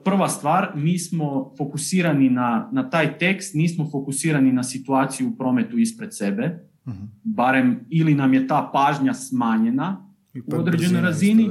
prva 0.05 0.29
stvar, 0.29 0.73
mi 0.75 0.99
smo 0.99 1.55
fokusirani 1.59 2.31
na, 2.31 2.69
na 2.73 2.91
taj 2.91 3.19
tekst, 3.19 3.55
nismo 3.55 3.89
fokusirani 3.91 4.53
na 4.53 4.63
situaciju 4.63 5.29
u 5.29 5.37
prometu 5.37 5.79
ispred 5.79 6.17
sebe, 6.17 6.69
uh 6.87 6.93
barem 7.25 7.81
ili 7.91 8.15
nam 8.15 8.35
je 8.35 8.47
ta 8.47 8.71
pažnja 8.73 9.15
smanjena 9.15 10.11
u 10.47 10.57
određenoj 10.57 11.03
razini. 11.03 11.51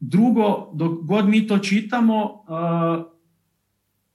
Drugo, 0.00 0.70
dok 0.74 1.04
god 1.04 1.28
mi 1.28 1.46
to 1.46 1.58
čitamo, 1.58 2.24
e, 2.24 3.04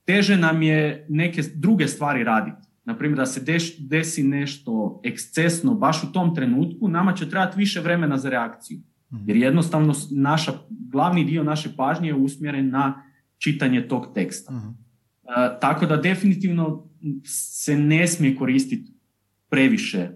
teže 0.05 0.37
nam 0.37 0.61
je 0.61 1.05
neke 1.09 1.41
druge 1.55 1.87
stvari 1.87 2.23
raditi 2.23 2.69
na 2.85 2.97
primjer 2.97 3.17
da 3.17 3.25
se 3.25 3.61
desi 3.77 4.23
nešto 4.23 5.01
ekscesno 5.03 5.73
baš 5.73 6.03
u 6.03 6.11
tom 6.11 6.35
trenutku, 6.35 6.87
nama 6.87 7.13
će 7.13 7.29
trebati 7.29 7.57
više 7.57 7.79
vremena 7.79 8.17
za 8.17 8.29
reakciju. 8.29 8.79
Mhm. 9.13 9.23
Jer 9.27 9.37
jednostavno 9.37 9.93
naša, 10.11 10.51
glavni 10.69 11.23
dio 11.23 11.43
naše 11.43 11.75
pažnje 11.77 12.07
je 12.07 12.15
usmjeren 12.15 12.69
na 12.69 13.03
čitanje 13.37 13.87
tog 13.87 14.13
teksta. 14.13 14.53
Mhm. 14.53 14.67
E, 14.67 15.59
tako 15.61 15.85
da 15.85 15.97
definitivno 15.97 16.89
se 17.25 17.77
ne 17.77 18.07
smije 18.07 18.35
koristiti 18.35 18.93
previše 19.49 20.09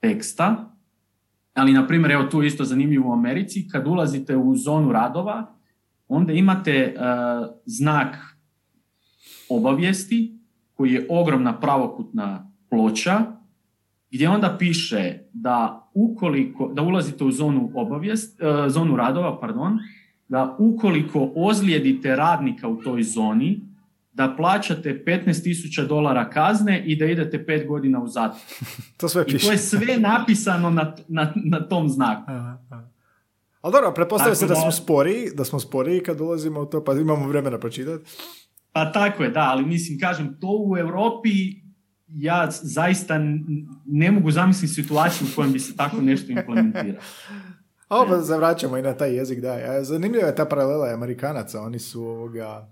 teksta, 0.00 0.76
ali 1.54 1.72
na 1.72 1.86
primjer, 1.86 2.10
evo 2.10 2.24
tu 2.24 2.42
isto 2.42 2.64
zanimljivo 2.64 3.10
u 3.10 3.12
Americi, 3.12 3.68
kad 3.68 3.86
ulazite 3.86 4.36
u 4.36 4.56
zonu 4.56 4.92
radova, 4.92 5.56
onda 6.08 6.32
imate 6.32 6.94
uh, 6.96 7.56
znak 7.66 8.16
obavijesti 9.48 10.38
koji 10.74 10.92
je 10.92 11.06
ogromna 11.10 11.60
pravokutna 11.60 12.52
ploča 12.70 13.36
gdje 14.10 14.28
onda 14.28 14.56
piše 14.58 15.18
da 15.32 15.85
ukoliko, 15.96 16.70
da 16.74 16.82
ulazite 16.82 17.24
u 17.24 17.30
zonu 17.30 17.70
obavijest, 17.74 18.40
e, 18.40 18.68
zonu 18.68 18.96
radova, 18.96 19.40
pardon, 19.40 19.78
da 20.28 20.56
ukoliko 20.58 21.32
ozlijedite 21.36 22.16
radnika 22.16 22.68
u 22.68 22.76
toj 22.76 23.02
zoni, 23.02 23.60
da 24.12 24.34
plaćate 24.36 25.02
15.000 25.06 25.86
dolara 25.86 26.30
kazne 26.30 26.84
i 26.86 26.96
da 26.96 27.04
idete 27.04 27.46
pet 27.46 27.68
godina 27.68 28.02
u 28.02 28.08
zatvor. 28.08 28.42
to 29.00 29.08
sve 29.08 29.24
piše. 29.24 29.36
I 29.36 29.40
to 29.40 29.52
je 29.52 29.58
sve 29.58 29.96
napisano 29.98 30.70
na, 30.70 30.94
na, 31.08 31.32
na 31.44 31.68
tom 31.68 31.88
znaku. 31.88 32.30
Aha, 32.30 32.58
Ali 33.60 33.72
dobro, 33.72 33.92
pretpostavlja 33.94 34.34
se 34.34 34.46
da, 34.46 34.54
da 34.54 34.60
smo 34.60 34.72
sporiji, 34.72 35.30
da 35.34 35.44
smo 35.44 35.60
sporiji 35.60 36.00
kad 36.00 36.20
ulazimo 36.20 36.60
u 36.60 36.66
to, 36.66 36.84
pa 36.84 36.92
imamo 36.92 37.28
vremena 37.28 37.58
pročitati. 37.58 38.10
Pa 38.72 38.92
tako 38.92 39.22
je, 39.22 39.30
da, 39.30 39.48
ali 39.50 39.64
mislim, 39.64 39.98
kažem, 39.98 40.36
to 40.40 40.64
u 40.68 40.78
Europi 40.78 41.65
ja 42.08 42.48
zaista 42.50 43.20
ne 43.86 44.10
mogu 44.10 44.30
zamisliti 44.30 44.74
situaciju 44.74 45.28
u 45.32 45.36
kojem 45.36 45.52
bi 45.52 45.58
se 45.58 45.76
tako 45.76 46.00
nešto 46.00 46.32
implementiralo. 46.32 47.04
Ovo 47.88 48.06
pa 48.08 48.20
zavraćamo 48.20 48.76
i 48.76 48.82
na 48.82 48.94
taj 48.94 49.16
jezik, 49.16 49.40
da. 49.40 49.84
Zanimljiva 49.84 50.26
je 50.26 50.34
ta 50.34 50.44
paralela 50.44 50.94
Amerikanaca, 50.94 51.60
oni 51.60 51.78
su 51.78 52.02
ovoga, 52.02 52.70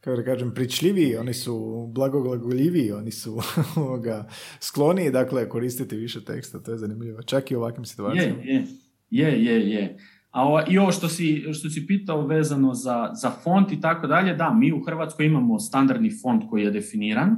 kako 0.00 0.16
da 0.16 0.24
kažem, 0.24 0.54
pričljiviji, 0.54 1.16
oni 1.16 1.34
su 1.34 1.86
blagoglagoljiviji, 1.94 2.92
oni 2.92 3.10
su 3.10 3.40
ovoga, 3.76 4.28
skloniji, 4.60 5.10
dakle, 5.10 5.48
koristiti 5.48 5.96
više 5.96 6.24
teksta, 6.24 6.62
to 6.62 6.70
je 6.70 6.78
zanimljivo, 6.78 7.22
čak 7.22 7.50
i 7.50 7.56
u 7.56 7.58
ovakvim 7.58 7.84
situacijama. 7.84 8.42
Je, 8.42 8.66
je, 9.10 9.44
je, 9.44 9.70
je. 9.70 9.96
A 10.30 10.64
I 10.68 10.78
ovo 10.78 10.92
što 10.92 11.08
si, 11.08 11.44
što 11.52 11.70
si 11.70 11.86
pitao 11.86 12.26
vezano 12.26 12.74
za, 12.74 13.10
za 13.14 13.30
font 13.30 13.72
i 13.72 13.80
tako 13.80 14.06
dalje, 14.06 14.34
da, 14.34 14.52
mi 14.52 14.72
u 14.72 14.82
Hrvatskoj 14.86 15.26
imamo 15.26 15.58
standardni 15.58 16.10
font 16.22 16.42
koji 16.50 16.62
je 16.62 16.70
definiran. 16.70 17.36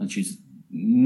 Znači, 0.00 0.24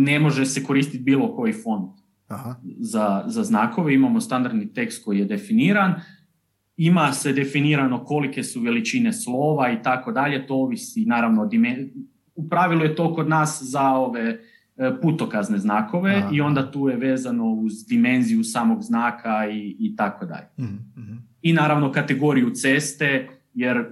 ne 0.04 0.18
može 0.18 0.46
se 0.46 0.64
koristiti 0.64 1.04
bilo 1.04 1.36
koji 1.36 1.52
font 1.52 2.00
Aha. 2.28 2.54
Za, 2.78 3.24
za 3.26 3.42
znakove. 3.42 3.94
Imamo 3.94 4.20
standardni 4.20 4.72
tekst 4.72 5.04
koji 5.04 5.18
je 5.18 5.24
definiran. 5.24 5.94
Ima 6.76 7.12
se 7.12 7.32
definirano 7.32 8.04
kolike 8.04 8.42
su 8.42 8.60
veličine 8.60 9.12
slova 9.12 9.72
i 9.72 9.82
tako 9.82 10.12
dalje. 10.12 10.46
To 10.46 10.54
ovisi, 10.54 11.04
naravno, 11.04 11.50
u 12.34 12.48
pravilu 12.48 12.82
je 12.82 12.94
to 12.94 13.14
kod 13.14 13.28
nas 13.28 13.62
za 13.62 13.90
ove 13.90 14.38
E, 14.76 15.00
putokazne 15.02 15.58
znakove 15.58 16.22
i 16.32 16.40
onda 16.40 16.70
tu 16.70 16.88
je 16.88 16.96
vezano 16.96 17.46
uz 17.46 17.72
dimenziju 17.86 18.44
samog 18.44 18.82
znaka 18.82 19.48
i, 19.52 19.76
i 19.78 19.96
tako 19.96 20.26
dalje. 20.26 20.46
Mhm, 20.58 20.74
mhm. 20.96 21.16
I 21.42 21.52
naravno 21.52 21.92
kategoriju 21.92 22.50
ceste, 22.50 23.28
jer 23.54 23.84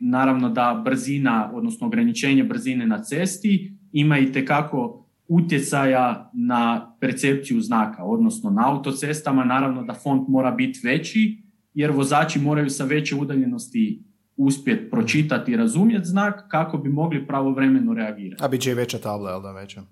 naravno 0.00 0.50
da 0.50 0.82
brzina, 0.84 1.50
odnosno 1.54 1.86
ograničenje 1.86 2.44
brzine 2.44 2.86
na 2.86 3.02
cesti 3.02 3.76
ima 3.92 4.18
i 4.18 4.32
tekako 4.32 5.06
utjecaja 5.28 6.30
na 6.34 6.94
percepciju 7.00 7.60
znaka, 7.60 8.04
odnosno 8.04 8.50
na 8.50 8.70
autocestama 8.70 9.44
naravno 9.44 9.82
da 9.82 9.94
font 9.94 10.28
mora 10.28 10.50
biti 10.50 10.80
veći, 10.84 11.42
jer 11.74 11.90
vozači 11.90 12.40
moraju 12.40 12.70
sa 12.70 12.84
veće 12.84 13.16
udaljenosti 13.16 14.02
uspjeti 14.36 14.90
pročitati 14.90 15.52
i 15.52 15.56
razumjeti 15.56 16.08
znak 16.08 16.48
kako 16.48 16.78
bi 16.78 16.88
mogli 16.88 17.26
pravovremeno 17.26 17.94
reagirati. 17.94 18.44
A 18.44 18.48
bit 18.48 18.60
će 18.60 18.70
i 18.70 18.74
veća 18.74 18.98
tabla, 18.98 19.30
jel 19.30 19.42
da 19.42 19.52
veća? 19.52 19.82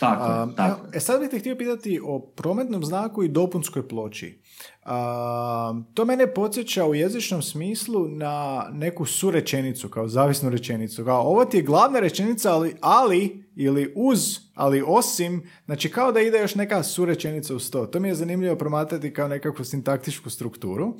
Tako, 0.00 0.52
tako. 0.56 0.86
E 0.94 1.00
sad 1.00 1.20
bih 1.20 1.30
te 1.30 1.38
htio 1.38 1.56
pitati 1.56 2.00
o 2.04 2.32
prometnom 2.36 2.84
znaku 2.84 3.22
i 3.22 3.28
dopunskoj 3.28 3.88
ploči. 3.88 4.41
A, 4.84 5.74
to 5.94 6.04
mene 6.04 6.34
podsjeća 6.34 6.86
u 6.86 6.94
jezičnom 6.94 7.42
smislu 7.42 8.08
na 8.08 8.66
neku 8.72 9.04
surečenicu, 9.06 9.88
kao 9.88 10.08
zavisnu 10.08 10.50
rečenicu. 10.50 11.04
Kao, 11.04 11.20
ovo 11.20 11.44
ti 11.44 11.56
je 11.56 11.62
glavna 11.62 12.00
rečenica, 12.00 12.52
ali, 12.52 12.74
ali 12.80 13.42
ili 13.56 13.92
uz, 13.96 14.38
ali 14.54 14.84
osim, 14.86 15.42
znači 15.64 15.90
kao 15.90 16.12
da 16.12 16.20
ide 16.20 16.38
još 16.38 16.54
neka 16.54 16.82
surečenica 16.82 17.54
uz 17.54 17.70
to. 17.70 17.86
To 17.86 18.00
mi 18.00 18.08
je 18.08 18.14
zanimljivo 18.14 18.56
promatrati 18.56 19.12
kao 19.12 19.28
nekakvu 19.28 19.64
sintaktičku 19.64 20.30
strukturu. 20.30 20.94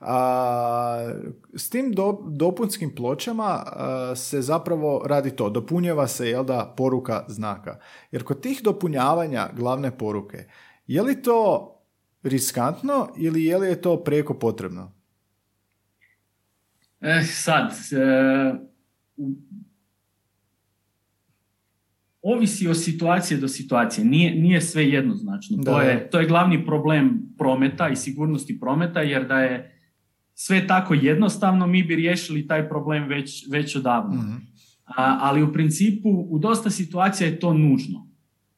A, 0.00 1.14
s 1.54 1.70
tim 1.70 1.92
do, 1.92 2.18
dopunskim 2.26 2.94
pločama 2.94 3.64
se 4.16 4.42
zapravo 4.42 5.02
radi 5.06 5.30
to, 5.30 5.50
dopunjava 5.50 6.06
se 6.06 6.28
jel 6.28 6.44
da, 6.44 6.74
poruka 6.76 7.24
znaka. 7.28 7.78
Jer 8.10 8.24
kod 8.24 8.40
tih 8.40 8.60
dopunjavanja 8.62 9.48
glavne 9.56 9.98
poruke, 9.98 10.44
je 10.86 11.02
li 11.02 11.22
to 11.22 11.70
riskantno 12.24 13.08
ili 13.16 13.44
je 13.44 13.58
li 13.58 13.68
je 13.68 13.80
to 13.80 14.04
preko 14.04 14.34
potrebno? 14.34 14.92
Eh, 17.00 17.22
sad, 17.22 17.70
e, 17.92 18.54
ovisi 22.22 22.68
o 22.68 22.74
situacije 22.74 23.40
do 23.40 23.48
situacije. 23.48 24.04
Nije, 24.04 24.34
nije 24.34 24.60
sve 24.60 24.88
jednoznačno. 24.88 25.62
To, 25.64 25.80
je, 25.80 26.10
to 26.10 26.20
je 26.20 26.26
glavni 26.26 26.66
problem 26.66 27.22
prometa 27.38 27.88
i 27.88 27.96
sigurnosti 27.96 28.60
prometa, 28.60 29.00
jer 29.00 29.26
da 29.26 29.40
je 29.40 29.80
sve 30.34 30.66
tako 30.66 30.94
jednostavno, 30.94 31.66
mi 31.66 31.82
bi 31.82 31.96
riješili 31.96 32.46
taj 32.46 32.68
problem 32.68 33.08
već, 33.08 33.46
već 33.50 33.76
odavno. 33.76 34.22
mm 34.22 34.54
ali 34.96 35.42
u 35.42 35.52
principu 35.52 36.26
u 36.28 36.38
dosta 36.38 36.70
situacija 36.70 37.28
je 37.28 37.38
to 37.38 37.54
nužno. 37.54 38.08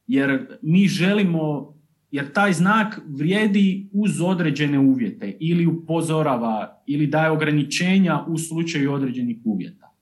Jer 0.07 0.59
mi 0.63 0.89
želimo, 0.89 1.76
jer 2.11 2.33
taj 2.33 2.53
znak 2.53 3.01
vrijedi 3.07 3.89
uz 3.93 4.21
određene 4.21 4.79
uvjete 4.79 5.37
ili 5.41 5.67
upozorava 5.67 6.83
ili 6.87 7.07
daje 7.07 7.31
ograničenja 7.31 8.25
u 8.29 8.39
slučaju 8.39 8.93
određenih 8.93 9.37
uvjeta. 9.45 9.95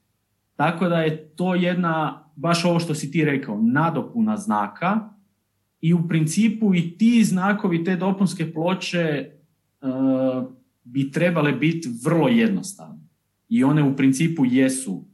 Tako 0.57 0.89
da 0.89 1.01
je 1.01 1.29
to 1.29 1.55
jedna, 1.55 2.25
baš 2.37 2.65
ovo 2.65 2.81
što 2.81 2.95
si 2.95 3.11
ti 3.11 3.25
rekao, 3.25 3.61
nadopuna 3.63 4.37
znaka 4.37 5.09
i 5.81 5.95
u 5.95 6.09
principu 6.09 6.75
i 6.75 6.99
ti 6.99 7.25
znakovi, 7.25 7.85
te 7.85 7.97
dopunske 7.97 8.53
ploče 8.53 9.31
uh, 9.81 10.45
bi 10.85 11.11
trebale 11.11 11.53
biti 11.53 11.89
vrlo 12.05 12.29
jednostavne. 12.29 13.05
I 13.49 13.65
one 13.65 13.83
u 13.83 13.97
principu 13.97 14.45
jesu 14.45 15.05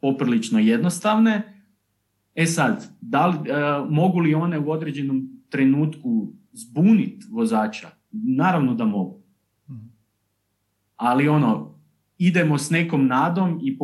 poprilično 0.00 0.58
jednostavne. 0.58 1.64
E 2.34 2.46
sad, 2.46 2.82
e, 2.82 3.48
mogu 3.88 4.18
li 4.18 4.34
one 4.34 4.58
u 4.58 4.70
određenom 4.70 5.41
trenutku 5.52 6.32
zbuniti 6.52 7.26
vozača? 7.30 7.88
Naravno 8.10 8.74
da 8.74 8.84
mogu. 8.84 9.22
Mhm. 9.70 9.86
Ali 10.96 11.28
ono, 11.28 11.78
idemo 12.18 12.58
s 12.58 12.70
nekom 12.70 13.06
nadom 13.06 13.60
i 13.62 13.78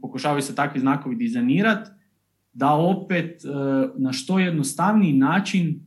pokušavaju 0.00 0.42
se 0.42 0.54
takvi 0.54 0.80
znakovi 0.80 1.16
dizajnirati 1.16 1.90
da 2.52 2.72
opet 2.72 3.44
e, 3.44 3.48
na 3.96 4.12
što 4.12 4.38
jednostavniji 4.38 5.12
način 5.12 5.80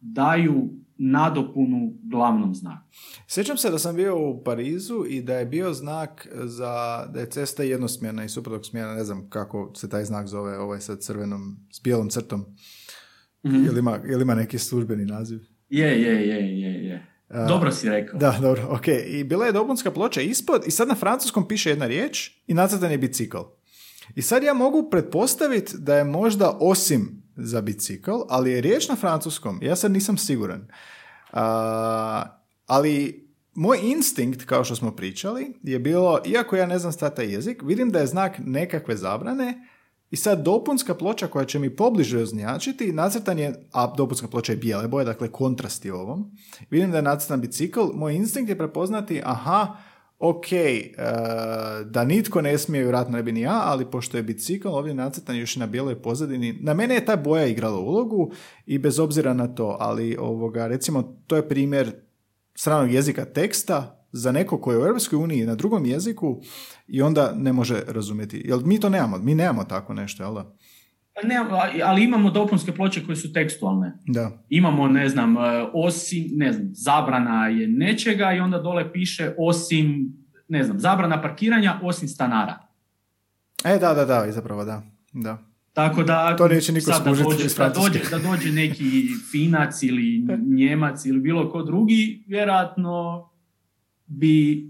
daju 0.00 0.70
nadopunu 0.98 1.92
glavnom 2.02 2.54
znaku. 2.54 2.88
Sjećam 3.26 3.56
se 3.56 3.70
da 3.70 3.78
sam 3.78 3.96
bio 3.96 4.30
u 4.30 4.44
Parizu 4.44 5.04
i 5.08 5.22
da 5.22 5.34
je 5.34 5.46
bio 5.46 5.72
znak 5.72 6.28
za 6.44 7.06
da 7.12 7.20
je 7.20 7.30
cesta 7.30 7.62
jednosmjerna 7.62 8.24
i 8.24 8.28
suprotnog 8.28 8.66
smjera, 8.66 8.94
ne 8.94 9.04
znam 9.04 9.30
kako 9.30 9.72
se 9.76 9.88
taj 9.88 10.04
znak 10.04 10.26
zove, 10.26 10.58
ovaj 10.58 10.80
sa 10.80 10.96
crvenom, 10.96 11.56
s 11.72 11.82
bijelom 11.82 12.08
crtom. 12.08 12.44
Mm-hmm. 13.46 13.64
Jel, 13.64 13.78
ima, 13.78 14.00
ima 14.22 14.34
neki 14.34 14.58
službeni 14.58 15.04
naziv? 15.04 15.40
Je, 15.68 16.02
je, 16.02 16.28
je, 16.28 16.60
je, 16.60 16.84
je. 16.84 17.06
dobro 17.48 17.72
si 17.72 17.88
rekao. 17.88 18.18
Da, 18.18 18.38
dobro, 18.40 18.66
ok. 18.70 18.88
I 18.88 19.24
bila 19.24 19.46
je 19.46 19.52
dopunska 19.52 19.90
ploča 19.90 20.20
ispod 20.20 20.62
i 20.66 20.70
sad 20.70 20.88
na 20.88 20.94
francuskom 20.94 21.48
piše 21.48 21.70
jedna 21.70 21.86
riječ 21.86 22.30
i 22.46 22.54
nacrtan 22.54 22.90
je 22.90 22.98
bicikl. 22.98 23.38
I 24.14 24.22
sad 24.22 24.42
ja 24.42 24.54
mogu 24.54 24.90
pretpostaviti 24.90 25.72
da 25.78 25.96
je 25.96 26.04
možda 26.04 26.56
osim 26.60 27.22
za 27.36 27.60
bicikl, 27.60 28.12
ali 28.28 28.52
je 28.52 28.60
riječ 28.60 28.88
na 28.88 28.96
francuskom, 28.96 29.58
ja 29.62 29.76
sad 29.76 29.90
nisam 29.90 30.16
siguran. 30.16 30.60
Uh, 30.60 31.38
ali 32.66 33.28
moj 33.54 33.78
instinkt, 33.82 34.44
kao 34.44 34.64
što 34.64 34.76
smo 34.76 34.96
pričali, 34.96 35.54
je 35.62 35.78
bilo, 35.78 36.20
iako 36.26 36.56
ja 36.56 36.66
ne 36.66 36.78
znam 36.78 36.92
stata 36.92 37.22
jezik, 37.22 37.62
vidim 37.64 37.90
da 37.90 37.98
je 37.98 38.06
znak 38.06 38.32
nekakve 38.38 38.96
zabrane 38.96 39.68
i 40.10 40.16
sad 40.16 40.42
dopunska 40.42 40.94
ploča 40.94 41.26
koja 41.26 41.44
će 41.44 41.58
mi 41.58 41.76
pobliže 41.76 42.22
označiti, 42.22 42.92
nacrtan 42.92 43.38
je, 43.38 43.68
a 43.72 43.94
dopunska 43.96 44.28
ploča 44.28 44.52
je 44.52 44.56
bijele 44.56 44.88
boje, 44.88 45.04
dakle 45.04 45.32
kontrast 45.32 45.84
je 45.84 45.94
ovom. 45.94 46.30
Vidim 46.70 46.90
da 46.90 46.96
je 46.96 47.02
nacrtan 47.02 47.40
bicikl, 47.40 47.80
moj 47.94 48.14
instinkt 48.14 48.48
je 48.48 48.58
prepoznati, 48.58 49.22
aha, 49.24 49.76
ok, 50.18 50.44
uh, 50.44 51.86
da 51.86 52.04
nitko 52.04 52.42
ne 52.42 52.58
smije, 52.58 52.82
vjerojatno 52.82 53.16
ne 53.16 53.22
bi 53.22 53.32
ni 53.32 53.40
ja, 53.40 53.62
ali 53.64 53.90
pošto 53.90 54.16
je 54.16 54.22
bicikl 54.22 54.68
ovdje 54.68 54.94
nacrtan 54.94 55.36
još 55.36 55.56
i 55.56 55.60
na 55.60 55.66
bijeloj 55.66 56.02
pozadini, 56.02 56.58
na 56.60 56.74
mene 56.74 56.94
je 56.94 57.04
ta 57.04 57.16
boja 57.16 57.46
igrala 57.46 57.78
ulogu 57.78 58.32
i 58.66 58.78
bez 58.78 58.98
obzira 58.98 59.34
na 59.34 59.54
to, 59.54 59.76
ali 59.80 60.16
ovoga, 60.20 60.66
recimo 60.66 61.18
to 61.26 61.36
je 61.36 61.48
primjer 61.48 61.92
stranog 62.54 62.92
jezika 62.92 63.24
teksta 63.24 63.97
za 64.12 64.32
neko 64.32 64.60
koji 64.60 64.74
je 64.74 64.78
u 64.78 64.86
Europskoj 64.86 65.16
uniji 65.16 65.46
na 65.46 65.54
drugom 65.54 65.86
jeziku 65.86 66.40
i 66.86 67.02
onda 67.02 67.32
ne 67.36 67.52
može 67.52 67.82
razumjeti. 67.86 68.42
Jel 68.44 68.60
mi 68.64 68.80
to 68.80 68.88
nemamo, 68.88 69.18
mi 69.18 69.34
nemamo 69.34 69.64
tako 69.64 69.94
nešto, 69.94 70.22
jel 70.22 70.34
da? 70.34 70.56
Pa 71.14 71.28
ne, 71.28 71.36
ali 71.84 72.04
imamo 72.04 72.30
dopunske 72.30 72.72
ploče 72.72 73.06
koje 73.06 73.16
su 73.16 73.32
tekstualne. 73.32 73.98
Da. 74.06 74.44
Imamo, 74.48 74.88
ne 74.88 75.08
znam, 75.08 75.36
e, 75.36 75.40
osim, 75.74 76.24
ne 76.32 76.52
znam, 76.52 76.68
zabrana 76.72 77.48
je 77.48 77.68
nečega 77.68 78.32
i 78.32 78.40
onda 78.40 78.58
dole 78.58 78.92
piše 78.92 79.34
osim, 79.38 80.12
ne 80.48 80.64
znam, 80.64 80.78
zabrana 80.78 81.22
parkiranja 81.22 81.80
osim 81.82 82.08
stanara. 82.08 82.58
E, 83.64 83.78
da, 83.78 83.94
da, 83.94 84.04
da, 84.04 84.32
zapravo 84.32 84.64
da. 84.64 84.82
da. 85.12 85.38
Tako 85.72 86.02
da, 86.02 86.36
to 86.36 86.48
neće 86.48 86.72
niko 86.72 86.90
da 86.90 86.98
dođe, 86.98 87.22
da, 87.58 87.68
dođe, 87.68 88.00
da 88.10 88.18
dođe 88.18 88.52
neki 88.52 89.08
finac 89.30 89.82
ili 89.82 90.26
njemac 90.56 91.06
ili 91.06 91.20
bilo 91.20 91.50
ko 91.50 91.62
drugi, 91.62 92.24
vjerojatno 92.26 93.27
bi 94.08 94.68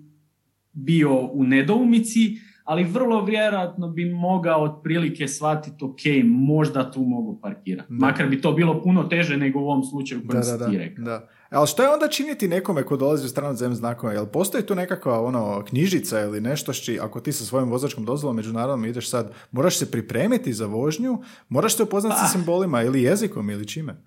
bio 0.72 1.20
u 1.32 1.44
nedoumici, 1.44 2.36
ali 2.64 2.84
vrlo 2.84 3.24
vjerojatno 3.24 3.88
bi 3.88 4.04
mogao 4.04 4.62
otprilike 4.62 5.28
shvatiti, 5.28 5.84
ok, 5.84 6.00
možda 6.24 6.90
tu 6.90 7.02
mogu 7.02 7.40
parkirati. 7.42 7.92
Makar 7.92 8.28
bi 8.28 8.40
to 8.40 8.52
bilo 8.52 8.82
puno 8.82 9.04
teže 9.04 9.36
nego 9.36 9.58
u 9.58 9.62
ovom 9.62 9.84
slučaju 9.84 10.22
kojem 10.28 10.42
si 10.42 10.70
ti 10.70 10.78
rekao. 10.78 11.04
Da. 11.04 11.28
Ali 11.50 11.66
što 11.66 11.82
je 11.82 11.88
onda 11.88 12.08
činiti 12.08 12.48
nekome 12.48 12.82
ko 12.82 12.96
dolazi 12.96 13.26
u 13.26 13.28
stranu 13.28 13.56
zemlju 13.56 13.74
znakova? 13.74 14.12
Jel 14.12 14.26
postoji 14.26 14.66
tu 14.66 14.74
nekakva 14.74 15.20
ono, 15.20 15.64
knjižica 15.68 16.20
ili 16.20 16.40
nešto 16.40 16.72
šći, 16.72 16.98
ako 17.02 17.20
ti 17.20 17.32
sa 17.32 17.44
svojim 17.44 17.70
vozačkom 17.70 18.04
dozvolom 18.04 18.36
međunarodnom 18.36 18.84
ideš 18.84 19.10
sad, 19.10 19.32
moraš 19.50 19.78
se 19.78 19.90
pripremiti 19.90 20.52
za 20.52 20.66
vožnju, 20.66 21.18
moraš 21.48 21.76
se 21.76 21.82
upoznati 21.82 22.16
sa 22.16 22.22
pa. 22.22 22.28
simbolima 22.28 22.82
ili 22.82 23.02
jezikom 23.02 23.50
ili 23.50 23.68
čime? 23.68 24.02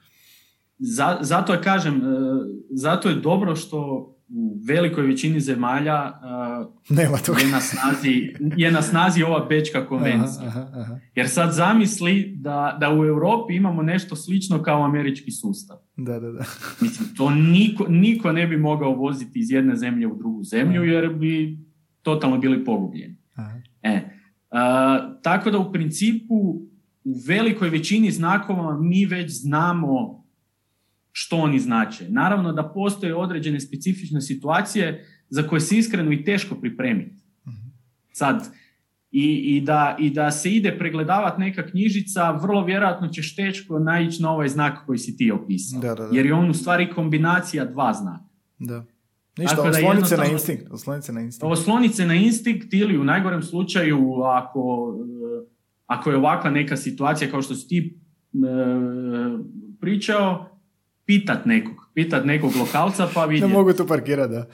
zato 1.22 1.54
je, 1.54 1.62
kažem, 1.62 1.96
e, 1.96 2.02
zato 2.70 3.10
je 3.10 3.16
dobro 3.16 3.56
što 3.56 4.10
u 4.34 4.60
velikoj 4.68 5.04
većini 5.04 5.40
zemalja 5.40 6.06
uh, 6.06 6.98
Nema 6.98 7.18
je, 7.40 7.52
na 7.52 7.62
snazi, 7.62 8.34
je 8.58 8.72
na 8.72 8.82
snazi 8.82 9.24
ova 9.24 9.46
Bečka 9.46 9.88
konvencija. 9.88 10.48
Aha, 10.48 10.68
aha, 10.74 11.00
Jer 11.16 11.30
sad 11.30 11.54
zamisli 11.54 12.36
da, 12.38 12.78
da 12.80 12.90
u 12.90 13.06
Europi 13.06 13.56
imamo 13.56 13.82
nešto 13.84 14.16
slično 14.16 14.64
kao 14.64 14.86
američki 14.86 15.32
sustav. 15.32 15.78
Da, 15.98 16.20
da, 16.20 16.32
da. 16.32 16.46
Mislim, 16.82 17.10
to 17.18 17.30
niko, 17.30 17.86
niko 17.90 18.32
ne 18.32 18.48
bi 18.48 18.58
mogao 18.58 18.96
voziti 18.96 19.40
iz 19.40 19.52
jedne 19.52 19.76
zemlje 19.76 20.08
u 20.08 20.18
drugu 20.18 20.44
zemlju 20.44 20.84
jer 20.84 21.14
bi 21.14 21.60
totalno 22.02 22.38
bili 22.38 22.66
pogubljeni. 22.66 23.18
E, 23.84 23.96
uh, 23.96 25.22
tako 25.22 25.52
da 25.52 25.58
u 25.58 25.72
principu 25.72 26.36
u 27.04 27.14
velikoj 27.28 27.70
većini 27.70 28.12
znakova 28.12 28.80
mi 28.82 29.06
već 29.06 29.32
znamo 29.32 30.21
što 31.12 31.36
oni 31.36 31.60
znače. 31.60 32.10
Naravno 32.10 32.54
da 32.54 32.72
postoje 32.74 33.16
određene 33.16 33.60
specifične 33.60 34.22
situacije 34.22 35.06
za 35.30 35.44
koje 35.44 35.60
se 35.60 35.78
iskreno 35.78 36.12
i 36.12 36.24
teško 36.24 36.56
pripremiti. 36.56 37.22
Sad, 38.12 38.52
i, 39.12 39.56
i, 39.56 39.62
da, 39.62 39.96
i 40.00 40.10
da 40.10 40.32
se 40.32 40.52
ide 40.52 40.78
pregledavati 40.78 41.42
neka 41.42 41.68
knjižica, 41.68 42.32
vrlo 42.32 42.66
vjerojatno 42.66 43.08
ćeš 43.08 43.36
teško 43.36 43.80
naići 43.80 44.22
na 44.22 44.32
ovaj 44.32 44.48
znak 44.48 44.86
koji 44.86 44.98
si 44.98 45.18
ti 45.18 45.32
opisao. 45.32 45.82
Da, 45.82 45.96
da, 45.96 45.96
da. 45.96 46.10
Jer 46.12 46.26
je 46.26 46.34
on 46.34 46.50
u 46.50 46.54
stvari 46.54 46.90
kombinacija 46.96 47.66
dva 47.66 47.94
znaka. 47.94 48.24
Da. 48.60 48.86
Ništa, 49.38 49.62
oslonice 49.62 50.18
na 50.18 50.26
instinkt. 50.26 50.72
Oslonice 50.72 51.14
na 51.14 51.22
instinkt. 51.22 51.52
Oslonice 51.52 52.06
na 52.06 52.16
instinkt 52.16 52.74
ili 52.74 52.98
u 52.98 53.04
najgorem 53.04 53.44
slučaju 53.44 54.22
ako, 54.24 54.96
ako 55.86 56.10
je 56.10 56.18
ovakva 56.18 56.50
neka 56.50 56.78
situacija 56.78 57.32
kao 57.32 57.42
što 57.42 57.56
si 57.56 57.68
ti 57.68 58.00
e, 58.34 58.38
pričao, 59.80 60.52
pitat 61.12 61.46
nekog, 61.46 61.76
pitat 61.94 62.26
nekog 62.26 62.52
lokalca 62.60 63.08
pa 63.14 63.26
vidjeti. 63.26 63.48
Ne 63.52 63.58
mogu 63.58 63.74
tu 63.74 63.88
parkirati, 63.88 64.34
da. 64.34 64.46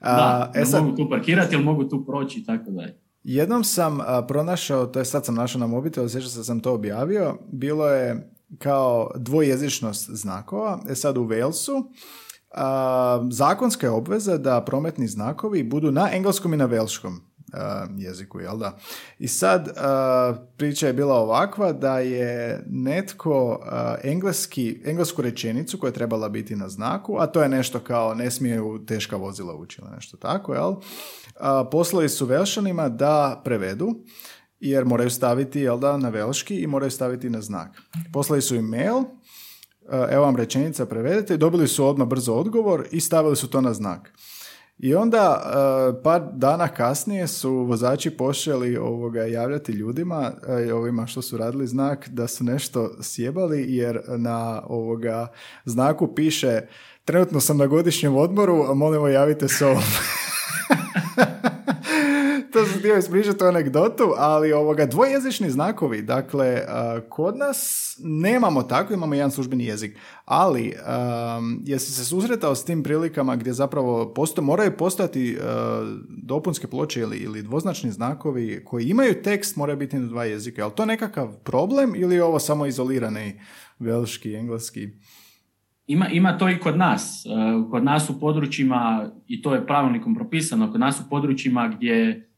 A, 0.00 0.16
da, 0.16 0.52
e 0.54 0.64
sad, 0.64 0.84
mogu 0.84 0.96
tu 0.96 1.10
parkirati 1.10 1.54
ili 1.54 1.64
mogu 1.64 1.84
tu 1.84 2.04
proći 2.06 2.40
i 2.40 2.44
tako 2.44 2.70
dalje. 2.70 2.98
Jednom 3.24 3.64
sam 3.64 3.98
pronašao, 4.28 4.86
to 4.86 4.98
je 4.98 5.04
sad 5.04 5.24
sam 5.24 5.34
našao 5.34 5.60
na 5.60 5.66
mobitel, 5.66 6.08
sjećam 6.08 6.30
se 6.30 6.38
da 6.38 6.44
sam 6.44 6.60
to 6.60 6.74
objavio, 6.74 7.38
bilo 7.52 7.88
je 7.88 8.32
kao 8.58 9.10
dvojezičnost 9.16 10.10
znakova. 10.10 10.80
E 10.88 10.94
sad 10.94 11.18
u 11.18 11.24
Walesu 11.24 11.84
a, 12.50 13.28
zakonska 13.30 13.86
je 13.86 13.90
obveza 13.90 14.38
da 14.38 14.64
prometni 14.64 15.06
znakovi 15.06 15.62
budu 15.62 15.92
na 15.92 16.08
engleskom 16.12 16.54
i 16.54 16.56
na 16.56 16.66
velškom 16.66 17.20
jeziku, 17.96 18.40
jel 18.40 18.58
da? 18.58 18.78
I 19.18 19.28
sad 19.28 19.68
priča 20.56 20.86
je 20.86 20.92
bila 20.92 21.14
ovakva 21.14 21.72
da 21.72 21.98
je 21.98 22.64
netko 22.66 23.60
engleski, 24.02 24.82
englesku 24.84 25.22
rečenicu 25.22 25.78
koja 25.78 25.88
je 25.88 25.94
trebala 25.94 26.28
biti 26.28 26.56
na 26.56 26.68
znaku, 26.68 27.16
a 27.18 27.26
to 27.26 27.42
je 27.42 27.48
nešto 27.48 27.80
kao 27.80 28.14
ne 28.14 28.30
smiju 28.30 28.84
teška 28.86 29.16
vozila 29.16 29.54
ući 29.54 29.80
ili 29.82 29.90
nešto 29.94 30.16
tako, 30.16 30.54
jel? 30.54 30.74
Poslali 31.70 32.08
su 32.08 32.26
velšanima 32.26 32.88
da 32.88 33.40
prevedu 33.44 33.94
jer 34.60 34.84
moraju 34.84 35.10
staviti 35.10 35.60
jel 35.60 35.78
da, 35.78 35.96
na 35.96 36.08
velški 36.08 36.56
i 36.56 36.66
moraju 36.66 36.90
staviti 36.90 37.30
na 37.30 37.40
znak. 37.40 37.82
Poslali 38.12 38.42
su 38.42 38.54
im 38.54 38.64
mail, 38.64 39.02
evo 40.10 40.24
vam 40.24 40.36
rečenica 40.36 40.86
prevedete, 40.86 41.36
dobili 41.36 41.68
su 41.68 41.86
odmah 41.86 42.08
brzo 42.08 42.34
odgovor 42.34 42.86
i 42.90 43.00
stavili 43.00 43.36
su 43.36 43.50
to 43.50 43.60
na 43.60 43.74
znak. 43.74 44.12
I 44.82 44.94
onda 44.94 45.42
uh, 45.44 46.02
par 46.02 46.22
dana 46.32 46.68
kasnije 46.68 47.26
su 47.26 47.52
vozači 47.52 48.10
pošeli 48.10 48.76
ovoga 48.76 49.22
javljati 49.22 49.72
ljudima 49.72 50.32
uh, 50.70 50.76
ovima 50.76 51.06
što 51.06 51.22
su 51.22 51.36
radili 51.36 51.66
znak 51.66 52.08
da 52.08 52.28
su 52.28 52.44
nešto 52.44 52.90
sjebali 53.02 53.64
jer 53.68 54.00
na 54.08 54.62
ovoga 54.66 55.26
znaku 55.64 56.14
piše 56.14 56.60
trenutno 57.04 57.40
sam 57.40 57.56
na 57.56 57.66
godišnjem 57.66 58.16
odmoru, 58.16 58.64
a 58.70 58.74
molimo 58.74 59.08
javite 59.08 59.48
se 59.48 59.66
ovom. 59.66 59.82
to 62.52 62.66
sam 62.66 62.78
htio 62.78 62.98
ispričati 62.98 63.44
anegdotu, 63.44 64.12
ali 64.16 64.52
ovoga, 64.52 64.86
dvojezični 64.86 65.50
znakovi, 65.50 66.02
dakle, 66.02 66.60
kod 67.08 67.36
nas 67.36 67.82
nemamo 68.04 68.62
tako, 68.62 68.94
imamo 68.94 69.14
jedan 69.14 69.30
službeni 69.30 69.64
jezik, 69.64 69.98
ali 70.24 70.72
um, 71.38 71.62
jesi 71.64 71.92
se 71.92 72.04
susretao 72.04 72.54
s 72.54 72.64
tim 72.64 72.82
prilikama 72.82 73.36
gdje 73.36 73.52
zapravo 73.52 74.12
posto, 74.14 74.42
moraju 74.42 74.76
postojati 74.76 75.36
uh, 75.36 75.42
dopunske 76.08 76.66
ploče 76.66 77.00
ili, 77.00 77.16
ili 77.16 77.42
dvoznačni 77.42 77.90
znakovi 77.90 78.62
koji 78.64 78.84
imaju 78.84 79.22
tekst, 79.22 79.56
moraju 79.56 79.78
biti 79.78 79.98
na 79.98 80.06
dva 80.06 80.24
jezika, 80.24 80.62
ali 80.62 80.72
to 80.76 80.86
nekakav 80.86 81.36
problem 81.44 81.92
ili 81.96 82.14
je 82.14 82.24
ovo 82.24 82.38
samo 82.38 82.66
izolirani 82.66 83.40
velški, 83.78 84.34
engleski? 84.34 84.88
Ima, 85.86 86.08
ima 86.08 86.38
to 86.38 86.48
i 86.48 86.58
kod 86.58 86.78
nas. 86.78 87.26
E, 87.26 87.28
kod 87.70 87.84
nas 87.84 88.10
u 88.10 88.20
područjima, 88.20 89.10
i 89.26 89.42
to 89.42 89.54
je 89.54 89.66
pravilnikom 89.66 90.14
propisano, 90.14 90.72
kod 90.72 90.80
nas 90.80 91.00
u 91.00 91.08
područjima 91.10 91.68
gdje 91.76 91.94
e, 91.94 92.31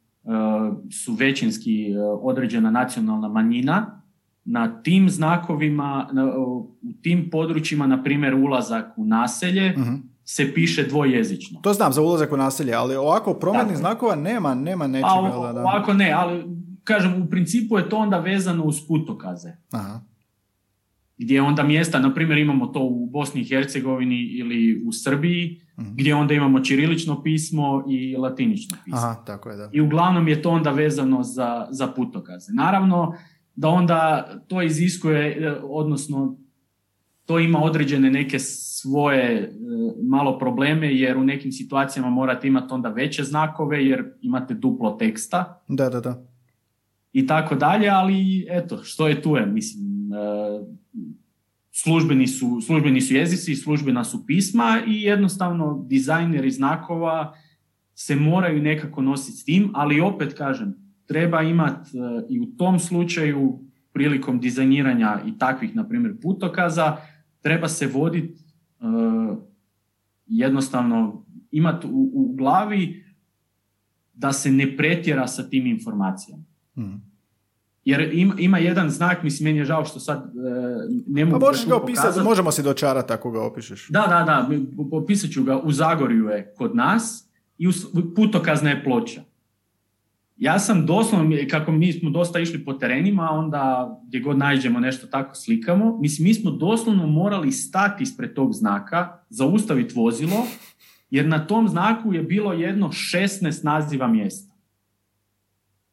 su 1.05 1.15
većinski 1.15 1.91
e, 1.91 1.99
određena 2.23 2.71
nacionalna 2.71 3.29
manjina, 3.29 4.03
na 4.45 4.83
tim 4.83 5.11
znakovima, 5.11 6.09
u 6.39 6.77
tim 7.03 7.31
područjima, 7.31 7.87
na 7.87 8.03
primjer 8.03 8.35
ulazak 8.35 8.93
u 8.97 9.05
naselje, 9.05 9.75
mhm. 9.79 9.95
se 10.25 10.55
piše 10.55 10.87
dvojezično. 10.87 11.61
To 11.61 11.73
znam 11.73 11.93
za 11.93 12.03
ulazak 12.03 12.33
u 12.33 12.37
naselje, 12.37 12.75
ali 12.75 12.97
ovako 12.97 13.35
prometnih 13.35 13.77
znakova 13.77 14.15
nema, 14.15 14.55
nema 14.55 14.87
nečega. 14.87 15.53
Da, 15.55 15.61
Ovako 15.61 15.93
ne, 15.93 16.13
ali 16.13 16.45
kažem, 16.85 17.23
u 17.23 17.31
principu 17.31 17.79
je 17.79 17.89
to 17.89 17.97
onda 17.97 18.19
vezano 18.19 18.65
uz 18.65 18.77
putokaze. 18.89 19.53
Aha 19.71 20.01
gdje 21.19 21.43
onda 21.43 21.63
mjesta, 21.63 22.01
na 22.01 22.15
primjer 22.15 22.39
imamo 22.39 22.67
to 22.67 22.81
u 22.81 23.07
Bosni 23.07 23.41
i 23.41 23.45
Hercegovini 23.45 24.23
ili 24.23 24.83
u 24.87 24.93
Srbiji, 24.93 25.61
mhm. 25.81 25.91
gdje 25.95 26.15
onda 26.15 26.35
imamo 26.35 26.61
čirilično 26.61 27.23
pismo 27.23 27.85
i 27.89 28.17
latinično 28.17 28.77
pismo. 28.85 28.99
Aha, 28.99 29.25
tako 29.27 29.51
je, 29.51 29.57
da. 29.57 29.71
I 29.73 29.81
uglavnom 29.81 30.29
je 30.29 30.43
to 30.43 30.51
onda 30.51 30.71
vezano 30.71 31.23
za, 31.23 31.67
za 31.71 31.87
putokaze. 31.87 32.53
Naravno 32.53 33.15
da 33.57 33.69
onda 33.69 34.29
to 34.49 34.63
iziskuje, 34.63 35.53
odnosno 35.63 36.39
to 37.27 37.39
ima 37.39 37.63
određene 37.63 38.11
neke 38.11 38.39
svoje 38.39 39.33
e, 39.33 39.51
malo 40.03 40.39
probleme 40.39 40.95
jer 40.95 41.17
u 41.17 41.25
nekim 41.25 41.53
situacijama 41.53 42.11
morate 42.11 42.49
imati 42.49 42.75
onda 42.75 42.89
veće 42.89 43.25
znakove 43.25 43.87
jer 43.87 44.05
imate 44.21 44.55
duplo 44.55 44.91
teksta. 44.91 45.63
Da, 45.69 45.89
da, 45.89 46.01
da. 46.01 46.27
I 47.13 47.27
tako 47.27 47.55
dalje, 47.55 47.89
ali 47.89 48.47
eto, 48.51 48.83
što 48.83 49.09
je 49.09 49.23
tu 49.23 49.37
je, 49.37 49.47
mislim, 49.47 49.95
E, 50.15 50.84
službeni 51.77 52.27
su, 52.27 52.61
službeni 52.61 53.01
su 53.01 53.15
jezici, 53.15 53.57
službena 53.57 54.05
su 54.05 54.27
pisma 54.27 54.81
i 54.87 55.03
jednostavno 55.03 55.85
dizajneri 55.89 56.51
znakova 56.51 57.35
se 57.95 58.17
moraju 58.17 58.63
nekako 58.63 59.03
nositi 59.03 59.37
s 59.37 59.45
tim, 59.45 59.71
ali 59.75 60.01
opet 60.01 60.35
kažem, 60.35 60.75
treba 61.07 61.43
imati 61.43 61.99
e, 61.99 62.01
i 62.29 62.41
u 62.41 62.47
tom 62.47 62.79
slučaju 62.79 63.61
prilikom 63.93 64.41
dizajniranja 64.41 65.21
i 65.27 65.39
takvih, 65.39 65.77
na 65.77 65.89
primjer, 65.89 66.15
putokaza, 66.23 66.97
treba 67.41 67.69
se 67.69 67.87
voditi 67.87 68.35
e, 68.35 68.85
jednostavno 70.27 71.27
imati 71.51 71.87
u, 71.87 72.11
u, 72.15 72.35
glavi 72.37 73.05
da 74.13 74.33
se 74.33 74.51
ne 74.51 74.77
pretjera 74.77 75.27
sa 75.27 75.49
tim 75.49 75.67
informacijama. 75.67 76.45
Hmm. 76.75 77.14
Jer 77.85 78.11
ima, 78.13 78.35
ima 78.39 78.59
jedan 78.59 78.91
znak, 78.91 79.23
mislim, 79.23 79.45
meni 79.45 79.59
je 79.59 79.65
žao 79.65 79.85
što 79.85 80.01
sad 80.01 80.19
e, 80.19 80.31
ne 81.07 81.25
mogu... 81.25 81.41
Pa 81.41 81.47
možeš 81.47 81.67
ga 81.67 81.77
opisati, 81.77 82.21
možemo 82.21 82.53
se 82.53 82.63
dočarati 82.63 83.13
ako 83.13 83.31
ga 83.31 83.43
opišeš. 83.43 83.89
Da, 83.89 84.01
da, 84.01 84.23
da, 84.23 84.49
opisat 84.97 85.31
ću 85.31 85.43
ga. 85.43 85.59
U 85.59 85.73
Zagorju 85.73 86.29
je 86.29 86.55
kod 86.57 86.77
nas 86.77 87.29
i 87.59 87.67
putokazna 88.17 88.71
je 88.71 88.85
ploča. 88.85 89.23
Ja 90.37 90.59
sam 90.59 90.87
doslovno, 90.87 91.37
kako 91.51 91.73
mi 91.73 91.93
smo 91.93 92.11
dosta 92.11 92.39
išli 92.39 92.65
po 92.65 92.73
terenima, 92.73 93.31
onda 93.31 93.95
gdje 94.07 94.21
god 94.21 94.39
nađemo 94.39 94.81
nešto 94.81 95.07
tako 95.07 95.35
slikamo, 95.35 95.99
mislim, 96.01 96.29
mi 96.29 96.35
smo 96.35 96.51
doslovno 96.51 97.07
morali 97.07 97.53
stati 97.53 98.03
ispred 98.03 98.35
tog 98.35 98.53
znaka, 98.53 99.19
zaustaviti 99.29 99.95
vozilo, 99.97 100.47
jer 101.11 101.29
na 101.29 101.47
tom 101.47 101.69
znaku 101.69 102.15
je 102.15 102.23
bilo 102.23 102.53
jedno 102.53 102.89
16 102.89 103.65
naziva 103.65 104.09
mjesta. 104.09 104.54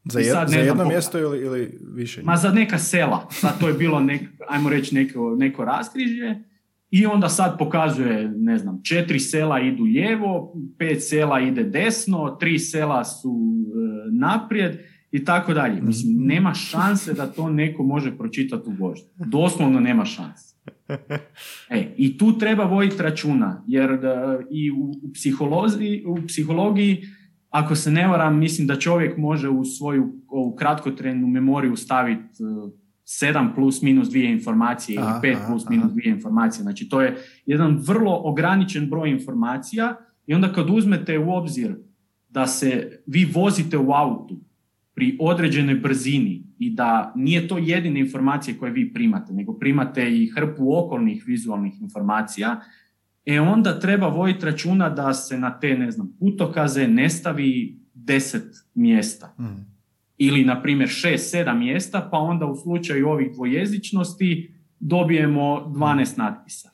Za, 0.06 0.24
sad, 0.24 0.50
za 0.50 0.58
jedno 0.58 0.86
mjesto 0.86 1.20
ili, 1.20 1.40
ili 1.40 1.80
više? 1.94 2.22
Ma 2.24 2.38
za 2.38 2.52
neka 2.52 2.78
sela. 2.78 3.28
Sad 3.32 3.60
to 3.60 3.68
je 3.68 3.74
bilo, 3.74 4.00
nek, 4.00 4.22
ajmo 4.50 4.70
reći, 4.70 4.96
neko, 4.96 5.36
neko 5.40 5.66
raskrižje. 5.66 6.44
I 6.90 7.06
onda 7.06 7.30
sad 7.30 7.58
pokazuje, 7.58 8.32
ne 8.36 8.58
znam, 8.58 8.82
četiri 8.84 9.20
sela 9.20 9.60
idu 9.60 9.84
lijevo, 9.84 10.54
pet 10.78 11.04
sela 11.04 11.40
ide 11.40 11.64
desno, 11.64 12.38
tri 12.40 12.60
sela 12.60 13.04
su 13.06 13.30
e, 13.30 14.12
naprijed 14.12 14.80
i 15.12 15.26
tako 15.26 15.54
dalje. 15.54 15.76
Mhm. 15.76 15.88
Mislim, 15.88 16.18
nema 16.18 16.54
šanse 16.54 17.14
da 17.14 17.28
to 17.28 17.50
neko 17.50 17.84
može 17.84 18.18
pročitati 18.18 18.70
u 18.70 18.74
vožnju. 18.80 19.08
Doslovno 19.16 19.80
nema 19.80 20.06
šanse. 20.06 20.56
E, 21.70 21.94
I 21.98 22.18
tu 22.18 22.38
treba 22.38 22.64
voditi 22.64 23.04
računa, 23.04 23.64
jer 23.68 24.00
da, 24.00 24.40
i 24.52 24.72
u, 24.72 24.76
u, 24.76 25.12
u 26.06 26.18
psihologiji 26.28 27.04
ako 27.52 27.76
se 27.76 27.92
ne 27.92 28.08
varam, 28.08 28.40
mislim 28.40 28.68
da 28.68 28.80
čovjek 28.80 29.18
može 29.18 29.50
u 29.50 29.66
svoju 29.66 30.14
ovu 30.28 30.56
kratkotrenu 30.56 31.28
memoriju 31.28 31.76
staviti 31.76 32.44
7 32.44 33.52
e, 33.52 33.56
plus 33.56 33.82
minus 33.82 34.10
dvije 34.10 34.32
informacije 34.32 34.96
ili 34.96 35.36
5 35.36 35.38
plus 35.48 35.70
minus 35.70 35.92
dvije 35.92 36.12
informacije. 36.12 36.64
Znači 36.64 36.90
to 36.90 37.02
je 37.02 37.18
jedan 37.46 37.78
vrlo 37.88 38.22
ograničen 38.24 38.90
broj 38.90 39.10
informacija 39.10 39.96
i 40.28 40.34
onda 40.34 40.54
kad 40.54 40.70
uzmete 40.70 41.20
u 41.20 41.32
obzir 41.32 41.76
da 42.30 42.48
se 42.48 43.02
vi 43.06 43.26
vozite 43.34 43.78
u 43.78 43.92
autu 43.92 44.40
pri 44.96 45.18
određenoj 45.20 45.76
brzini 45.76 46.44
i 46.60 46.70
da 46.70 47.14
nije 47.16 47.48
to 47.48 47.58
jedine 47.58 48.00
informacije 48.00 48.58
koje 48.58 48.72
vi 48.72 48.94
primate, 48.94 49.34
nego 49.34 49.54
primate 49.54 50.12
i 50.18 50.30
hrpu 50.36 50.78
okolnih 50.78 51.24
vizualnih 51.28 51.82
informacija, 51.82 52.62
e 53.26 53.40
onda 53.40 53.80
treba 53.80 54.08
voditi 54.08 54.46
računa 54.46 54.90
da 54.90 55.14
se 55.14 55.38
na 55.38 55.60
te, 55.60 55.78
ne 55.78 55.92
znam, 55.92 56.18
putokaze 56.20 56.88
ne 56.88 57.10
stavi 57.10 57.80
deset 57.94 58.44
mjesta. 58.74 59.36
Mm. 59.40 59.72
Ili, 60.18 60.46
na 60.46 60.62
primjer, 60.62 60.90
šest, 60.90 61.32
sedam 61.32 61.60
mjesta, 61.60 62.10
pa 62.12 62.18
onda 62.18 62.46
u 62.46 62.56
slučaju 62.56 63.10
ovih 63.10 63.32
dvojezičnosti 63.34 64.56
dobijemo 64.80 65.74
12 65.76 66.18
natpisa. 66.18 66.70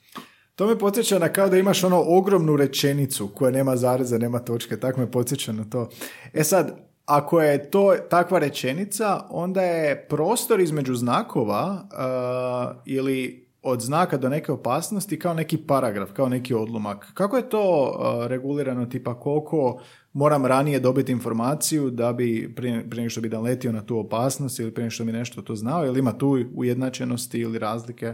To 0.55 0.67
me 0.67 0.79
podsjeća 0.79 1.19
na 1.19 1.29
kao 1.29 1.49
da 1.49 1.57
imaš 1.57 1.83
ono 1.83 2.03
ogromnu 2.07 2.55
rečenicu 2.55 3.27
koja 3.27 3.51
nema 3.51 3.75
zareza, 3.75 4.17
nema 4.17 4.39
točke, 4.39 4.77
tako 4.79 4.99
me 4.99 5.11
podsjeća 5.11 5.51
na 5.51 5.63
to. 5.63 5.89
E 6.33 6.43
sad, 6.43 6.87
ako 7.05 7.41
je 7.41 7.71
to 7.71 7.95
takva 8.09 8.39
rečenica, 8.39 9.21
onda 9.29 9.61
je 9.61 10.07
prostor 10.07 10.59
između 10.59 10.95
znakova 10.95 11.83
uh, 11.83 12.81
ili 12.85 13.46
od 13.67 13.81
znaka 13.81 14.17
do 14.17 14.29
neke 14.29 14.51
opasnosti 14.51 15.19
kao 15.19 15.33
neki 15.33 15.57
paragraf, 15.57 16.11
kao 16.11 16.29
neki 16.29 16.53
odlomak. 16.53 17.11
Kako 17.13 17.37
je 17.37 17.49
to 17.49 17.81
uh, 17.81 18.27
regulirano, 18.27 18.85
tipa 18.85 19.19
koliko 19.19 19.81
moram 20.13 20.45
ranije 20.45 20.79
dobiti 20.79 21.11
informaciju 21.11 21.89
da 21.89 22.13
bi 22.13 22.53
prije, 22.55 22.89
prije 22.89 23.09
što 23.09 23.21
bi 23.21 23.29
da 23.29 23.39
letio 23.39 23.71
na 23.71 23.85
tu 23.85 23.99
opasnost 23.99 24.59
ili 24.59 24.73
prije 24.73 24.89
što 24.89 25.05
bi 25.05 25.11
nešto 25.11 25.41
to 25.41 25.55
znao, 25.55 25.85
ili 25.85 25.99
ima 25.99 26.17
tu 26.17 26.45
ujednačenosti 26.53 27.39
ili 27.39 27.59
razlike 27.59 28.13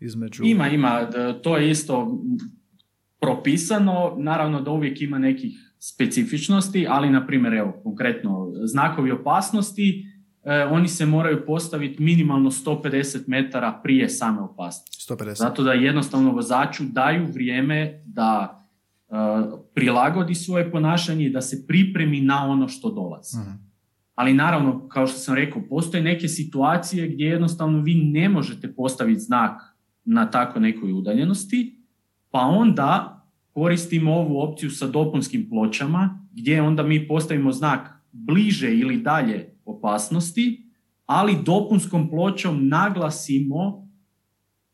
između... 0.00 0.44
Ima, 0.44 0.68
ima. 0.68 1.08
To 1.42 1.56
je 1.56 1.70
isto 1.70 2.18
propisano. 3.20 4.14
Naravno 4.18 4.60
da 4.60 4.70
uvijek 4.70 5.02
ima 5.02 5.18
nekih 5.18 5.52
specifičnosti, 5.78 6.86
ali 6.88 7.10
na 7.10 7.26
primjer, 7.26 7.54
evo, 7.54 7.80
konkretno 7.82 8.52
znakovi 8.64 9.10
opasnosti 9.10 10.13
oni 10.70 10.88
se 10.88 11.06
moraju 11.06 11.46
postaviti 11.46 12.02
minimalno 12.02 12.50
150 12.50 13.22
metara 13.26 13.80
prije 13.82 14.08
same 14.08 14.40
opasnosti. 14.40 15.12
150. 15.12 15.34
Zato 15.34 15.62
da 15.62 15.72
jednostavno 15.72 16.32
vozaču 16.32 16.84
daju 16.84 17.26
vrijeme 17.32 18.02
da 18.06 18.60
e, 19.08 19.14
prilagodi 19.74 20.34
svoje 20.34 20.70
ponašanje 20.70 21.24
i 21.26 21.30
da 21.30 21.40
se 21.40 21.66
pripremi 21.66 22.20
na 22.20 22.46
ono 22.46 22.68
što 22.68 22.90
dolazi. 22.90 23.38
Mhm. 23.38 23.50
Ali 24.14 24.34
naravno, 24.34 24.88
kao 24.88 25.06
što 25.06 25.18
sam 25.18 25.34
rekao, 25.34 25.62
postoje 25.68 26.02
neke 26.02 26.28
situacije 26.28 27.08
gdje 27.08 27.24
jednostavno 27.24 27.82
vi 27.82 27.94
ne 27.94 28.28
možete 28.28 28.74
postaviti 28.74 29.20
znak 29.20 29.60
na 30.04 30.30
tako 30.30 30.60
nekoj 30.60 30.92
udaljenosti, 30.92 31.82
pa 32.30 32.40
onda 32.40 33.20
koristimo 33.52 34.14
ovu 34.14 34.40
opciju 34.40 34.70
sa 34.70 34.86
dopunskim 34.86 35.48
pločama, 35.48 36.26
gdje 36.32 36.62
onda 36.62 36.82
mi 36.82 37.08
postavimo 37.08 37.52
znak 37.52 37.90
bliže 38.12 38.74
ili 38.74 38.96
dalje 38.96 39.53
opasnosti, 39.64 40.70
ali 41.06 41.42
dopunskom 41.42 42.10
pločom 42.10 42.68
naglasimo 42.68 43.88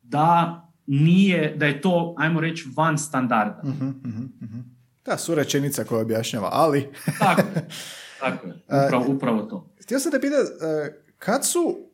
da 0.03 0.67
nije, 0.87 1.57
da 1.57 1.67
je 1.67 1.81
to, 1.81 2.15
ajmo 2.19 2.41
reći, 2.41 2.69
van 2.77 2.99
standarda. 2.99 3.63
Uh-huh, 3.65 3.93
uh-huh. 4.03 4.63
Da, 5.05 5.19
su 5.19 5.35
rečenica 5.35 5.85
koja 5.85 6.01
objašnjava, 6.01 6.49
ali... 6.53 6.89
tako 7.19 7.41
je, 7.41 7.69
tako 8.21 8.47
je. 8.47 8.55
Upravo, 8.87 9.05
upravo 9.09 9.43
to. 9.43 9.75
Htio 9.83 10.01
sam 10.01 10.13
te 10.13 10.21
pitati, 10.21 10.51
e, 10.65 11.03
kad 11.19 11.47
su, 11.47 11.91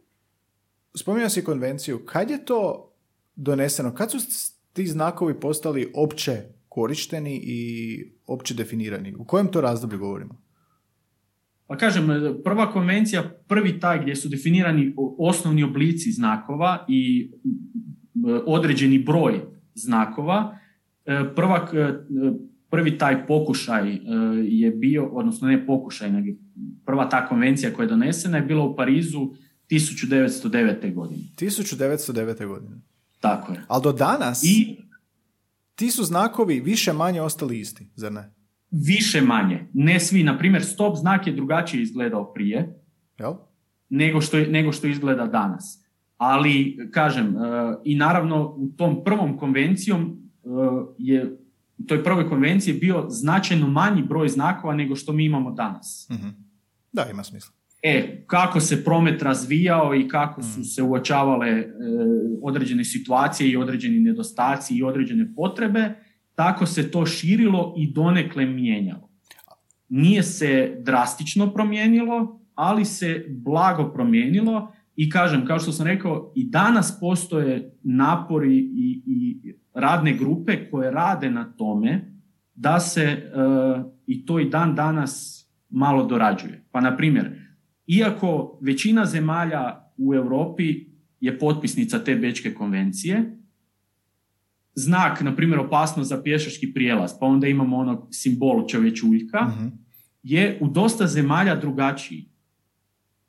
spominjao 0.94 1.30
si 1.30 1.44
konvenciju, 1.44 2.04
kad 2.06 2.30
je 2.30 2.44
to 2.44 2.92
doneseno, 3.36 3.94
kad 3.94 4.10
su 4.10 4.18
ti 4.72 4.86
znakovi 4.86 5.40
postali 5.40 5.92
opće 5.94 6.42
korišteni 6.68 7.40
i 7.44 8.12
opće 8.26 8.54
definirani? 8.54 9.14
U 9.14 9.24
kojem 9.24 9.48
to 9.48 9.60
razdoblju 9.60 9.98
govorimo? 9.98 10.45
Pa 11.66 11.76
kažem, 11.76 12.08
prva 12.44 12.72
konvencija, 12.72 13.22
prvi 13.48 13.80
taj 13.80 14.02
gdje 14.02 14.16
su 14.16 14.28
definirani 14.28 14.94
osnovni 15.18 15.62
oblici 15.62 16.12
znakova 16.12 16.84
i 16.88 17.30
određeni 18.46 18.98
broj 18.98 19.40
znakova, 19.74 20.58
prva, 21.36 21.68
prvi 22.70 22.98
taj 22.98 23.26
pokušaj 23.26 23.98
je 24.44 24.70
bio, 24.70 25.06
odnosno 25.06 25.48
ne 25.48 25.66
pokušaj, 25.66 26.12
nego 26.12 26.38
prva 26.84 27.08
ta 27.08 27.26
konvencija 27.28 27.72
koja 27.72 27.84
je 27.84 27.90
donesena 27.90 28.36
je 28.36 28.42
bila 28.42 28.64
u 28.64 28.76
Parizu 28.76 29.30
1909. 29.70 30.94
godine. 30.94 31.22
1909. 31.36 32.46
godine. 32.46 32.76
Tako 33.20 33.52
je. 33.52 33.62
Ali 33.68 33.82
do 33.82 33.92
danas 33.92 34.44
I, 34.44 34.76
ti 35.74 35.90
su 35.90 36.04
znakovi 36.04 36.60
više 36.60 36.92
manje 36.92 37.20
ostali 37.20 37.60
isti, 37.60 37.90
zar 37.94 38.12
ne? 38.12 38.35
Više 38.86 39.20
manje. 39.20 39.66
Ne 39.72 40.00
svi. 40.00 40.22
Na 40.22 40.38
primjer, 40.38 40.64
stop 40.64 40.96
znak 40.96 41.26
je 41.26 41.32
drugačije 41.32 41.82
izgledao 41.82 42.32
prije 42.32 42.76
Jel? 43.18 43.34
Nego, 43.88 44.20
što, 44.20 44.38
nego 44.38 44.72
što 44.72 44.86
izgleda 44.86 45.26
danas. 45.26 45.82
Ali, 46.16 46.78
kažem, 46.90 47.36
uh, 47.36 47.42
i 47.84 47.96
naravno 47.96 48.54
u 48.56 48.68
tom 48.76 49.04
prvom 49.04 49.38
konvencijom 49.38 50.30
uh, 50.42 50.88
je 50.98 51.38
u 51.78 51.82
toj 51.82 52.04
prvoj 52.04 52.28
konvenciji 52.28 52.74
je 52.74 52.78
bio 52.78 53.06
značajno 53.08 53.68
manji 53.68 54.02
broj 54.02 54.28
znakova 54.28 54.74
nego 54.74 54.96
što 54.96 55.12
mi 55.12 55.24
imamo 55.24 55.50
danas. 55.50 56.08
uh 56.10 56.16
Da, 56.92 57.06
ima 57.10 57.24
smisla. 57.24 57.52
E, 57.82 58.24
kako 58.26 58.60
se 58.60 58.84
promet 58.84 59.22
razvijao 59.22 59.94
i 59.94 60.08
kako 60.08 60.42
su 60.42 60.60
mm. 60.60 60.64
se 60.64 60.82
uočavale 60.82 61.48
e, 61.48 61.66
određene 62.42 62.84
situacije 62.84 63.50
i 63.50 63.56
određeni 63.56 64.00
nedostaci 64.00 64.76
i 64.76 64.82
određene 64.82 65.34
potrebe, 65.34 65.94
tako 66.36 66.66
se 66.66 66.90
to 66.90 67.06
širilo 67.06 67.74
i 67.76 67.92
donekle 67.92 68.46
mijenjalo. 68.46 69.10
Nije 69.88 70.22
se 70.22 70.76
drastično 70.82 71.52
promijenilo, 71.52 72.40
ali 72.54 72.84
se 72.84 73.26
blago 73.28 73.92
promijenilo 73.92 74.72
i 74.96 75.10
kažem, 75.10 75.46
kao 75.46 75.58
što 75.58 75.72
sam 75.72 75.86
rekao, 75.86 76.32
i 76.34 76.50
danas 76.50 77.00
postoje 77.00 77.78
napori 77.82 78.56
i, 78.56 79.02
i 79.06 79.54
radne 79.74 80.16
grupe 80.16 80.70
koje 80.70 80.90
rade 80.90 81.30
na 81.30 81.44
tome 81.44 82.12
da 82.54 82.80
se 82.80 83.02
e, 83.02 83.28
i 84.06 84.26
to 84.26 84.40
i 84.40 84.48
dan 84.48 84.74
danas 84.74 85.42
malo 85.70 86.06
dorađuje. 86.06 86.64
Pa 86.70 86.80
na 86.80 86.96
primjer, 86.96 87.30
iako 87.86 88.58
većina 88.62 89.04
zemalja 89.04 89.92
u 89.96 90.14
Europi 90.14 90.86
je 91.20 91.38
potpisnica 91.38 92.04
te 92.04 92.16
Bečke 92.16 92.54
konvencije, 92.54 93.38
znak, 94.76 95.20
na 95.20 95.36
primjer, 95.36 95.60
opasnost 95.60 96.08
za 96.08 96.22
pješački 96.22 96.72
prijelaz, 96.74 97.12
pa 97.20 97.26
onda 97.26 97.46
imamo 97.46 97.76
onog 97.76 98.08
simbol 98.10 98.66
čovječuljka, 98.66 99.38
uh 99.48 99.86
je 100.26 100.58
u 100.60 100.68
dosta 100.68 101.06
zemalja 101.06 101.54
drugačiji. 101.54 102.28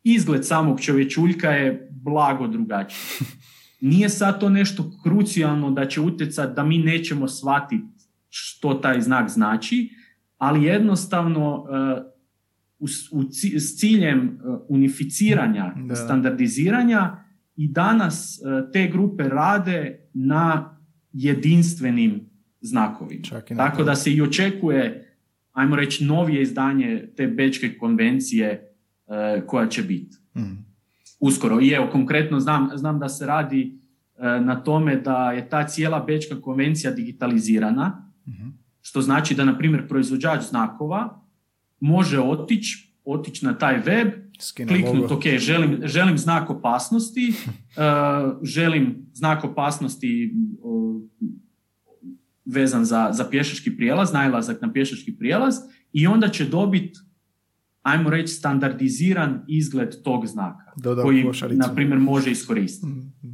Izgled 0.04 0.48
samog 0.48 0.82
čovječuljka 0.82 1.52
je 1.52 1.90
blago 1.92 2.48
drugačiji. 2.48 3.28
Nije 3.92 4.10
sad 4.10 4.40
to 4.40 4.50
nešto 4.50 4.92
krucijalno 5.04 5.72
da 5.72 5.88
će 5.88 6.02
utjecati 6.02 6.54
da 6.56 6.64
mi 6.64 6.78
nećemo 6.78 7.28
shvatiti 7.28 7.84
što 8.30 8.74
taj 8.74 9.02
znak 9.02 9.30
znači, 9.30 9.90
ali 10.38 10.64
jednostavno 10.64 11.66
e, 11.70 12.04
s 13.60 13.80
ciljem 13.80 14.20
e, 14.20 14.30
unificiranja, 14.70 15.74
da. 15.88 15.96
standardiziranja 15.96 17.24
i 17.56 17.68
danas 17.68 18.40
e, 18.40 18.72
te 18.72 18.88
grupe 18.88 19.24
rade 19.24 20.10
na 20.14 20.77
jedinstvenim 21.14 22.30
znakovima. 22.62 23.24
Tako 23.58 23.84
da 23.84 23.96
se 23.96 24.14
i 24.14 24.22
očekuje, 24.22 25.16
ajmo 25.52 25.76
reći, 25.76 26.06
novije 26.06 26.42
izdanje 26.42 27.10
te 27.16 27.28
Bečke 27.28 27.78
konvencije 27.78 28.76
e, 29.08 29.42
koja 29.48 29.68
će 29.68 29.84
biti. 29.84 30.18
Mm. 30.36 30.66
Uskoro. 31.20 31.60
I 31.62 31.70
evo, 31.70 31.90
konkretno 31.92 32.40
znam, 32.40 32.70
znam 32.76 33.00
da 33.00 33.10
se 33.10 33.26
radi 33.26 33.78
na 34.20 34.64
tome 34.64 34.96
da 34.96 35.32
je 35.32 35.50
ta 35.50 35.68
cijela 35.68 36.00
Bečka 36.00 36.42
konvencija 36.42 36.92
digitalizirana, 36.92 38.12
mhm. 38.28 38.48
što 38.82 39.02
znači 39.02 39.36
da, 39.36 39.46
na 39.46 39.58
primjer, 39.58 39.88
proizvođač 39.88 40.44
znakova 40.44 41.22
može 41.80 42.20
otići 42.20 42.88
otići 43.08 43.46
na 43.46 43.58
taj 43.58 43.80
web, 43.86 44.08
kliknuti, 44.68 45.14
ok, 45.14 45.24
želim, 45.40 45.80
želim 45.84 46.18
znak 46.18 46.50
opasnosti, 46.50 47.34
uh, 47.48 48.44
želim 48.56 49.08
znak 49.14 49.44
opasnosti 49.44 50.34
uh, 50.62 51.02
vezan 52.46 52.86
za, 52.86 53.10
za 53.12 53.24
pješački 53.30 53.78
prijelaz, 53.78 54.14
najlazak 54.14 54.62
na 54.62 54.74
pješački 54.74 55.18
prijelaz 55.18 55.56
i 55.94 56.08
onda 56.08 56.30
će 56.30 56.46
dobiti, 56.46 57.00
ajmo 57.82 58.10
reći, 58.10 58.34
standardiziran 58.34 59.46
izgled 59.48 60.04
tog 60.04 60.28
znaka, 60.28 60.74
koji, 61.02 61.26
na 61.52 61.76
primjer, 61.76 62.00
može 62.00 62.32
iskoristiti. 62.32 62.88
Mhm. 62.88 63.28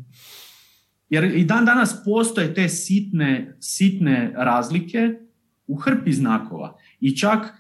Jer 1.10 1.24
i 1.24 1.46
dan 1.46 1.66
danas 1.66 2.04
postoje 2.06 2.54
te 2.54 2.70
sitne, 2.70 3.58
sitne 3.60 4.34
razlike 4.36 5.20
u 5.68 5.76
hrpi 5.76 6.14
znakova. 6.14 6.78
I 7.00 7.18
čak 7.18 7.54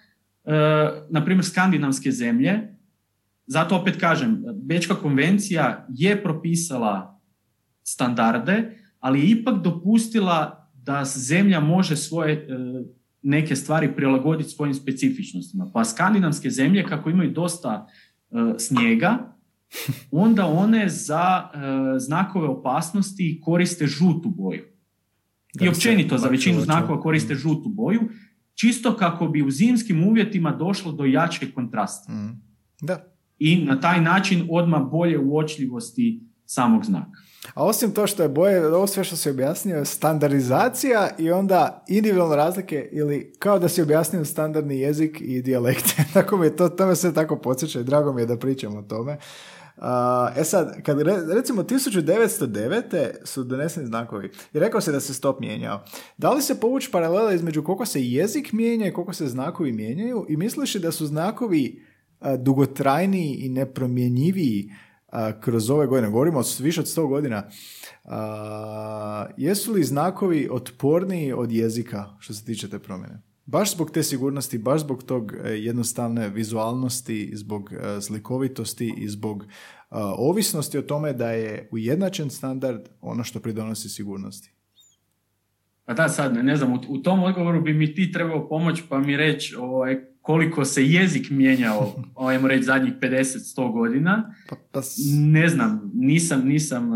E, 0.45 0.53
na 1.09 1.25
primjer 1.25 1.45
skandinavske 1.45 2.11
zemlje, 2.11 2.72
zato 3.45 3.75
opet 3.75 3.99
kažem, 3.99 4.43
Bečka 4.55 4.95
konvencija 4.95 5.87
je 5.89 6.23
propisala 6.23 7.21
standarde, 7.83 8.77
ali 8.99 9.19
je 9.19 9.29
ipak 9.29 9.63
dopustila 9.63 10.69
da 10.73 11.05
zemlja 11.05 11.59
može 11.59 11.95
svoje 11.95 12.33
e, 12.33 12.47
neke 13.21 13.55
stvari 13.55 13.95
prilagoditi 13.95 14.49
svojim 14.49 14.73
specifičnostima. 14.73 15.71
Pa 15.73 15.85
skandinavske 15.85 16.49
zemlje, 16.49 16.85
kako 16.85 17.09
imaju 17.09 17.31
dosta 17.31 17.87
e, 18.31 18.35
snijega, 18.59 19.35
onda 20.11 20.45
one 20.45 20.89
za 20.89 21.49
znakove 21.97 22.47
opasnosti 22.47 23.41
koriste 23.43 23.87
žutu 23.87 24.29
boju. 24.29 24.63
I 25.61 25.69
općenito 25.69 26.17
za 26.17 26.27
većinu 26.27 26.61
znakova 26.61 27.01
koriste 27.01 27.35
žutu 27.35 27.69
boju 27.69 28.01
čisto 28.55 28.97
kako 28.97 29.27
bi 29.27 29.41
u 29.41 29.51
zimskim 29.51 30.07
uvjetima 30.07 30.51
došlo 30.51 30.91
do 30.91 31.05
jačeg 31.05 31.53
kontrasta. 31.53 32.13
Mm. 32.13 32.41
Da. 32.81 33.12
I 33.39 33.65
na 33.65 33.79
taj 33.79 34.01
način 34.01 34.47
odmah 34.51 34.81
bolje 34.81 35.19
uočljivosti 35.19 36.21
samog 36.45 36.85
znaka. 36.85 37.11
A 37.53 37.63
osim 37.63 37.91
to 37.91 38.07
što 38.07 38.23
je 38.23 38.29
boje, 38.29 38.67
ovo 38.67 38.87
sve 38.87 39.03
što 39.03 39.15
si 39.15 39.29
objasnio 39.29 39.77
je 39.77 39.85
standardizacija 39.85 41.09
i 41.19 41.31
onda 41.31 41.83
individualne 41.87 42.35
razlike 42.35 42.89
ili 42.91 43.33
kao 43.39 43.59
da 43.59 43.69
si 43.69 43.81
objasnio 43.81 44.25
standardni 44.25 44.79
jezik 44.79 45.21
i 45.21 45.41
dijalekte. 45.41 46.03
tako 46.13 46.37
mi 46.37 46.45
je 46.45 46.55
to, 46.55 46.69
to 46.69 46.85
me 46.87 46.95
sve 46.95 47.13
tako 47.13 47.35
podsjeća 47.35 47.79
i 47.79 47.83
drago 47.83 48.13
mi 48.13 48.21
je 48.21 48.25
da 48.25 48.37
pričam 48.37 48.77
o 48.77 48.81
tome 48.81 49.17
e 50.35 50.43
sad, 50.43 50.81
kad 50.83 51.01
recimo 51.35 51.63
1909. 51.63 53.11
su 53.23 53.43
doneseni 53.43 53.87
znakovi 53.87 54.31
i 54.53 54.59
rekao 54.59 54.81
se 54.81 54.91
da 54.91 54.99
se 54.99 55.13
stop 55.13 55.39
mijenjao. 55.39 55.83
Da 56.17 56.33
li 56.33 56.41
se 56.41 56.59
povući 56.59 56.91
paralela 56.91 57.33
između 57.33 57.63
koliko 57.63 57.85
se 57.85 58.03
jezik 58.03 58.53
mijenja 58.53 58.87
i 58.87 58.93
koliko 58.93 59.13
se 59.13 59.27
znakovi 59.27 59.71
mijenjaju 59.71 60.25
i 60.29 60.37
misliš 60.37 60.75
da 60.75 60.91
su 60.91 61.05
znakovi 61.05 61.81
dugotrajniji 62.39 63.33
i 63.33 63.49
nepromjenjiviji 63.49 64.69
kroz 65.41 65.69
ove 65.69 65.87
godine, 65.87 66.09
govorimo 66.09 66.39
o 66.39 66.43
više 66.59 66.79
od 66.79 66.87
100 66.87 67.07
godina, 67.07 67.43
jesu 69.37 69.73
li 69.73 69.83
znakovi 69.83 70.47
otporniji 70.51 71.33
od 71.33 71.51
jezika 71.51 72.15
što 72.19 72.33
se 72.33 72.45
tiče 72.45 72.69
te 72.69 72.79
promjene? 72.79 73.21
Baš 73.45 73.75
zbog 73.75 73.91
te 73.91 74.03
sigurnosti, 74.03 74.57
baš 74.57 74.81
zbog 74.81 75.03
tog 75.03 75.33
e, 75.33 75.49
jednostavne 75.49 76.29
vizualnosti, 76.29 77.31
zbog 77.33 77.73
e, 77.73 78.01
slikovitosti 78.01 78.93
i 78.97 79.07
zbog 79.07 79.43
e, 79.43 79.47
ovisnosti 80.17 80.77
o 80.77 80.81
tome 80.81 81.13
da 81.13 81.31
je 81.31 81.69
ujednačen 81.71 82.29
standard 82.29 82.81
ono 83.01 83.23
što 83.23 83.39
pridonosi 83.39 83.89
sigurnosti. 83.89 84.53
Pa 85.85 85.93
da, 85.93 86.09
sad 86.09 86.33
ne 86.33 86.55
znam, 86.55 86.73
u, 86.89 86.97
tom 86.97 87.23
odgovoru 87.23 87.61
bi 87.61 87.73
mi 87.73 87.93
ti 87.93 88.11
trebao 88.11 88.49
pomoći 88.49 88.83
pa 88.89 88.99
mi 88.99 89.17
reći 89.17 89.55
ovaj, 89.55 90.12
koliko 90.23 90.65
se 90.65 90.85
jezik 90.85 91.29
mijenjao, 91.29 91.93
ajmo 92.27 92.47
reći, 92.47 92.63
zadnjih 92.63 92.93
50-100 93.01 93.71
godina. 93.71 94.33
Pa, 94.49 94.55
pa 94.71 94.81
Ne 95.31 95.47
znam, 95.47 95.91
nisam, 95.93 96.47
nisam 96.47 96.91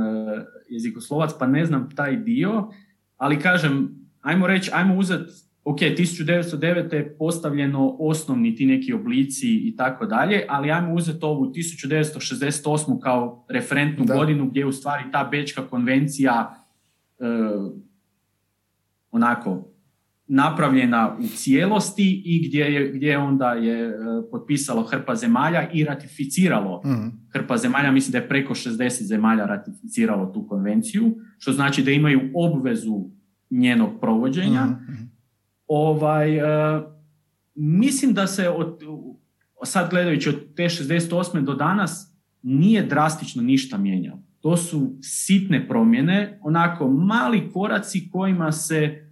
jezikoslovac 0.70 1.32
pa 1.40 1.48
ne 1.48 1.66
znam 1.66 1.90
taj 1.96 2.16
dio, 2.16 2.72
ali 3.18 3.40
kažem, 3.40 3.90
ajmo 4.22 4.48
reći, 4.48 4.72
ajmo 4.74 4.98
uzeti 4.98 5.32
ok, 5.64 5.80
1909. 5.80 6.94
je 6.94 7.18
postavljeno 7.18 7.96
osnovni 8.00 8.56
ti 8.56 8.66
neki 8.66 8.94
oblici 8.94 9.48
i 9.48 9.76
tako 9.76 10.06
dalje, 10.06 10.46
ali 10.50 10.72
ajmo 10.72 10.94
uzeti 10.94 11.26
ovu 11.26 11.46
1968. 11.46 13.00
kao 13.00 13.46
referentnu 13.50 14.06
godinu 14.06 14.50
gdje 14.50 14.60
je 14.60 14.66
u 14.66 14.72
stvari 14.72 15.04
ta 15.12 15.28
Bečka 15.32 15.68
konvencija 15.68 16.66
e, 17.20 17.26
onako 19.12 19.77
napravljena 20.28 21.18
u 21.20 21.28
cijelosti 21.28 22.22
i 22.26 22.48
gdje 22.48 22.64
je, 22.64 22.92
gdje 22.92 23.18
onda 23.18 23.52
je 23.52 23.88
e, 23.88 23.94
potpisalo 24.32 24.84
hrpa 24.84 25.16
zemalja 25.16 25.72
i 25.72 25.84
ratificiralo 25.84 26.82
mm. 26.86 27.28
hrpa 27.34 27.58
zemalja, 27.58 27.92
mislim 27.92 28.12
da 28.12 28.18
je 28.18 28.28
preko 28.28 28.54
60 28.54 29.04
zemalja 29.04 29.46
ratificiralo 29.46 30.26
tu 30.26 30.48
konvenciju, 30.48 31.16
što 31.38 31.52
znači 31.52 31.84
da 31.84 31.92
imaju 31.92 32.22
obvezu 32.36 33.06
njenog 33.50 33.90
provođenja. 34.02 34.66
Mhm. 34.66 35.04
Ovaj, 35.68 36.38
uh, 36.38 36.84
mislim 37.56 38.14
da 38.14 38.28
se 38.28 38.50
od, 38.50 38.80
sad 39.64 39.90
gledajući 39.90 40.30
od 40.30 40.56
te 40.56 40.64
68. 40.64 41.42
do 41.42 41.54
danas, 41.54 42.14
nije 42.42 42.86
drastično 42.86 43.44
ništa 43.44 43.78
mijenjao. 43.78 44.20
To 44.40 44.58
su 44.58 44.98
sitne 45.02 45.68
promjene, 45.68 46.40
onako 46.42 46.90
mali 46.90 47.50
koraci 47.54 48.10
kojima 48.12 48.52
se 48.52 49.07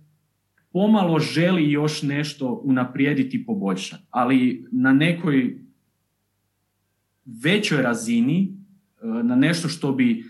pomalo 0.75 1.19
želi 1.19 1.71
još 1.71 2.01
nešto 2.01 2.61
unaprijediti 2.63 3.37
i 3.37 3.45
poboljšati. 3.45 4.03
Ali 4.09 4.67
na 4.71 4.93
nekoj 4.93 5.57
većoj 7.25 7.81
razini, 7.81 8.57
e, 9.01 9.05
na 9.23 9.35
nešto 9.35 9.67
što 9.67 9.91
bi 9.91 10.25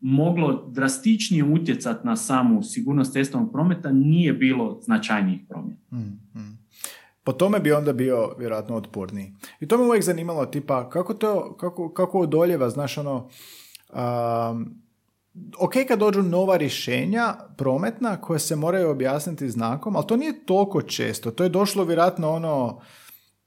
moglo 0.00 0.70
drastičnije 0.72 1.44
utjecati 1.44 2.06
na 2.06 2.16
samu 2.16 2.62
sigurnost 2.62 3.12
cestovnog 3.12 3.52
prometa, 3.52 3.92
nije 3.92 4.32
bilo 4.32 4.80
značajnijih 4.82 5.40
promjena. 5.48 5.80
Mm, 5.92 6.38
mm. 6.40 6.58
Po 7.24 7.32
tome 7.32 7.60
bi 7.60 7.72
onda 7.72 7.92
bio 7.92 8.34
vjerojatno 8.38 8.76
otporniji. 8.76 9.32
I 9.60 9.68
to 9.68 9.78
me 9.78 9.84
uvijek 9.84 10.04
zanimalo, 10.04 10.46
tipa, 10.46 10.90
kako 10.90 11.14
to, 11.14 11.56
kako, 11.60 11.92
kako 11.92 12.20
odoljeva, 12.20 12.70
znaš, 12.70 12.98
ono, 12.98 13.28
um, 13.88 14.85
ok 15.58 15.72
kad 15.88 15.98
dođu 15.98 16.22
nova 16.22 16.56
rješenja 16.56 17.34
prometna 17.56 18.20
koja 18.20 18.38
se 18.38 18.56
moraju 18.56 18.90
objasniti 18.90 19.50
znakom, 19.50 19.96
ali 19.96 20.06
to 20.06 20.16
nije 20.16 20.46
toliko 20.46 20.82
često. 20.82 21.30
To 21.30 21.42
je 21.42 21.48
došlo 21.48 21.84
vjerojatno 21.84 22.30
ono 22.30 22.80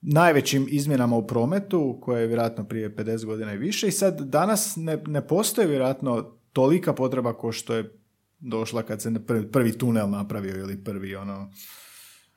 najvećim 0.01 0.67
izmjenama 0.69 1.15
u 1.15 1.27
prometu, 1.27 1.99
koje 2.01 2.21
je 2.21 2.27
vjerojatno 2.27 2.63
prije 2.63 2.95
50 2.95 3.25
godina 3.25 3.53
i 3.53 3.57
više 3.57 3.87
i 3.87 3.91
sad 3.91 4.21
danas 4.21 4.73
ne, 4.75 5.03
ne 5.07 5.27
postoji 5.27 5.67
vjerojatno 5.67 6.31
tolika 6.53 6.93
potreba 6.93 7.33
ko 7.33 7.51
što 7.51 7.75
je 7.75 7.99
došla 8.39 8.83
kad 8.83 9.01
se 9.01 9.25
prvi, 9.27 9.51
prvi 9.51 9.77
tunel 9.77 10.09
napravio 10.09 10.55
ili 10.55 10.83
prvi 10.83 11.15
ono... 11.15 11.51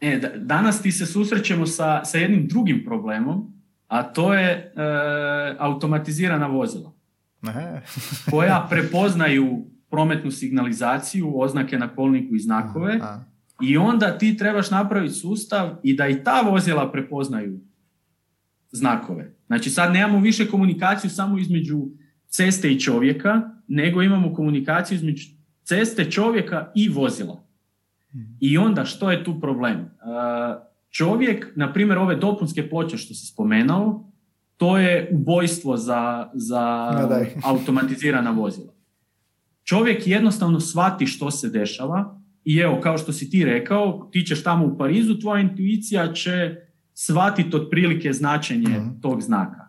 E, 0.01 0.21
danas 0.37 0.83
ti 0.83 0.93
se 0.93 1.07
susrećemo 1.07 1.67
sa, 1.67 2.05
sa 2.05 2.19
jednim 2.19 2.49
drugim 2.49 2.85
problemom, 2.87 3.63
a 3.89 4.03
to 4.03 4.35
je 4.35 4.51
e, 4.51 4.73
automatizirana 5.59 6.47
vozila. 6.47 6.92
koja 8.31 8.67
prepoznaju 8.71 9.65
prometnu 9.91 10.31
signalizaciju, 10.31 11.41
oznake 11.41 11.79
na 11.79 11.95
kolniku 11.95 12.35
i 12.35 12.39
znakove 12.39 13.01
i 13.63 13.77
onda 13.77 14.19
ti 14.19 14.37
trebaš 14.37 14.71
napraviti 14.71 15.15
sustav 15.15 15.77
i 15.83 15.97
da 15.97 16.09
i 16.09 16.25
ta 16.25 16.41
vozila 16.41 16.93
prepoznaju 16.93 17.61
znakove. 18.71 19.35
Znači 19.47 19.71
sad 19.71 19.93
nemamo 19.93 20.21
više 20.21 20.47
komunikaciju 20.47 21.11
samo 21.11 21.39
između 21.39 21.87
ceste 22.29 22.73
i 22.73 22.81
čovjeka, 22.81 23.43
nego 23.69 24.03
imamo 24.03 24.35
komunikaciju 24.35 24.97
između 24.97 25.29
ceste, 25.65 26.11
čovjeka 26.11 26.73
i 26.75 26.89
vozila. 26.89 27.47
I 28.41 28.59
onda 28.59 28.85
što 28.85 29.11
je 29.11 29.25
tu 29.25 29.41
problem? 29.41 29.91
Čovjek, 30.91 31.53
na 31.57 31.73
primjer 31.73 31.99
ove 31.99 32.17
dopunske 32.17 32.69
ploče 32.69 32.97
što 32.97 33.15
si 33.15 33.27
spomenao, 33.27 34.12
to 34.63 34.79
je 34.79 35.09
ubojstvo 35.13 35.77
za, 35.77 36.31
za 36.35 36.91
automatizirana 37.51 38.31
vozila. 38.31 38.73
Čovjek 39.65 40.07
jednostavno 40.07 40.61
shvati 40.61 41.07
što 41.07 41.31
se 41.31 41.49
dešava 41.49 42.21
i 42.45 42.59
evo, 42.59 42.81
kao 42.81 42.99
što 42.99 43.13
si 43.13 43.31
ti 43.31 43.45
rekao, 43.45 44.09
ti 44.13 44.23
ćeš 44.23 44.43
tamo 44.43 44.67
u 44.67 44.79
Parizu, 44.79 45.19
tvoja 45.19 45.41
intuicija 45.41 46.13
će 46.13 46.57
shvatiti 46.95 47.57
otprilike 47.57 48.13
značenje 48.13 48.69
mhm. 48.69 49.01
tog 49.01 49.23
znaka. 49.23 49.62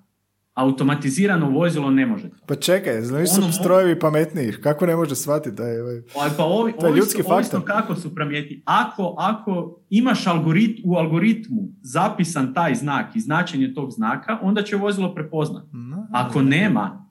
Automatizirano 0.54 1.50
vozilo 1.50 1.92
ne 1.92 2.06
može. 2.06 2.30
Pa 2.48 2.56
čekaj, 2.56 3.02
znači 3.02 3.28
su 3.28 3.42
ono, 3.42 3.52
strojevi 3.52 4.00
pametniji, 4.00 4.52
kako 4.52 4.86
ne 4.86 4.96
može 4.96 5.16
shvatiti 5.16 5.56
da 5.56 5.68
je... 5.68 5.82
Ovaj, 6.16 6.30
pa 6.38 6.44
ovi, 6.44 6.74
to 6.80 6.88
je 6.88 6.96
ljudski 6.96 7.24
faktor. 7.24 7.64
kako 7.66 7.96
su 7.96 8.16
pametniji. 8.16 8.62
Ako, 8.66 9.16
ako 9.18 9.80
imaš 9.90 10.28
algorit, 10.28 10.80
u 10.84 10.96
algoritmu 10.96 11.62
zapisan 11.82 12.54
taj 12.54 12.76
znak 12.76 13.16
i 13.16 13.20
značenje 13.20 13.74
tog 13.74 13.92
znaka, 13.92 14.40
onda 14.42 14.64
će 14.64 14.76
vozilo 14.76 15.16
prepoznati. 15.16 15.68
Ako 16.12 16.42
nema, 16.42 17.10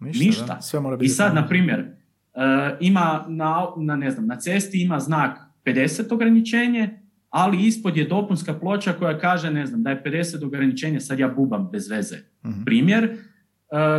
ništa. 0.00 0.60
Sve 0.60 0.80
mora 0.80 0.96
biti 0.96 1.06
I 1.06 1.14
sad, 1.14 1.34
na 1.34 1.48
primjer, 1.48 1.80
uh, 1.80 2.42
ima 2.80 3.24
na, 3.28 3.66
na, 3.76 3.96
ne 3.96 4.10
znam, 4.10 4.26
na 4.26 4.36
cesti 4.36 4.82
ima 4.82 5.00
znak 5.00 5.38
50 5.64 6.14
ograničenje, 6.14 7.01
ali 7.32 7.66
ispod 7.66 7.96
je 7.96 8.04
dopunska 8.04 8.54
ploča 8.54 8.92
koja 8.92 9.18
kaže, 9.18 9.50
ne 9.50 9.66
znam, 9.66 9.82
da 9.82 9.90
je 9.90 10.02
50 10.04 10.46
ograničenje, 10.46 11.00
sad 11.00 11.18
ja 11.18 11.28
bubam 11.28 11.68
bez 11.72 11.90
veze. 11.90 12.16
uh 12.44 12.50
Primjer, 12.64 13.16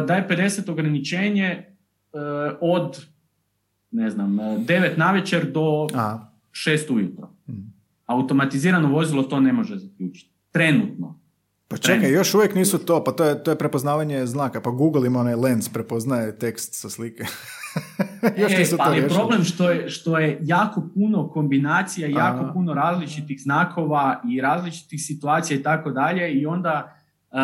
da 0.07 0.15
je 0.15 0.27
50 0.29 0.71
ograničenje 0.71 1.65
uh, 2.13 2.19
od, 2.61 3.05
ne 3.91 4.09
znam, 4.09 4.37
9 4.37 4.97
na 4.97 5.11
večer 5.11 5.51
do 5.51 5.87
Aha. 5.93 6.31
6 6.51 6.93
ujutro. 6.93 7.29
uh 7.47 7.55
Automatizirano 8.05 8.87
vozilo 8.87 9.23
to 9.23 9.39
ne 9.39 9.53
može 9.53 9.77
zaključiti. 9.77 10.33
Trenutno. 10.51 11.19
Pa 11.73 11.77
čekaj, 11.77 12.11
još 12.11 12.33
uvijek 12.33 12.55
nisu 12.55 12.77
to, 12.77 13.03
pa 13.03 13.11
to 13.11 13.23
je, 13.23 13.43
to 13.43 13.51
je 13.51 13.57
prepoznavanje 13.57 14.25
znaka, 14.25 14.61
pa 14.61 14.69
Google 14.69 15.07
ima 15.07 15.19
onaj 15.19 15.35
lens, 15.35 15.69
prepoznaje 15.69 16.39
tekst 16.39 16.73
sa 16.73 16.89
slike. 16.89 17.23
Još 18.41 18.51
e, 18.51 18.57
nisu 18.57 18.75
ali 18.79 18.97
je 18.97 19.09
problem 19.09 19.43
što 19.43 19.69
je, 19.69 19.89
što 19.89 20.19
je 20.19 20.39
jako 20.41 20.89
puno 20.93 21.29
kombinacija, 21.29 22.07
jako 22.07 22.53
puno 22.53 22.73
različitih 22.73 23.41
znakova 23.41 24.21
i 24.29 24.41
različitih 24.41 25.01
situacija 25.03 25.59
i 25.59 25.63
tako 25.63 25.91
dalje 25.91 26.33
i 26.33 26.45
onda 26.45 26.95
uh, 27.31 27.39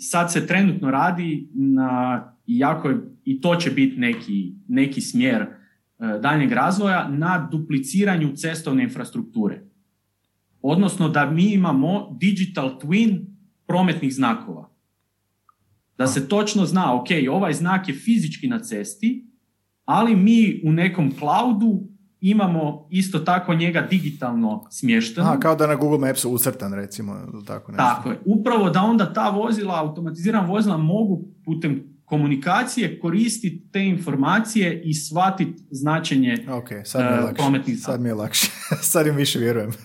sad 0.00 0.32
se 0.32 0.46
trenutno 0.46 0.90
radi 0.90 1.48
na, 1.54 2.24
jako 2.46 2.88
je, 2.88 2.96
i 3.24 3.40
to 3.40 3.56
će 3.56 3.70
biti 3.70 3.96
neki, 3.96 4.54
neki 4.68 5.00
smjer 5.00 5.42
uh, 5.42 6.20
daljnjeg 6.20 6.52
razvoja 6.52 7.08
na 7.08 7.48
dupliciranju 7.52 8.36
cestovne 8.36 8.82
infrastrukture. 8.82 9.65
Odnosno 10.68 11.08
da 11.08 11.30
mi 11.30 11.52
imamo 11.52 12.16
digital 12.20 12.78
twin 12.82 13.26
prometnih 13.66 14.14
znakova. 14.14 14.70
Da 15.98 16.06
se 16.06 16.28
točno 16.28 16.64
zna, 16.64 16.94
ok, 16.94 17.06
ovaj 17.30 17.52
znak 17.52 17.88
je 17.88 17.94
fizički 17.94 18.48
na 18.48 18.58
cesti, 18.58 19.30
ali 19.84 20.16
mi 20.16 20.62
u 20.64 20.72
nekom 20.72 21.12
cloudu 21.18 21.88
imamo 22.20 22.88
isto 22.90 23.18
tako 23.18 23.54
njega 23.54 23.86
digitalno 23.90 24.64
smješteno. 24.70 25.26
A, 25.26 25.40
kao 25.40 25.56
da 25.56 25.66
na 25.66 25.74
Google 25.74 26.08
Mapsu 26.08 26.30
ucrtan 26.30 26.74
recimo. 26.74 27.14
Tako, 27.46 27.72
nešto. 27.72 27.84
tako 27.84 28.10
je. 28.10 28.20
Upravo 28.24 28.70
da 28.70 28.82
onda 28.82 29.12
ta 29.12 29.30
vozila, 29.30 29.80
automatizirana 29.80 30.46
vozila 30.46 30.76
mogu 30.76 31.28
putem 31.44 31.95
komunikacije 32.06 33.00
koristiti 33.00 33.68
te 33.72 33.84
informacije 33.84 34.82
i 34.84 34.94
shvatiti 34.94 35.62
značenje 35.70 36.36
okay, 36.48 36.84
sad 36.84 37.04
mi 37.04 37.16
je 37.16 37.24
uh, 37.24 37.30
prometnih 37.34 37.80
Sad 37.80 38.00
mi 38.00 38.08
je 38.08 38.14
lakše. 38.14 38.46
sad 38.92 39.06
im 39.06 39.16
više 39.16 39.38
vjerujem. 39.38 39.70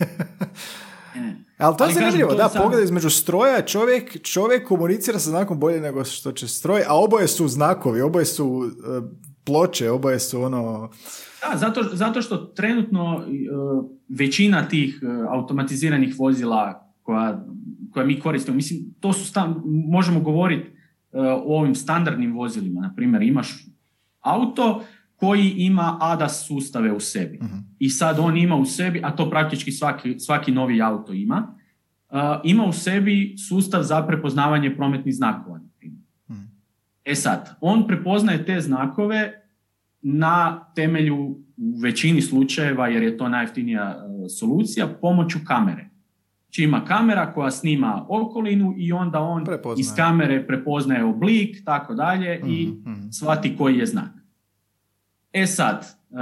E. 1.16 1.34
Ali 1.58 1.78
to 1.78 1.86
je 1.86 1.94
zanimljivo, 1.94 2.36
da, 2.36 2.50
sam... 2.50 2.62
pogled 2.64 2.84
između 2.84 3.10
stroja, 3.10 3.62
čovjek, 3.62 4.22
čovjek 4.22 4.68
komunicira 4.68 5.20
sa 5.20 5.30
znakom 5.30 5.60
bolje 5.60 5.82
nego 5.82 6.04
što 6.04 6.32
će 6.32 6.48
stroj, 6.48 6.84
a 6.88 6.96
oboje 6.96 7.28
su 7.28 7.48
znakovi, 7.48 8.02
oboje 8.02 8.26
su 8.26 8.48
uh, 8.48 8.70
ploče, 9.44 9.90
oboje 9.90 10.20
su 10.20 10.42
ono... 10.42 10.90
Da, 11.42 11.58
zato, 11.58 11.84
zato 11.94 12.22
što 12.22 12.38
trenutno 12.38 13.16
uh, 13.16 13.86
većina 14.10 14.68
tih 14.68 15.00
uh, 15.04 15.26
automatiziranih 15.30 16.16
vozila 16.20 16.92
koja, 17.02 17.46
koja 17.94 18.06
mi 18.06 18.20
koristimo, 18.20 18.56
mislim, 18.56 18.80
to 19.00 19.14
su 19.14 19.26
stan, 19.26 19.56
možemo 19.66 20.20
govoriti 20.20 20.71
o 21.14 21.60
ovim 21.60 21.76
standardnim 21.76 22.34
vozilima. 22.34 22.82
Na 22.82 22.94
primjer, 22.96 23.22
imaš 23.22 23.66
auto 24.22 24.84
koji 25.16 25.50
ima 25.50 25.98
ADAS 26.02 26.48
sustave 26.48 26.92
u 26.92 27.00
sebi. 27.00 27.40
uh 27.42 27.48
I 27.80 27.90
sad 27.90 28.20
on 28.20 28.38
ima 28.38 28.56
u 28.56 28.66
sebi, 28.66 29.02
a 29.04 29.16
to 29.16 29.30
praktički 29.30 29.72
svaki, 29.72 30.20
svaki 30.20 30.52
novi 30.52 30.82
auto 30.82 31.14
ima, 31.14 31.56
ima 32.44 32.66
u 32.66 32.74
sebi 32.74 33.36
sustav 33.50 33.84
za 33.84 34.02
prepoznavanje 34.08 34.76
prometnih 34.76 35.16
znakova. 35.16 35.60
E 37.06 37.16
sad, 37.16 37.58
on 37.62 37.88
prepoznaje 37.88 38.46
te 38.46 38.62
znakove 38.62 39.34
na 40.02 40.66
temelju 40.76 41.16
u 41.58 41.80
većini 41.82 42.22
slučajeva, 42.22 42.88
jer 42.88 43.04
je 43.04 43.18
to 43.18 43.30
najjeftinija 43.30 44.06
e, 44.26 44.30
solucija, 44.30 44.88
pomoću 44.88 45.40
kamere. 45.46 45.90
Znači 46.52 46.64
ima 46.64 46.86
kamera 46.86 47.34
koja 47.34 47.52
snima 47.52 48.06
okolinu 48.10 48.74
i 48.78 48.92
onda 48.92 49.20
on 49.20 49.46
iz 49.78 49.96
kamere 49.96 50.48
prepoznaje 50.48 51.04
oblik, 51.04 51.66
tako 51.66 51.94
dalje 51.94 52.42
i 52.48 52.68
mm 52.68 53.12
shvati 53.12 53.58
koji 53.58 53.78
je 53.78 53.86
znak. 53.86 54.12
E 55.34 55.48
sad, 55.48 55.86
e, 56.12 56.16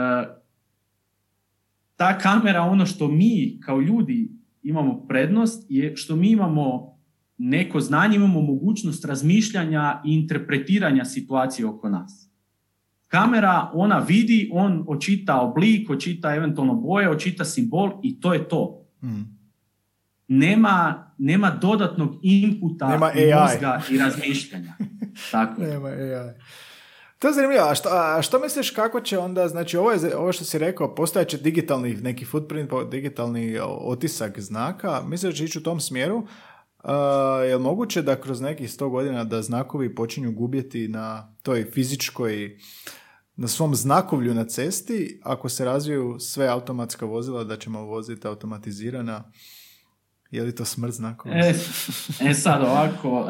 ta 1.95 2.17
kamera, 2.17 2.61
ono 2.61 2.85
što 2.85 3.07
mi 3.07 3.59
kao 3.61 3.81
ljudi 3.81 4.31
imamo 4.63 5.07
prednost 5.07 5.65
je 5.69 5.95
što 5.95 6.15
mi 6.15 6.31
imamo 6.31 6.97
neko 7.37 7.79
znanje, 7.79 8.15
imamo 8.15 8.41
mogućnost 8.41 9.05
razmišljanja 9.05 10.01
i 10.05 10.13
interpretiranja 10.13 11.05
situacije 11.05 11.65
oko 11.65 11.89
nas. 11.89 12.29
Kamera, 13.07 13.71
ona 13.73 13.99
vidi, 13.99 14.49
on 14.53 14.83
očita 14.87 15.41
oblik, 15.41 15.89
očita 15.89 16.35
eventualno 16.35 16.73
boje, 16.75 17.09
očita 17.09 17.45
simbol 17.45 17.91
i 18.03 18.19
to 18.19 18.33
je 18.33 18.47
to. 18.47 18.85
Hmm. 19.01 19.38
Nema, 20.31 21.05
nema 21.17 21.49
dodatnog 21.61 22.15
inputa 22.21 22.87
nema 22.87 23.11
mozga 23.41 23.81
i 23.91 23.97
razmišljanja. 23.97 24.73
Tako. 25.31 25.61
nema 25.61 25.87
AI. 25.87 26.33
To 27.19 27.27
je 27.27 27.33
zanimljivo. 27.33 27.63
A 27.69 27.75
što, 27.75 27.89
a 27.91 28.21
što 28.21 28.39
misliš 28.39 28.71
kako 28.71 29.01
će 29.01 29.17
onda, 29.17 29.47
znači 29.47 29.77
ovo, 29.77 29.91
je, 29.91 30.17
ovo 30.17 30.33
što 30.33 30.43
si 30.45 30.57
rekao, 30.57 30.95
postojaće 30.95 31.37
digitalni 31.37 31.93
neki 31.93 32.25
footprint, 32.25 32.71
digitalni 32.91 33.59
otisak 33.61 34.39
znaka, 34.39 35.01
misliš 35.07 35.33
da 35.33 35.37
će 35.37 35.45
ići 35.45 35.59
u 35.59 35.63
tom 35.63 35.79
smjeru? 35.79 36.27
je 37.47 37.55
li 37.55 37.63
moguće 37.63 38.01
da 38.01 38.21
kroz 38.21 38.41
nekih 38.41 38.71
sto 38.71 38.89
godina 38.89 39.23
da 39.23 39.41
znakovi 39.41 39.95
počinju 39.95 40.31
gubjeti 40.31 40.87
na 40.87 41.35
toj 41.41 41.71
fizičkoj 41.71 42.57
na 43.35 43.47
svom 43.47 43.75
znakovlju 43.75 44.33
na 44.33 44.45
cesti, 44.45 45.19
ako 45.23 45.49
se 45.49 45.65
razviju 45.65 46.17
sve 46.19 46.47
automatska 46.47 47.05
vozila, 47.05 47.43
da 47.43 47.57
ćemo 47.57 47.81
voziti 47.81 48.27
automatizirana, 48.27 49.31
je 50.31 50.43
li 50.43 50.55
to 50.55 50.65
smrt 50.65 50.93
znakova? 50.93 51.35
E, 51.35 51.53
e 52.29 52.33
sad 52.33 52.61
ovako, 52.61 53.21
uh, 53.21 53.27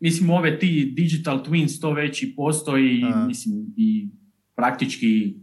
mislim 0.00 0.30
ove 0.30 0.58
ti 0.58 0.92
digital 0.96 1.44
twins 1.44 1.80
to 1.80 1.92
već 1.92 2.22
i 2.22 2.34
postoji, 2.36 3.04
mislim 3.26 3.74
i 3.76 4.08
praktički 4.54 5.36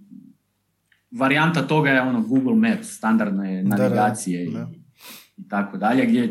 varijanta 1.12 1.68
toga 1.68 1.90
je 1.90 2.02
ono 2.02 2.22
Google 2.22 2.56
Maps, 2.56 2.88
standardne 2.88 3.64
navigacije 3.64 4.44
I, 4.44 4.50
i, 5.38 5.48
tako 5.50 5.78
dalje, 5.78 6.06
gdje, 6.06 6.30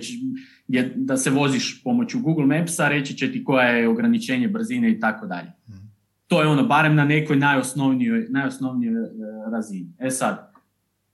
gdje 0.68 0.92
da 0.96 1.16
se 1.16 1.30
voziš 1.30 1.82
pomoću 1.84 2.20
Google 2.20 2.46
Mapsa, 2.46 2.88
reći 2.88 3.16
će 3.16 3.32
ti 3.32 3.44
koja 3.44 3.68
je 3.68 3.88
ograničenje 3.88 4.48
brzine 4.48 4.90
i 4.90 5.00
tako 5.00 5.26
dalje. 5.26 5.52
Mhm. 5.68 5.78
To 6.26 6.42
je 6.42 6.48
ono, 6.48 6.66
barem 6.66 6.94
na 6.94 7.04
nekoj 7.04 7.36
najosnovnijoj, 7.36 8.26
najosnovnijoj 8.30 9.04
e, 9.04 9.08
razini. 9.52 9.94
E 9.98 10.10
sad, 10.10 10.51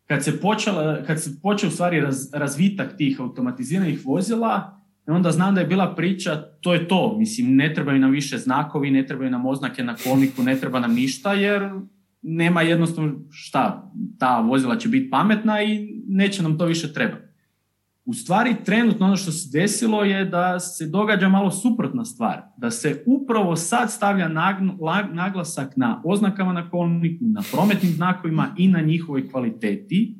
kad 0.09 0.25
se, 0.25 0.41
počela, 0.41 1.03
kad 1.07 1.23
se 1.23 1.41
počeo 1.43 1.69
u 1.69 1.71
stvari 1.71 2.01
raz, 2.01 2.35
razvitak 2.35 2.97
tih 2.97 3.21
automatiziranih 3.21 4.07
vozila, 4.07 4.81
onda 5.07 5.31
znam 5.31 5.55
da 5.55 5.61
je 5.61 5.67
bila 5.67 5.95
priča, 5.95 6.43
to 6.61 6.75
je 6.75 6.89
to, 6.89 7.17
mislim, 7.19 7.57
ne 7.57 7.75
trebaju 7.75 7.99
nam 7.99 8.11
više 8.11 8.39
znakovi, 8.39 8.91
ne 8.91 9.07
trebaju 9.07 9.31
nam 9.31 9.47
oznake 9.47 9.85
na 9.85 9.97
kolniku, 10.05 10.43
ne 10.43 10.57
treba 10.57 10.81
nam 10.81 10.95
ništa, 10.95 11.33
jer 11.33 11.71
nema 12.23 12.63
jednostavno 12.63 13.15
šta, 13.31 13.93
ta 14.19 14.41
vozila 14.41 14.77
će 14.77 14.89
biti 14.89 15.11
pametna 15.11 15.63
i 15.63 15.89
neće 16.09 16.43
nam 16.43 16.59
to 16.59 16.65
više 16.65 16.93
trebati. 16.93 17.28
U 18.09 18.15
stvari, 18.15 18.57
trenutno 18.65 19.07
ono 19.07 19.17
što 19.17 19.33
se 19.33 19.59
desilo 19.59 20.05
je 20.05 20.25
da 20.25 20.61
se 20.61 20.87
događa 20.87 21.29
malo 21.29 21.51
suprotna 21.51 22.05
stvar. 22.05 22.43
Da 22.57 22.71
se 22.71 23.03
upravo 23.07 23.57
sad 23.57 23.93
stavlja 23.93 24.29
naglasak 25.13 25.77
na 25.77 26.03
oznakama 26.05 26.53
na 26.53 26.71
kolniku, 26.71 27.25
na 27.25 27.43
prometnim 27.53 27.93
znakovima 27.93 28.55
i 28.59 28.69
na 28.69 28.81
njihovoj 28.81 29.29
kvaliteti, 29.31 30.17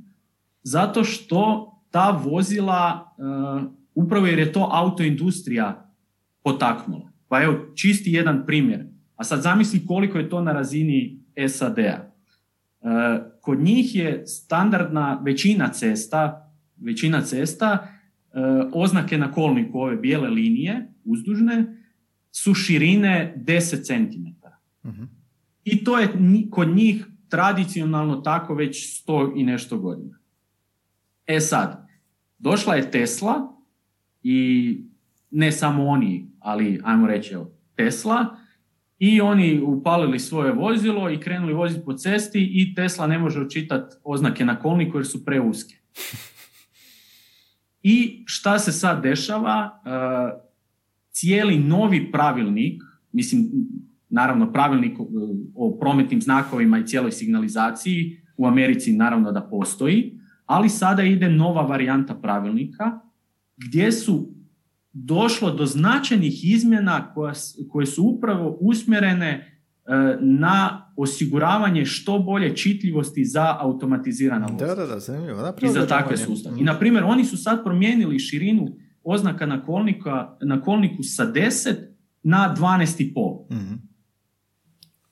zato 0.63 1.05
što 1.05 1.73
ta 1.91 2.11
vozila, 2.25 3.15
uh, 3.19 3.63
upravo 3.95 4.27
jer 4.27 4.39
je 4.39 4.53
to 4.53 4.69
autoindustrija 4.73 5.93
potaknula. 6.43 7.11
Pa 7.29 7.43
evo, 7.43 7.55
čisti 7.75 8.13
jedan 8.13 8.47
primjer. 8.47 8.87
A 9.17 9.25
sad 9.25 9.43
zamisli 9.43 9.87
koliko 9.87 10.19
je 10.19 10.29
to 10.29 10.41
na 10.41 10.53
razini 10.53 11.21
SAD-a. 11.49 12.13
Uh, 12.81 12.91
kod 13.41 13.61
njih 13.61 13.97
je 13.97 14.27
standardna 14.27 15.21
većina 15.25 15.69
cesta 15.69 16.48
većina 16.81 17.23
cesta, 17.23 17.89
e, 18.33 18.41
oznake 18.73 19.19
na 19.19 19.33
kolniku, 19.33 19.79
ove 19.81 19.97
bijele 19.97 20.29
linije, 20.29 20.93
uzdužne, 21.05 21.85
su 22.31 22.55
širine 22.55 23.35
10 23.47 23.87
cm. 23.87 24.27
uh 24.89 24.95
I 25.65 25.85
to 25.85 25.99
je 25.99 26.09
kod 26.51 26.69
njih 26.69 27.07
tradicionalno 27.29 28.17
tako 28.17 28.55
već 28.55 29.01
sto 29.01 29.33
i 29.37 29.45
nešto 29.45 29.79
godina. 29.79 30.19
E 31.27 31.41
sad, 31.41 31.89
došla 32.39 32.75
je 32.75 32.91
Tesla 32.91 33.57
i 34.23 34.81
ne 35.31 35.53
samo 35.53 35.87
oni, 35.87 36.31
ali 36.39 36.81
ajmo 36.85 37.07
reći 37.07 37.35
evo, 37.35 37.51
Tesla, 37.75 38.37
i 38.99 39.21
oni 39.21 39.61
upalili 39.61 40.19
svoje 40.19 40.53
vozilo 40.53 41.11
i 41.11 41.21
krenuli 41.21 41.53
voziti 41.53 41.85
po 41.85 41.93
cesti 41.93 42.51
i 42.53 42.75
Tesla 42.75 43.07
ne 43.07 43.19
može 43.19 43.41
očitati 43.41 43.97
oznake 44.05 44.45
na 44.45 44.59
kolniku 44.59 44.99
jer 44.99 45.07
su 45.07 45.25
preuske. 45.25 45.75
I 47.83 48.23
šta 48.27 48.59
se 48.59 48.73
sad 48.73 49.03
dešava? 49.03 49.81
E, 49.85 49.91
cijeli 51.11 51.59
novi 51.59 52.13
pravilnik, 52.13 52.83
mislim, 53.13 53.51
naravno 54.09 54.53
pravilnik 54.53 54.99
o 55.55 55.79
prometnim 55.81 56.23
znakovima 56.23 56.79
i 56.79 56.87
cijeloj 56.87 57.13
signalizaciji 57.13 58.23
u 58.37 58.47
Americi 58.47 58.93
naravno 58.93 59.33
da 59.33 59.49
postoji, 59.51 60.19
ali 60.47 60.69
sada 60.69 61.03
ide 61.03 61.29
nova 61.29 61.63
varijanta 61.63 62.15
pravilnika 62.15 63.01
gdje 63.57 63.93
su 63.93 64.29
došlo 64.93 65.51
do 65.51 65.67
značajnih 65.67 66.55
izmjena 66.55 67.15
koje 67.69 67.87
su 67.87 68.05
upravo 68.05 68.59
usmjerene 68.61 69.59
E, 69.89 70.19
na 70.21 70.88
osiguravanje 71.01 71.85
što 71.85 72.19
bolje 72.19 72.57
čitljivosti 72.57 73.25
za 73.25 73.57
automatizirana 73.61 74.47
vozila. 74.47 74.75
Da, 74.75 74.75
da, 74.75 74.87
da, 74.87 75.01
zanimljivo. 75.01 75.55
I 75.63 75.69
za 75.69 75.87
takve 75.87 76.17
sustave. 76.17 76.61
I, 76.61 76.65
na 76.65 76.79
primjer, 76.79 77.05
oni 77.05 77.25
su 77.25 77.37
sad 77.37 77.65
promijenili 77.65 78.19
širinu 78.19 78.69
oznaka 79.03 79.47
na, 79.47 79.65
kolnika, 79.65 80.37
na 80.41 80.61
kolniku 80.61 81.03
sa 81.03 81.33
10 81.33 81.75
na 82.23 82.55
12,5. 82.59 83.47
Mm-hmm. 83.53 83.89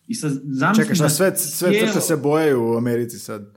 I 0.07 0.15
sad, 0.15 0.33
Čekaj, 0.77 0.95
šta, 0.95 1.09
sve, 1.09 1.37
sve 1.37 1.71
cijelo... 1.71 2.01
se 2.01 2.17
bojaju 2.17 2.73
u 2.73 2.77
Americi 2.77 3.19
sad? 3.19 3.57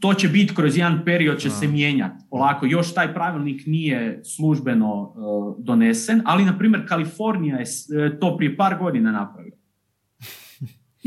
To 0.00 0.14
će 0.14 0.28
biti 0.28 0.54
kroz 0.54 0.76
jedan 0.76 1.04
period 1.04 1.38
će 1.38 1.50
se 1.50 1.66
mijenjati 1.66 2.24
polako. 2.30 2.66
Još 2.66 2.94
taj 2.94 3.14
pravilnik 3.14 3.66
nije 3.66 4.20
službeno 4.24 5.02
uh, 5.02 5.64
donesen, 5.64 6.22
ali 6.24 6.44
na 6.44 6.58
primjer 6.58 6.88
Kalifornija 6.88 7.56
je 7.56 7.62
uh, 7.64 8.18
to 8.20 8.36
prije 8.36 8.56
par 8.56 8.78
godina 8.78 9.12
napravila 9.12 9.47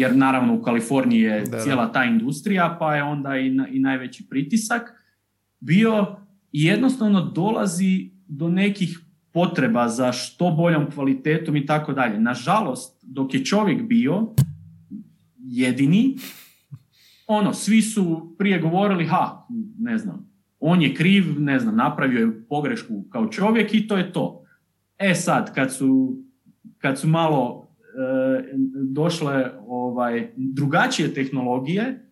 jer 0.02 0.16
naravno 0.16 0.56
u 0.56 0.62
Kaliforniji 0.62 1.22
je 1.22 1.46
cijela 1.64 1.92
ta 1.92 2.04
industrija, 2.04 2.78
pa 2.80 2.96
je 2.96 3.04
onda 3.04 3.38
i, 3.38 3.48
i 3.72 3.80
najveći 3.80 4.28
pritisak 4.30 4.82
bio 5.60 6.16
i 6.52 6.64
jednostavno 6.64 7.22
dolazi 7.22 8.12
do 8.28 8.50
nekih 8.50 9.00
potreba 9.32 9.88
za 9.88 10.12
što 10.12 10.52
boljom 10.52 10.92
kvalitetom 10.92 11.56
i 11.56 11.66
tako 11.66 11.94
dalje. 11.94 12.20
Nažalost, 12.20 13.00
dok 13.04 13.34
je 13.34 13.46
čovjek 13.46 13.82
bio 13.82 14.28
jedini, 15.38 16.18
ono, 17.28 17.54
svi 17.54 17.82
su 17.82 18.36
prije 18.38 18.60
govorili, 18.60 19.06
ha, 19.06 19.46
ne 19.80 19.98
znam, 19.98 20.32
on 20.60 20.82
je 20.82 20.96
kriv, 20.96 21.26
ne 21.40 21.60
znam, 21.60 21.76
napravio 21.76 22.20
je 22.20 22.48
pogrešku 22.48 23.04
kao 23.10 23.28
čovjek 23.28 23.74
i 23.74 23.88
to 23.88 23.98
je 23.98 24.14
to. 24.14 24.44
E 24.98 25.16
sad, 25.16 25.56
kad 25.56 25.74
su, 25.74 26.18
kad 26.78 27.00
su 27.00 27.08
malo 27.08 27.72
E, 27.92 28.44
došle 28.74 29.52
ovaj, 29.92 30.32
drugačije 30.36 31.14
tehnologije 31.14 32.12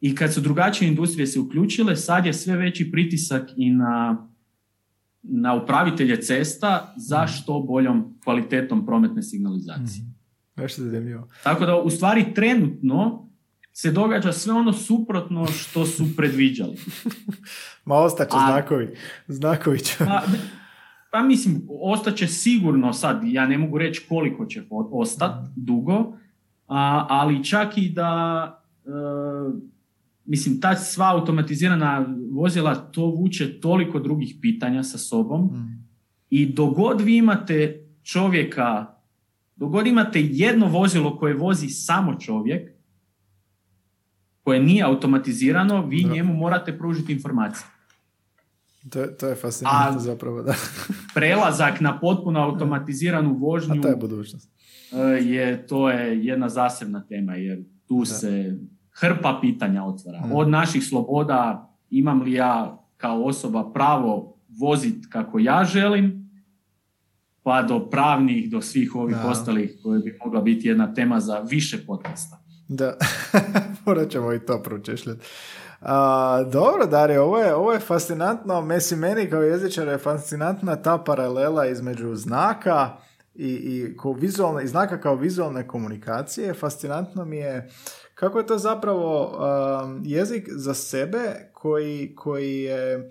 i 0.00 0.14
kad 0.14 0.34
su 0.34 0.40
drugačije 0.40 0.88
industrije 0.88 1.26
se 1.26 1.40
uključile, 1.40 1.96
sad 1.96 2.26
je 2.26 2.32
sve 2.32 2.56
veći 2.56 2.90
pritisak 2.90 3.50
i 3.56 3.70
na, 3.70 4.28
na 5.22 5.54
upravitelje 5.54 6.20
cesta 6.20 6.94
za 6.96 7.24
mhm. 7.24 7.32
što 7.32 7.60
boljom 7.60 8.18
kvalitetom 8.24 8.86
prometne 8.86 9.22
signalizacije. 9.22 10.02
Mm-hmm. 10.02 10.20
Tako 11.44 11.66
da 11.66 11.76
u 11.76 11.90
stvari 11.90 12.34
trenutno 12.34 13.30
se 13.72 13.90
događa 13.90 14.32
sve 14.32 14.52
ono 14.52 14.72
suprotno 14.72 15.46
što 15.46 15.86
su 15.86 16.04
predviđali. 16.16 16.76
Ma 17.84 17.94
ostaće 17.94 18.36
znakovi. 18.46 18.88
Znakovi 19.28 19.78
će... 19.78 19.94
Pa, 19.98 20.22
pa 21.12 21.22
mislim, 21.22 21.62
ostaće 21.82 22.26
sigurno 22.26 22.92
sad, 22.92 23.20
ja 23.24 23.46
ne 23.46 23.58
mogu 23.58 23.78
reći 23.78 24.06
koliko 24.08 24.46
će 24.46 24.62
ostati 24.70 25.50
dugo, 25.56 26.16
a, 26.70 27.06
ali 27.08 27.44
čak 27.44 27.78
i 27.78 27.88
da, 27.88 28.62
e, 28.84 28.90
mislim, 30.24 30.60
ta 30.60 30.76
sva 30.76 31.10
automatizirana 31.10 32.06
vozila 32.32 32.74
to 32.74 33.06
vuče 33.06 33.60
toliko 33.60 33.98
drugih 33.98 34.36
pitanja 34.40 34.82
sa 34.82 34.98
sobom 34.98 35.44
mm. 35.44 35.86
i 36.30 36.52
dogod 36.52 37.00
vi 37.00 37.16
imate 37.16 37.86
čovjeka, 38.02 38.86
dogod 39.56 39.86
imate 39.86 40.20
jedno 40.22 40.66
vozilo 40.66 41.16
koje 41.16 41.34
vozi 41.34 41.68
samo 41.68 42.14
čovjek, 42.14 42.70
koje 44.42 44.60
nije 44.60 44.84
automatizirano, 44.84 45.86
vi 45.86 46.04
njemu 46.04 46.34
morate 46.34 46.78
pružiti 46.78 47.12
informacije. 47.12 47.66
To, 48.90 49.06
to 49.06 49.28
je 49.28 49.34
fascinantno 49.34 50.00
zapravo, 50.00 50.42
da. 50.42 50.54
prelazak 51.14 51.80
na 51.80 52.00
potpuno 52.00 52.40
automatiziranu 52.40 53.34
vožnju 53.34 53.74
A 53.78 53.82
to 53.82 53.88
je 53.88 53.96
budućnost. 53.96 54.59
E, 54.92 54.98
je, 54.98 55.66
to 55.66 55.90
je 55.90 56.24
jedna 56.24 56.48
zasebna 56.48 57.06
tema, 57.06 57.34
jer 57.34 57.58
tu 57.88 58.04
se 58.04 58.58
hrpa 59.00 59.38
pitanja 59.40 59.84
otvara. 59.84 60.20
Mm. 60.26 60.32
Od 60.32 60.48
naših 60.48 60.84
sloboda, 60.84 61.70
imam 61.90 62.22
li 62.22 62.32
ja 62.32 62.78
kao 62.96 63.24
osoba 63.24 63.72
pravo 63.72 64.36
voziti 64.60 65.08
kako 65.10 65.38
ja 65.38 65.64
želim, 65.64 66.30
pa 67.42 67.62
do 67.62 67.90
pravnih, 67.90 68.50
do 68.50 68.60
svih 68.60 68.94
ovih 68.94 69.16
ostalih 69.24 69.78
koje 69.82 70.00
bi 70.00 70.18
mogla 70.24 70.40
biti 70.40 70.68
jedna 70.68 70.94
tema 70.94 71.20
za 71.20 71.38
više 71.38 71.86
podcasta. 71.86 72.42
Da, 72.68 72.96
morat 73.86 74.10
ćemo 74.10 74.32
i 74.32 74.38
to 74.38 74.62
pročešljati. 74.62 75.20
A, 75.80 76.42
dobro, 76.52 76.86
Darija, 76.86 77.22
ovo 77.22 77.38
je, 77.38 77.54
ovo 77.54 77.72
je 77.72 77.80
fascinantno. 77.80 78.60
Mesi 78.60 78.96
meni 78.96 79.30
kao 79.30 79.42
jezičar 79.42 79.88
je 79.88 79.98
fascinantna 79.98 80.76
ta 80.76 80.98
paralela 80.98 81.66
između 81.66 82.14
znaka 82.14 82.96
i, 83.34 83.48
i, 83.48 83.96
ko 83.96 84.12
vizualne, 84.12 84.64
i 84.64 84.68
znaka 84.68 85.00
kao 85.00 85.14
vizualne 85.14 85.68
komunikacije. 85.68 86.54
Fascinantno 86.54 87.24
mi 87.24 87.36
je 87.36 87.70
kako 88.14 88.38
je 88.38 88.46
to 88.46 88.58
zapravo 88.58 89.38
jezik 90.04 90.48
za 90.50 90.74
sebe 90.74 91.50
koji, 91.52 92.14
koji 92.16 92.60
je 92.60 93.10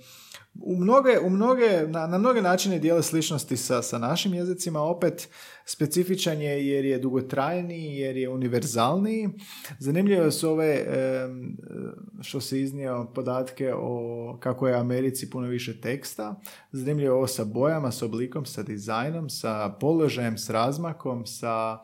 u 0.61 0.75
mnoge, 0.75 1.19
u 1.19 1.29
mnoge, 1.29 1.87
na, 1.87 2.07
na 2.07 2.17
mnoge 2.17 2.41
načine 2.41 2.79
dijele 2.79 3.03
sličnosti 3.03 3.57
sa, 3.57 3.81
sa 3.81 3.97
našim 3.97 4.33
jezicima, 4.33 4.81
opet 4.81 5.29
specifičan 5.71 6.41
je 6.41 6.67
jer 6.67 6.85
je 6.85 6.99
dugotrajniji, 6.99 7.95
jer 7.95 8.17
je 8.17 8.29
univerzalniji. 8.29 9.29
Zanimljivo 9.79 10.31
su 10.31 10.49
ove 10.49 10.85
što 12.21 12.41
se 12.41 12.61
iznio 12.61 13.07
podatke 13.15 13.73
o 13.75 14.37
kako 14.39 14.67
je 14.67 14.75
Americi 14.75 15.29
puno 15.29 15.47
više 15.47 15.81
teksta. 15.81 16.41
Zanimljivo 16.71 17.13
je 17.13 17.17
ovo 17.17 17.27
sa 17.27 17.43
bojama, 17.43 17.91
sa 17.91 18.05
oblikom, 18.05 18.45
sa 18.45 18.63
dizajnom, 18.63 19.29
sa 19.29 19.75
položajem, 19.79 20.37
s 20.37 20.49
razmakom, 20.49 21.25
sa 21.25 21.79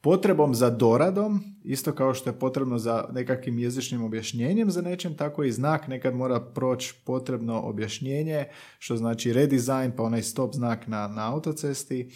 potrebom 0.00 0.54
za 0.54 0.70
doradom, 0.70 1.40
isto 1.64 1.92
kao 1.92 2.14
što 2.14 2.30
je 2.30 2.38
potrebno 2.38 2.78
za 2.78 3.04
nekakvim 3.12 3.58
jezičnim 3.58 4.04
objašnjenjem 4.04 4.70
za 4.70 4.82
nečem, 4.82 5.16
tako 5.16 5.44
i 5.44 5.52
znak 5.52 5.88
nekad 5.88 6.14
mora 6.14 6.40
proći 6.40 6.94
potrebno 7.04 7.60
objašnjenje, 7.60 8.44
što 8.78 8.96
znači 8.96 9.32
redizajn, 9.32 9.92
pa 9.96 10.02
onaj 10.02 10.22
stop 10.22 10.54
znak 10.54 10.86
na, 10.86 11.08
na 11.08 11.32
autocesti. 11.32 12.10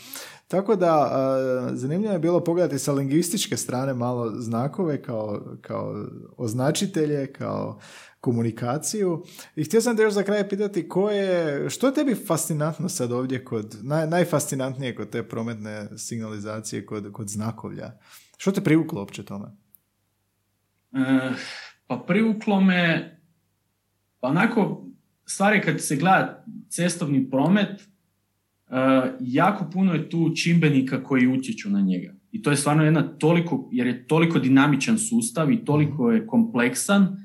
Tako 0.52 0.76
da, 0.76 1.10
zanimljivo 1.72 2.12
je 2.12 2.18
bilo 2.18 2.44
pogledati 2.44 2.78
sa 2.78 2.92
lingvističke 2.92 3.56
strane 3.56 3.94
malo 3.94 4.30
znakove 4.30 5.02
kao, 5.02 5.56
kao 5.60 6.06
označitelje, 6.36 7.32
kao 7.32 7.80
komunikaciju. 8.20 9.24
I 9.56 9.64
htio 9.64 9.80
sam 9.80 9.96
te 9.96 10.02
još 10.02 10.14
za 10.14 10.22
kraj 10.22 10.48
pitati 10.48 10.88
ko 10.88 11.10
je, 11.10 11.70
što 11.70 11.86
je 11.86 11.94
tebi 11.94 12.14
fascinantno 12.14 12.88
sad 12.88 13.12
ovdje 13.12 13.44
kod, 13.44 13.78
naj, 13.82 14.06
najfascinantnije 14.06 14.94
kod 14.94 15.10
te 15.10 15.28
prometne 15.28 15.88
signalizacije, 15.98 16.86
kod, 16.86 17.12
kod 17.12 17.28
znakovlja? 17.28 17.98
Što 18.36 18.52
te 18.52 18.60
privuklo 18.60 19.00
uopće 19.00 19.24
tome? 19.24 19.46
E, 20.92 21.32
pa 21.86 22.04
privuklo 22.06 22.60
me, 22.60 23.10
pa 24.20 24.28
onako, 24.28 24.86
stvari 25.24 25.60
kad 25.60 25.80
se 25.80 25.96
gleda 25.96 26.44
cestovni 26.68 27.30
promet, 27.30 27.91
jako 29.20 29.70
puno 29.72 29.94
je 29.94 30.10
tu 30.10 30.32
čimbenika 30.34 31.04
koji 31.04 31.26
utječu 31.26 31.70
na 31.70 31.80
njega. 31.80 32.14
I 32.32 32.42
to 32.42 32.50
je 32.50 32.56
stvarno 32.56 32.84
jedna 32.84 33.02
toliko, 33.02 33.68
jer 33.72 33.86
je 33.86 34.06
toliko 34.06 34.38
dinamičan 34.38 34.98
sustav 34.98 35.52
i 35.52 35.64
toliko 35.64 36.10
je 36.10 36.26
kompleksan, 36.26 37.16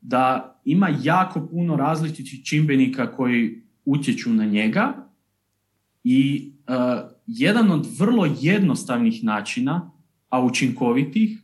da 0.00 0.54
ima 0.64 0.88
jako 1.02 1.46
puno 1.46 1.76
različitih 1.76 2.44
čimbenika 2.44 3.12
koji 3.12 3.62
utječu 3.84 4.30
na 4.30 4.44
njega 4.44 5.10
i 6.04 6.52
uh, 6.68 7.10
jedan 7.26 7.70
od 7.70 7.86
vrlo 7.98 8.28
jednostavnih 8.40 9.24
načina, 9.24 9.90
a 10.28 10.44
učinkovitih 10.44 11.42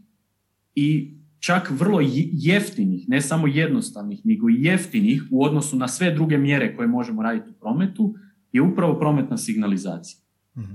i 0.75 1.15
čak 1.39 1.71
vrlo 1.71 2.01
jeftinih, 2.33 3.09
ne 3.09 3.21
samo 3.21 3.47
jednostavnih, 3.47 4.21
nego 4.25 4.51
i 4.51 4.63
jeftinih 4.65 5.23
u 5.31 5.45
odnosu 5.45 5.77
na 5.77 5.89
sve 5.89 6.11
druge 6.11 6.39
mjere 6.39 6.77
koje 6.77 6.89
možemo 6.89 7.23
raditi 7.23 7.51
u 7.51 7.61
prometu, 7.61 8.15
je 8.53 8.63
upravo 8.63 8.99
prometna 8.99 9.37
signalizacija. 9.37 10.21
Mhm. 10.59 10.73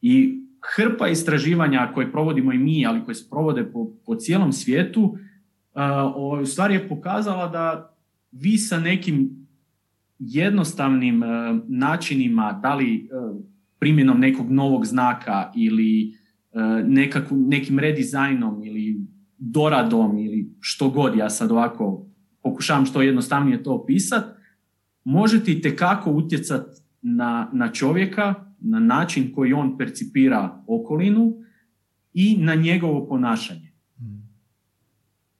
I 0.00 0.42
hrpa 0.76 1.08
istraživanja 1.08 1.90
koje 1.94 2.12
provodimo 2.12 2.52
i 2.52 2.58
mi, 2.58 2.86
ali 2.86 3.04
koje 3.04 3.14
se 3.14 3.30
provode 3.30 3.64
po, 3.72 3.90
po 4.06 4.14
cijelom 4.14 4.52
svijetu, 4.52 5.16
u 6.42 6.46
stvari 6.46 6.74
je 6.74 6.88
pokazala 6.88 7.48
da 7.48 7.96
vi 8.32 8.58
sa 8.58 8.80
nekim 8.80 9.46
jednostavnim 10.18 11.22
e, 11.22 11.26
načinima, 11.68 12.60
da 12.62 12.74
li 12.74 12.94
e, 12.96 13.08
primjenom 13.78 14.20
nekog 14.20 14.50
novog 14.50 14.86
znaka 14.86 15.52
ili 15.56 16.08
e, 16.08 16.12
nekim 17.30 17.78
redizajnom 17.78 18.64
ili 18.64 19.00
doradom 19.38 20.18
ili 20.18 20.50
što 20.60 20.90
god, 20.90 21.16
ja 21.16 21.30
sad 21.30 21.52
ovako 21.52 22.06
pokušavam 22.42 22.86
što 22.86 23.02
jednostavnije 23.02 23.62
to 23.62 23.74
opisati, 23.74 24.26
možete 25.04 25.52
i 25.52 25.60
tekako 25.60 26.10
utjecati 26.10 26.85
na, 27.02 27.50
na 27.52 27.72
čovjeka, 27.72 28.34
na 28.60 28.80
način 28.80 29.32
koji 29.34 29.52
on 29.52 29.78
percipira 29.78 30.64
okolinu 30.66 31.34
i 32.14 32.36
na 32.36 32.54
njegovo 32.54 33.06
ponašanje. 33.08 33.72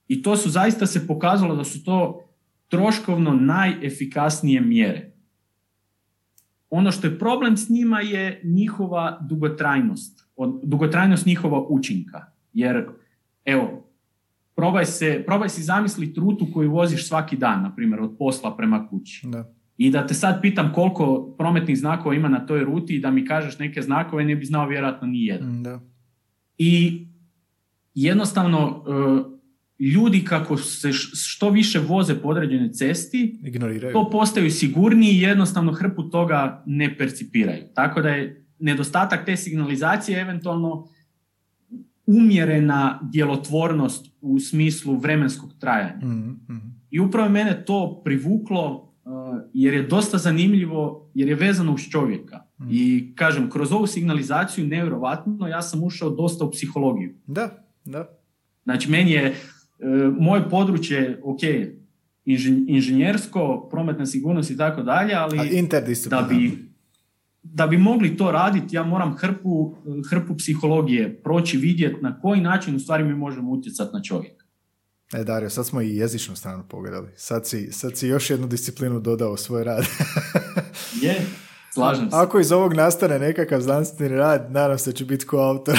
I 0.08 0.22
to 0.22 0.36
su 0.36 0.50
zaista 0.50 0.86
se 0.86 1.06
pokazalo 1.06 1.56
da 1.56 1.64
su 1.64 1.84
to 1.84 2.22
troškovno 2.68 3.34
najefikasnije 3.34 4.60
mjere. 4.60 5.12
Ono 6.70 6.92
što 6.92 7.06
je 7.06 7.18
problem 7.18 7.56
s 7.56 7.68
njima 7.68 8.00
je 8.00 8.40
njihova 8.44 9.18
dugotrajnost, 9.28 10.28
dugotrajnost 10.62 11.26
njihova 11.26 11.66
učinka. 11.68 12.24
Jer, 12.52 12.88
evo, 13.44 13.90
probaj, 14.54 14.84
se, 14.84 15.22
probaj 15.26 15.48
si 15.48 15.62
zamisliti 15.62 16.20
rutu 16.20 16.46
koju 16.54 16.72
voziš 16.72 17.08
svaki 17.08 17.36
dan, 17.36 17.62
na 17.62 17.74
primjer, 17.74 18.00
od 18.00 18.16
posla 18.18 18.56
prema 18.56 18.88
kući. 18.88 19.26
Da. 19.26 19.55
I 19.76 19.90
da 19.90 20.06
te 20.06 20.14
sad 20.14 20.40
pitam 20.42 20.72
koliko 20.74 21.34
prometnih 21.38 21.78
znakova 21.78 22.14
ima 22.14 22.28
na 22.28 22.46
toj 22.46 22.64
ruti 22.64 22.96
i 22.96 23.00
da 23.00 23.10
mi 23.10 23.26
kažeš 23.26 23.58
neke 23.58 23.82
znakove, 23.82 24.24
ne 24.24 24.36
bi 24.36 24.44
znao 24.44 24.68
vjerojatno 24.68 25.06
ni 25.06 25.24
jedan. 25.24 25.62
Da. 25.62 25.80
I 26.58 27.06
jednostavno, 27.94 28.84
e, 28.88 29.84
ljudi 29.84 30.24
kako 30.24 30.56
se 30.56 30.92
što 30.92 31.50
više 31.50 31.78
voze 31.78 32.14
po 32.14 32.28
određenoj 32.28 32.70
cesti, 32.72 33.38
Ignoriraju. 33.44 33.92
to 33.92 34.10
postaju 34.10 34.50
sigurniji 34.50 35.10
i 35.10 35.20
jednostavno 35.20 35.72
hrpu 35.72 36.02
toga 36.02 36.62
ne 36.66 36.96
percipiraju. 36.98 37.64
Tako 37.74 38.02
da 38.02 38.08
je 38.08 38.46
nedostatak 38.58 39.24
te 39.24 39.36
signalizacije 39.36 40.20
eventualno 40.20 40.88
umjerena 42.06 43.00
djelotvornost 43.12 44.06
u 44.20 44.40
smislu 44.40 44.96
vremenskog 44.96 45.54
trajanja. 45.60 46.06
mm 46.06 46.76
I 46.90 47.00
upravo 47.00 47.28
mene 47.28 47.64
to 47.64 48.02
privuklo 48.04 48.85
jer 49.52 49.74
je 49.74 49.82
dosta 49.82 50.18
zanimljivo, 50.18 51.10
jer 51.14 51.28
je 51.28 51.34
vezano 51.34 51.74
uz 51.74 51.80
čovjeka. 51.90 52.42
mm 52.58 52.68
I 52.70 53.12
kažem, 53.14 53.50
kroz 53.50 53.72
ovu 53.72 53.86
signalizaciju 53.86 54.66
nevjerovatno 54.66 55.48
ja 55.48 55.62
sam 55.62 55.84
ušao 55.84 56.10
dosta 56.10 56.44
u 56.44 56.50
psihologiju. 56.50 57.14
Da, 57.26 57.66
da. 57.84 58.08
Znači, 58.64 58.90
meni 58.90 59.10
je 59.10 59.34
E, 59.78 59.86
moje 60.18 60.50
područje, 60.50 61.20
ok, 61.24 61.40
inženjersko, 62.66 63.68
prometna 63.70 64.06
sigurnost 64.06 64.50
i 64.50 64.56
tako 64.56 64.82
dalje, 64.82 65.14
ali 65.14 65.38
da 66.10 66.22
bi, 66.28 66.68
da 67.42 67.66
bi 67.66 67.78
mogli 67.78 68.16
to 68.16 68.32
raditi, 68.32 68.76
ja 68.76 68.82
moram 68.82 69.16
hrpu, 69.16 69.74
hrpu 70.10 70.36
psihologije 70.36 71.22
proći, 71.22 71.56
vidjeti 71.56 72.02
na 72.02 72.20
koji 72.20 72.40
način 72.40 72.76
u 72.76 72.78
stvari 72.78 73.04
mi 73.04 73.14
možemo 73.14 73.50
utjecati 73.50 73.90
na 73.92 74.02
čovjeka. 74.02 74.45
E, 75.12 75.24
Dario, 75.24 75.50
sad 75.50 75.66
smo 75.66 75.80
i 75.80 75.96
jezičnu 75.96 76.36
stranu 76.36 76.64
pogledali. 76.68 77.08
Sad 77.16 77.46
si, 77.46 77.72
sad 77.72 77.96
si 77.96 78.08
još 78.08 78.30
jednu 78.30 78.46
disciplinu 78.46 79.00
dodao 79.00 79.32
u 79.32 79.36
svoj 79.36 79.64
rad. 79.64 79.84
je, 81.02 81.14
slažem 81.72 82.10
se. 82.10 82.16
Ako 82.16 82.40
iz 82.40 82.52
ovog 82.52 82.74
nastane 82.74 83.18
nekakav 83.18 83.60
znanstveni 83.60 84.16
rad, 84.16 84.46
nadam 84.50 84.78
se 84.78 84.90
da 84.90 84.96
će 84.96 85.04
biti 85.04 85.26
ko 85.26 85.36
autor. 85.36 85.78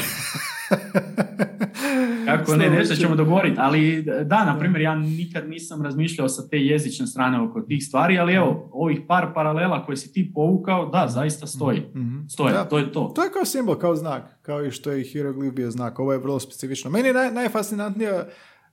Kako 2.26 2.56
ne, 2.58 2.70
nešto 2.70 2.96
ćemo 2.96 3.16
dogovoriti. 3.16 3.58
Ali 3.60 4.06
da, 4.26 4.46
na 4.46 4.60
primjer, 4.60 4.82
ja 4.82 4.96
nikad 4.96 5.50
nisam 5.50 5.82
razmišljao 5.82 6.30
sa 6.30 6.50
te 6.50 6.58
jezične 6.58 7.08
strane 7.08 7.41
oko 7.41 7.62
tih 7.62 7.84
stvari, 7.88 8.20
ali 8.20 8.34
evo, 8.34 8.70
ovih 8.74 8.99
par 9.08 9.32
paralela 9.34 9.86
koje 9.86 9.98
si 9.98 10.14
ti 10.14 10.32
povukao, 10.36 10.90
da, 10.90 11.08
zaista 11.08 11.48
stoji. 11.48 11.80
Mm-hmm. 11.80 12.30
Stoje, 12.30 12.54
to 12.70 12.78
je 12.78 12.91
to. 12.91 13.12
To 13.16 13.24
je 13.24 13.32
kao 13.32 13.45
simbol, 13.45 13.76
kao 13.76 13.95
znak, 13.95 14.24
kao 14.41 14.66
i 14.66 14.72
što 14.72 14.91
je 14.91 15.04
hieroglif 15.04 15.54
bio 15.54 15.72
znak. 15.72 15.99
Ovo 15.99 16.14
je 16.14 16.20
vrlo 16.20 16.40
specifično. 16.40 16.91
Meni 16.91 17.08
je 17.08 17.14
naj, 17.14 17.32
najfascinantnije 17.32 18.26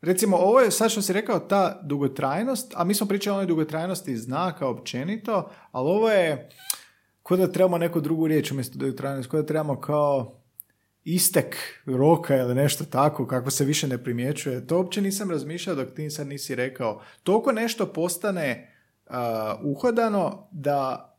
Recimo, 0.04 0.36
ovo 0.36 0.60
je 0.60 0.70
sad 0.70 0.90
što 0.90 1.02
si 1.02 1.12
rekao, 1.12 1.38
ta 1.38 1.80
dugotrajnost, 1.82 2.72
a 2.76 2.84
mi 2.84 2.94
smo 2.94 3.06
pričali 3.06 3.32
o 3.32 3.36
onoj 3.36 3.46
dugotrajnosti 3.46 4.16
znaka 4.16 4.68
općenito, 4.68 5.50
ali 5.72 5.90
ovo 5.90 6.10
je, 6.10 6.48
kod 7.22 7.38
da 7.38 7.52
trebamo 7.52 7.78
neku 7.78 8.00
drugu 8.00 8.26
riječ 8.26 8.52
umjesto 8.52 8.78
dugotrajnosti, 8.78 9.30
kod 9.30 9.40
da 9.40 9.46
trebamo 9.46 9.80
kao 9.80 10.40
istek 11.04 11.56
roka 11.86 12.36
ili 12.36 12.54
nešto 12.54 12.84
tako, 12.84 13.26
kako 13.26 13.50
se 13.50 13.64
više 13.64 13.88
ne 13.88 14.04
primjećuje, 14.04 14.66
to 14.66 14.76
uopće 14.76 15.00
nisam 15.00 15.30
razmišljao 15.30 15.76
dok 15.76 15.94
ti 15.94 16.10
sad 16.10 16.26
nisi 16.26 16.54
rekao. 16.54 17.02
Toliko 17.22 17.52
nešto 17.52 17.86
postane 17.86 18.76
uh, 19.06 19.14
uhodano 19.62 20.48
da 20.50 21.10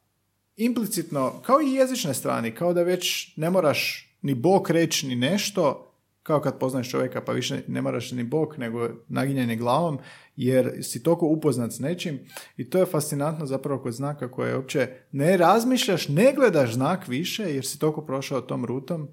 implicitno, 0.56 1.42
kao 1.42 1.62
i 1.62 1.74
jezične 1.74 2.14
strane, 2.14 2.56
kao 2.56 2.74
da 2.74 2.84
već 2.84 3.34
ne 3.38 3.50
moraš 3.50 4.12
ni 4.22 4.34
bok 4.34 4.70
reći 4.70 5.08
ni 5.08 5.16
nešto, 5.16 5.85
kao 6.26 6.42
kad 6.42 6.60
poznaš 6.60 6.90
čovjeka 6.90 7.22
pa 7.22 7.32
više 7.32 7.62
ne 7.68 7.82
moraš 7.82 8.12
ni 8.12 8.24
bok 8.24 8.58
nego 8.58 8.90
naginjanje 9.08 9.56
glavom, 9.56 10.00
jer 10.36 10.72
si 10.82 11.04
toliko 11.04 11.26
upoznat 11.26 11.72
s 11.72 11.80
nečim 11.80 12.20
i 12.58 12.70
to 12.70 12.78
je 12.78 12.86
fascinantno 12.86 13.46
zapravo 13.46 13.82
kod 13.82 13.94
znaka 13.94 14.32
koje 14.32 14.56
uopće 14.56 14.88
ne 15.12 15.38
razmišljaš, 15.38 16.08
ne 16.08 16.34
gledaš 16.36 16.74
znak 16.74 17.08
više 17.08 17.44
jer 17.44 17.66
si 17.66 17.80
toliko 17.80 18.06
prošao 18.06 18.42
tom 18.42 18.66
rutom 18.66 19.08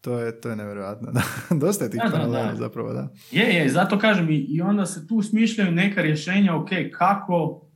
to 0.00 0.18
je, 0.18 0.40
to 0.40 0.48
je 0.48 0.56
nevjerojatno. 0.56 1.12
Dosta 1.62 1.84
je 1.84 1.90
tih 1.90 2.00
paralela 2.12 2.54
zapravo, 2.54 2.92
da. 2.92 3.08
Je, 3.30 3.54
je, 3.54 3.68
zato 3.68 3.98
kažem 3.98 4.30
i, 4.30 4.60
onda 4.60 4.86
se 4.86 5.06
tu 5.06 5.22
smišljaju 5.22 5.72
neka 5.72 6.02
rješenja, 6.02 6.56
ok, 6.56 6.68
kako 6.98 7.68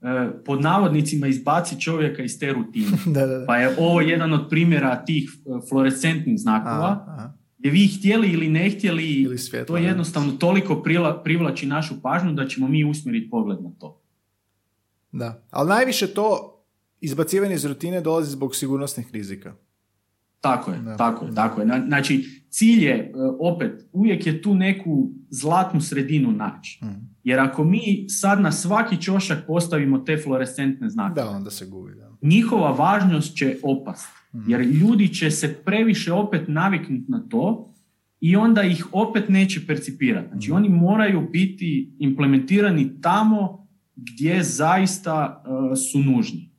e, 0.00 0.30
pod 0.44 0.60
navodnicima 0.60 1.26
izbaci 1.26 1.80
čovjeka 1.80 2.22
iz 2.22 2.38
te 2.38 2.52
rutine. 2.52 2.86
da, 3.14 3.26
da, 3.26 3.44
Pa 3.46 3.56
je 3.56 3.76
ovo 3.78 4.00
jedan 4.00 4.32
od 4.32 4.46
primjera 4.50 5.04
tih 5.04 5.30
e, 5.30 5.68
fluorescentnih 5.68 6.38
znakova, 6.38 7.06
gdje 7.58 7.70
vi 7.70 7.86
htjeli 7.88 8.28
ili 8.28 8.48
ne 8.48 8.70
htjeli, 8.70 9.12
Ili 9.12 9.38
svjetlo, 9.38 9.66
to 9.68 9.76
jednostavno 9.78 10.32
toliko 10.32 10.74
prila- 10.76 11.22
privlači 11.22 11.66
našu 11.66 12.02
pažnju 12.02 12.32
da 12.32 12.46
ćemo 12.46 12.68
mi 12.68 12.84
usmjeriti 12.84 13.30
pogled 13.30 13.62
na 13.62 13.70
to. 13.70 14.00
Da. 15.12 15.42
Ali 15.50 15.68
najviše 15.68 16.06
to 16.06 16.54
izbacivanje 17.00 17.54
iz 17.54 17.64
rutine 17.64 18.00
dolazi 18.00 18.30
zbog 18.30 18.56
sigurnosnih 18.56 19.06
rizika. 19.12 19.54
Tako 20.40 20.70
je, 20.70 20.78
Da. 20.78 20.96
tako 20.96 21.26
je, 21.26 21.34
tako 21.34 21.60
je. 21.60 21.66
Na- 21.66 21.84
Znači, 21.86 22.14
cilj 22.48 22.84
je, 22.84 22.94
e, 22.96 23.12
opet, 23.40 23.88
uvijek 23.92 24.26
je 24.26 24.42
tu 24.42 24.54
neku 24.54 25.10
zlatnu 25.30 25.80
sredinu 25.80 26.32
naći. 26.32 26.80
Mhm. 26.84 26.94
Jer 27.24 27.40
ako 27.40 27.64
mi 27.64 27.80
sad 28.08 28.40
na 28.40 28.52
svaki 28.52 29.02
čošak 29.02 29.38
postavimo 29.46 29.98
te 29.98 30.16
fluorescentne 30.16 30.88
znake, 30.90 31.14
Da, 31.14 31.28
onda 31.28 31.50
se 31.50 31.66
gubi. 31.66 31.94
Da. 31.94 32.07
Njihova 32.22 32.70
važnost 32.70 33.36
će 33.36 33.56
opast. 33.62 34.08
Mhm. 34.34 34.50
Jer 34.50 34.60
ljudi 34.60 35.08
će 35.08 35.30
se 35.30 35.54
previše 35.54 36.12
opet 36.12 36.48
naviknuti 36.48 37.04
na 37.08 37.22
to 37.28 37.74
i 38.20 38.36
onda 38.36 38.62
ih 38.62 38.86
opet 38.92 39.28
neće 39.28 39.66
percipirati. 39.66 40.28
Znači 40.28 40.48
Mhm. 40.48 40.56
oni 40.56 40.68
moraju 40.68 41.28
biti 41.32 41.96
implementirani 41.98 43.00
tamo 43.00 43.68
gdje 43.96 44.42
zaista 44.42 45.42
e, 45.72 45.76
su 45.76 45.98
nužni. 46.00 46.50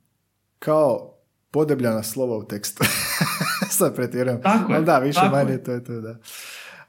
Kao 0.59 1.15
podebljana 1.51 2.03
slova 2.03 2.37
u 2.37 2.43
tekstu. 2.43 2.83
Sad 3.69 3.95
pretjerujem. 3.95 4.41
Tako 4.41 4.71
je, 4.71 4.77
Ali 4.77 4.85
da, 4.85 4.99
više 4.99 5.19
tako 5.19 5.35
manje 5.35 5.51
je. 5.51 5.63
to 5.63 5.71
je 5.71 5.83
to, 5.83 6.01
da. 6.01 6.17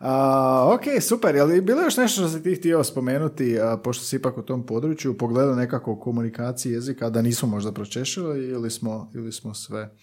A, 0.00 0.74
ok, 0.74 1.02
super. 1.02 1.34
Je 1.34 1.44
li 1.44 1.60
bilo 1.60 1.82
još 1.82 1.96
nešto 1.96 2.20
što 2.20 2.28
si 2.28 2.42
ti 2.42 2.54
htio 2.54 2.84
spomenuti, 2.84 3.60
a, 3.60 3.76
pošto 3.76 4.04
si 4.04 4.16
ipak 4.16 4.38
u 4.38 4.42
tom 4.42 4.66
području, 4.66 5.10
u 5.10 5.16
pogledu 5.16 5.54
nekako 5.54 5.96
komunikacije 5.96 6.72
jezika, 6.72 7.10
da 7.10 7.22
nismo 7.22 7.48
možda 7.48 7.72
pročešili 7.72 8.48
ili 8.48 8.70
smo, 8.70 9.10
ili 9.14 9.32
smo 9.32 9.54
sve? 9.54 9.94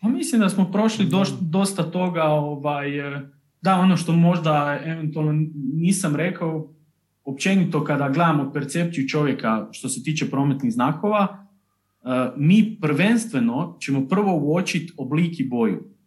Pa 0.00 0.08
mislim 0.08 0.40
da 0.40 0.48
smo 0.48 0.72
prošli 0.72 1.06
doš- 1.06 1.38
dosta 1.40 1.90
toga, 1.90 2.22
ovaj, 2.22 2.90
da 3.62 3.74
ono 3.74 3.96
što 3.96 4.12
možda 4.12 4.80
eventualno 4.84 5.46
nisam 5.74 6.16
rekao, 6.16 6.74
općenito 7.24 7.84
kada 7.84 8.08
gledamo 8.08 8.52
percepciju 8.52 9.08
čovjeka 9.08 9.68
što 9.70 9.88
se 9.88 10.02
tiče 10.02 10.30
prometnih 10.30 10.72
znakova, 10.72 11.46
e, 12.02 12.08
mi 12.36 12.78
prvenstveno 12.80 13.76
ćemo 13.80 14.08
prvo 14.08 14.38
uočiti 14.42 14.92
oblik 14.96 15.40
i 15.40 15.48
boju. 15.48 15.97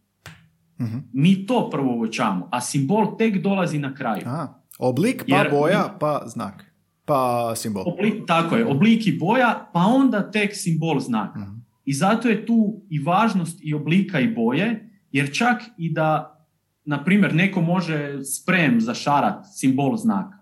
Mhm. 0.81 0.97
Mi 1.13 1.45
to 1.45 1.69
prvo 1.69 1.95
uočavamo, 1.95 2.47
a 2.51 2.61
simbol 2.61 3.17
tek 3.17 3.41
dolazi 3.41 3.79
na 3.79 3.93
kraju. 3.95 4.21
Aha. 4.25 4.61
Oblik, 4.79 5.25
pa 5.29 5.35
Jer- 5.35 5.51
boja, 5.51 5.97
pa 5.99 6.21
znak. 6.25 6.65
Pa 7.05 7.53
simbol. 7.55 7.83
Oblik, 7.85 8.13
tako 8.27 8.55
je, 8.55 8.65
oblik 8.65 9.07
i 9.07 9.17
boja, 9.17 9.69
pa 9.73 9.79
onda 9.79 10.31
tek 10.31 10.55
simbol 10.55 10.99
znaka. 10.99 11.39
Mhm. 11.39 11.51
I 11.85 11.93
zato 11.93 12.27
je 12.27 12.45
tu 12.45 12.81
i 12.89 12.99
važnost 12.99 13.59
i 13.61 13.73
oblika 13.73 14.19
i 14.19 14.33
boje, 14.33 14.89
jer 15.11 15.33
čak 15.33 15.61
i 15.77 15.93
da, 15.93 16.37
na 16.85 17.03
primjer, 17.03 17.35
neko 17.35 17.61
može 17.61 18.23
sprem 18.23 18.81
zašarat 18.81 19.45
simbol 19.53 19.97
znaka, 19.97 20.37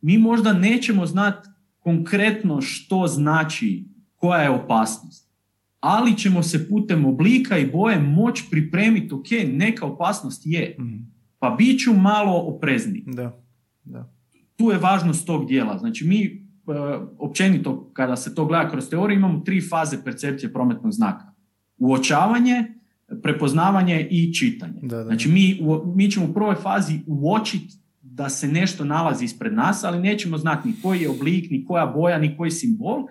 mi 0.00 0.18
možda 0.18 0.52
nećemo 0.52 1.06
znati 1.06 1.48
konkretno 1.78 2.60
što 2.60 3.06
znači, 3.06 3.88
koja 4.16 4.42
je 4.42 4.50
opasnost. 4.50 5.27
Ali 5.80 6.16
ćemo 6.16 6.42
se 6.42 6.68
putem 6.68 7.04
oblika 7.04 7.58
i 7.58 7.70
boje 7.70 8.00
moći 8.00 8.44
pripremiti, 8.50 9.14
ok, 9.14 9.26
neka 9.52 9.86
opasnost 9.86 10.42
je, 10.44 10.76
Mhm. 10.80 10.96
pa 11.38 11.50
bit 11.50 11.80
ću 11.80 11.92
malo 11.94 12.36
oprezniji 12.38 13.04
Da. 13.06 13.40
da. 13.84 14.12
tu 14.56 14.70
je 14.70 14.78
važnost 14.78 15.26
tog 15.26 15.46
dijela. 15.46 15.78
Znači 15.78 16.06
mi 16.06 16.24
e, 16.24 16.38
općenito 17.18 17.90
kada 17.92 18.16
se 18.16 18.34
to 18.34 18.44
gleda 18.46 18.70
kroz 18.70 18.88
teoriju 18.90 19.18
imamo 19.18 19.40
tri 19.40 19.60
faze 19.60 20.04
percepcije 20.04 20.52
prometnog 20.52 20.92
znaka. 20.92 21.32
Uočavanje, 21.78 22.64
prepoznavanje 23.22 24.08
i 24.10 24.34
čitanje. 24.34 24.80
Da, 24.82 24.96
da, 24.96 25.04
Znači 25.04 25.28
mi, 25.28 25.60
mi 25.94 26.10
ćemo 26.10 26.26
u 26.26 26.34
prvoj 26.34 26.54
fazi 26.54 27.00
uočiti 27.06 27.74
da 28.02 28.28
se 28.28 28.48
nešto 28.48 28.84
nalazi 28.84 29.24
ispred 29.24 29.52
nas, 29.54 29.84
ali 29.84 29.98
nećemo 29.98 30.38
znati 30.38 30.68
ni 30.68 30.74
koji 30.82 31.00
je 31.00 31.10
oblik, 31.10 31.50
ni 31.50 31.64
koja 31.64 31.86
boja, 31.86 32.18
ni 32.18 32.36
koji 32.36 32.50
simbol, 32.50 33.06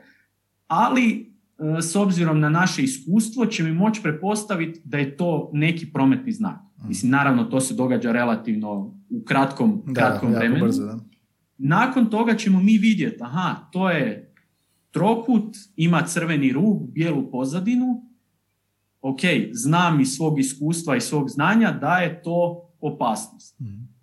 ali 0.67 1.33
s 1.81 1.95
obzirom 1.95 2.39
na 2.39 2.49
naše 2.49 2.83
iskustvo 2.83 3.45
ćemo 3.45 3.73
moći 3.73 4.01
prepostaviti 4.03 4.81
da 4.83 4.97
je 4.97 5.17
to 5.17 5.49
neki 5.53 5.91
prometni 5.91 6.31
znak. 6.31 6.59
Mislim, 6.87 7.11
naravno 7.11 7.43
to 7.43 7.59
se 7.59 7.73
događa 7.73 8.11
relativno 8.11 8.73
u 9.09 9.23
kratkom, 9.25 9.69
Mhm. 9.69 9.93
Da, 9.93 10.01
kratkom 10.01 10.31
vremenu. 10.33 10.65
brzo, 10.65 10.85
da. 10.85 10.99
Nakon 11.57 12.05
toga 12.05 12.35
ćemo 12.35 12.59
mi 12.59 12.77
vidjeti, 12.77 13.17
aha, 13.21 13.55
to 13.71 13.89
je 13.89 14.33
trokut, 14.91 15.43
ima 15.75 16.01
crveni 16.01 16.51
rub, 16.51 16.77
bijelu 16.89 17.31
pozadinu, 17.31 18.03
ok, 19.01 19.19
znam 19.51 19.99
iz 19.99 20.07
svog 20.09 20.39
iskustva 20.39 20.95
i 20.95 21.01
svog 21.01 21.29
znanja 21.29 21.71
da 21.71 21.97
je 21.97 22.21
to 22.21 22.69
opasnost. 22.81 23.59
Mhm. 23.59 23.96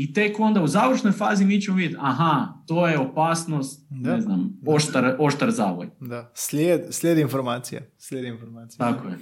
I 0.00 0.12
tek 0.12 0.40
onda 0.40 0.62
u 0.62 0.66
završnoj 0.66 1.12
fazi 1.12 1.44
mi 1.44 1.60
ćemo 1.60 1.76
vidjeti, 1.76 1.96
aha, 2.00 2.46
to 2.66 2.88
je 2.88 2.98
opasnost, 2.98 3.86
Da. 3.90 4.14
ne 4.14 4.20
znam, 4.20 4.58
oštar, 4.66 5.16
oštar 5.18 5.50
zavoj. 5.50 5.88
Da. 6.00 6.30
Slijed, 6.34 6.80
slijed 6.90 7.18
informacija. 7.18 7.80
Slijed 7.98 8.24
informacija. 8.24 8.78
Tako 8.78 9.08
je. 9.08 9.18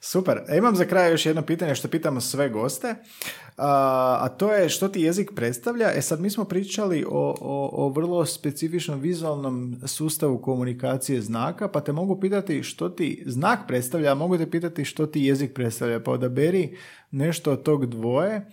Super. 0.00 0.38
E, 0.48 0.56
imam 0.58 0.76
za 0.76 0.84
kraj 0.84 1.10
još 1.10 1.26
jedno 1.26 1.42
pitanje 1.42 1.74
što 1.74 1.88
pitamo 1.88 2.20
sve 2.20 2.48
goste, 2.48 2.94
a, 3.56 4.18
a 4.20 4.28
to 4.28 4.52
je 4.52 4.68
što 4.68 4.88
ti 4.88 5.00
jezik 5.00 5.30
predstavlja. 5.36 5.92
E 5.94 6.02
sad 6.02 6.20
mi 6.20 6.30
smo 6.30 6.44
pričali 6.44 7.04
o, 7.08 7.34
o, 7.40 7.70
o 7.72 7.88
vrlo 7.88 8.26
specifičnom 8.26 9.00
vizualnom 9.00 9.76
sustavu 9.86 10.38
komunikacije 10.42 11.20
znaka, 11.20 11.68
pa 11.68 11.80
te 11.80 11.92
mogu 11.92 12.20
pitati 12.20 12.62
što 12.62 12.88
ti 12.88 13.22
znak 13.26 13.58
predstavlja, 13.66 14.12
a 14.12 14.14
mogu 14.14 14.38
te 14.38 14.50
pitati 14.50 14.84
što 14.84 15.06
ti 15.06 15.22
jezik 15.22 15.54
predstavlja. 15.54 16.00
Pa 16.00 16.10
odaberi 16.10 16.76
nešto 17.10 17.52
od 17.52 17.62
tog 17.62 17.86
dvoje, 17.86 18.46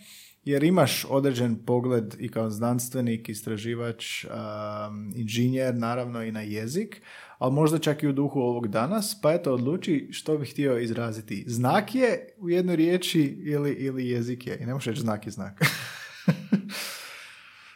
jer 0.45 0.63
imaš 0.63 1.05
određen 1.09 1.65
pogled 1.65 2.15
i 2.19 2.29
kao 2.29 2.49
znanstvenik, 2.49 3.29
istraživač, 3.29 4.25
um, 4.25 5.11
inženjer, 5.15 5.75
naravno 5.75 6.23
i 6.23 6.31
na 6.31 6.41
jezik, 6.41 7.01
ali 7.37 7.53
možda 7.53 7.79
čak 7.79 8.03
i 8.03 8.07
u 8.07 8.13
duhu 8.13 8.39
ovog 8.39 8.67
danas, 8.67 9.21
pa 9.21 9.33
eto 9.33 9.53
odluči 9.53 10.07
što 10.11 10.37
bih 10.37 10.51
htio 10.51 10.79
izraziti. 10.79 11.43
Znak 11.47 11.95
je 11.95 12.33
u 12.37 12.49
jednoj 12.49 12.75
riječi 12.75 13.21
ili, 13.21 13.71
ili 13.71 14.09
jezik 14.09 14.47
je. 14.47 14.57
I 14.61 14.65
ne 14.65 14.73
možeš 14.73 14.85
reći 14.85 15.01
znak 15.01 15.25
je 15.25 15.31
znak. 15.31 15.61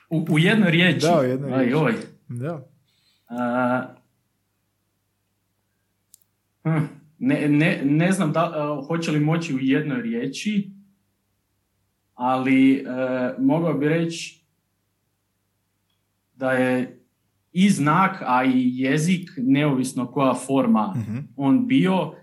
U, 0.10 0.26
u 0.30 0.40
jednoj 0.40 0.72
riječi. 0.72 1.00
Da, 1.00 1.20
u 1.20 1.24
jednoj 1.24 1.54
Aj, 1.54 1.60
riječi. 1.66 1.76
oj. 1.76 1.94
da. 2.28 2.68
A, 3.30 3.96
hm, 6.64 6.86
ne, 7.20 7.48
ne, 7.50 7.82
ne 7.84 8.12
znam 8.12 8.32
da, 8.32 8.52
a, 8.56 8.84
hoće 8.88 9.12
li 9.12 9.20
moći 9.20 9.56
u 9.56 9.60
jednoj 9.60 10.02
riječi, 10.02 10.79
ali 12.22 12.74
e, 12.74 12.84
mogao 13.40 13.74
bi 13.74 13.88
reći 13.88 14.46
da 16.36 16.52
je 16.52 17.04
i 17.52 17.70
znak, 17.70 18.24
a 18.26 18.44
i 18.44 18.52
jezik, 18.78 19.30
neovisno 19.38 20.06
koja 20.12 20.34
forma 20.34 20.94
Mhm. 20.98 21.18
on 21.36 21.68
bio, 21.68 22.14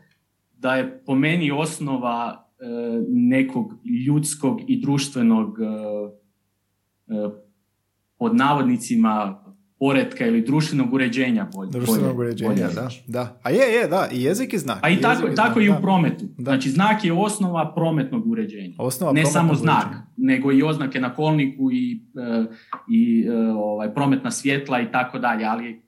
da 0.58 0.76
je 0.76 1.02
po 1.04 1.14
meni 1.14 1.50
osnova 1.50 2.46
e, 2.58 2.64
nekog 3.08 3.74
ljudskog 4.06 4.60
i 4.66 4.80
društvenog 4.80 5.58
e, 5.60 5.64
e, 7.14 7.28
pod 8.18 8.36
navodnicima 8.36 9.44
poretka 9.78 10.26
ili 10.26 10.42
društvenog 10.42 10.94
uređenja 10.94 11.48
bolje. 11.54 11.70
Društvenog 11.70 12.16
bolje- 12.16 12.28
uređenja, 12.28 12.50
bolje 12.50 12.74
da, 12.74 12.88
da. 13.06 13.40
A 13.42 13.50
je, 13.50 13.72
je, 13.74 13.88
da, 13.88 14.08
i 14.12 14.22
jezik 14.22 14.52
je 14.52 14.58
znak. 14.58 14.78
A 14.82 14.90
i 14.90 15.00
tako, 15.00 15.26
je 15.26 15.34
tako 15.34 15.52
znak, 15.52 15.66
i 15.66 15.70
u 15.70 15.82
prometu. 15.82 16.24
Da. 16.38 16.42
Znači 16.42 16.70
znak 16.70 17.04
je 17.04 17.12
osnova 17.12 17.74
prometnog 17.74 18.26
uređenja. 18.26 18.74
Osnova 18.78 19.12
ne 19.12 19.26
samo 19.26 19.54
znak, 19.54 19.84
uređenja. 19.84 20.06
nego 20.16 20.52
i 20.52 20.62
oznake 20.62 21.00
na 21.00 21.14
kolniku 21.14 21.72
i, 21.72 22.02
e, 22.16 22.44
i 22.90 23.26
e, 23.28 23.32
ovaj, 23.52 23.94
prometna 23.94 24.30
svjetla 24.30 24.80
i 24.80 24.92
tako 24.92 25.18
dalje, 25.18 25.44
ali 25.44 25.85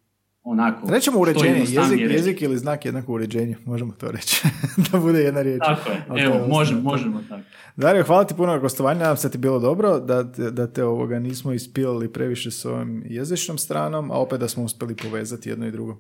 onako... 0.51 0.91
Rećemo 0.91 1.21
uređenje, 1.21 1.59
jezik, 1.59 2.01
jezik 2.01 2.43
ili 2.43 2.59
znak 2.59 2.85
jednako 2.85 3.13
uređenje, 3.13 3.57
možemo 3.65 3.93
to 3.93 4.11
reći. 4.11 4.43
da 4.93 4.99
bude 4.99 5.21
jedna 5.21 5.43
riječ. 5.43 5.59
Tako 5.59 5.91
je, 5.91 6.25
evo, 6.25 6.47
možemo, 6.49 6.81
možemo 6.81 7.21
tako. 7.29 7.43
Dario, 7.77 8.05
hvala 8.05 8.25
ti 8.25 8.35
puno 8.37 8.53
na 8.53 8.59
gostovanju, 8.59 9.01
nadam 9.01 9.17
se 9.17 9.31
ti 9.31 9.39
bilo 9.39 9.59
dobro, 9.59 10.01
da, 10.01 10.33
te- 10.33 10.51
da 10.51 10.73
te 10.73 10.85
ovoga 10.85 11.19
nismo 11.19 11.53
ispilili 11.53 12.13
previše 12.13 12.51
s 12.51 12.65
ovim 12.65 13.03
jezičnom 13.07 13.59
stranom, 13.59 14.11
a 14.11 14.15
opet 14.15 14.41
da 14.41 14.49
smo 14.49 14.65
uspjeli 14.65 14.97
povezati 14.97 15.49
jedno 15.49 15.67
i 15.67 15.71
drugo. 15.71 15.97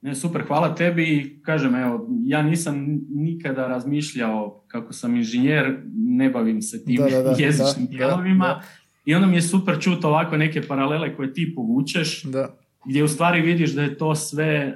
Ne, 0.00 0.14
super, 0.14 0.42
hvala 0.46 0.74
tebi 0.74 1.02
i 1.04 1.42
kažem, 1.42 1.74
evo, 1.74 2.06
ja 2.24 2.42
nisam 2.42 2.86
nikada 3.08 3.66
razmišljao 3.66 4.64
kako 4.68 4.92
sam 4.92 5.16
inženjer, 5.16 5.80
ne 5.94 6.30
bavim 6.30 6.62
se 6.62 6.84
tim 6.84 6.96
Da, 6.96 7.10
da, 7.10 7.22
da, 7.22 7.34
jezičnim 7.38 7.86
da, 7.86 7.90
dijelovima 7.90 8.46
da, 8.46 8.62
i 9.04 9.14
onda 9.14 9.26
mi 9.26 9.36
je 9.36 9.42
super 9.42 9.80
čuti 9.80 10.06
ovako 10.06 10.36
neke 10.36 10.62
paralele 10.62 11.16
koje 11.16 11.32
ti 11.32 11.52
povučeš, 11.56 12.22
Da. 12.22 12.58
Gdje 12.88 13.04
u 13.04 13.08
stvari 13.08 13.40
vidiš 13.42 13.70
da 13.70 13.82
je 13.82 13.98
to 13.98 14.14
sve 14.14 14.44
e, 14.46 14.74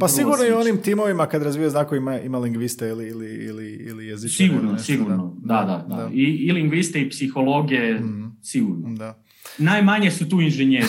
Pa 0.00 0.08
sigurno 0.08 0.44
i 0.44 0.52
onim 0.52 0.76
timovima 0.78 1.26
kad 1.26 1.42
razvijaju 1.42 1.70
znakove 1.70 1.98
ima, 1.98 2.18
ima 2.18 2.38
lingviste 2.38 2.88
ili, 2.88 3.08
ili, 3.08 3.26
ili, 3.26 3.66
ili 3.74 4.06
jezičare 4.06 4.48
Sigurno, 4.48 4.72
nešto, 4.72 4.84
sigurno, 4.84 5.36
da, 5.38 5.54
da, 5.88 5.96
da. 5.96 6.08
I, 6.12 6.22
I 6.22 6.52
lingviste 6.52 7.00
i 7.00 7.10
psihologe, 7.10 7.94
Mhm. 7.94 8.26
sigurno. 8.42 8.94
Da. 8.96 9.22
Najmanje 9.58 10.10
su 10.10 10.28
tu 10.28 10.40
inženjeri. 10.40 10.86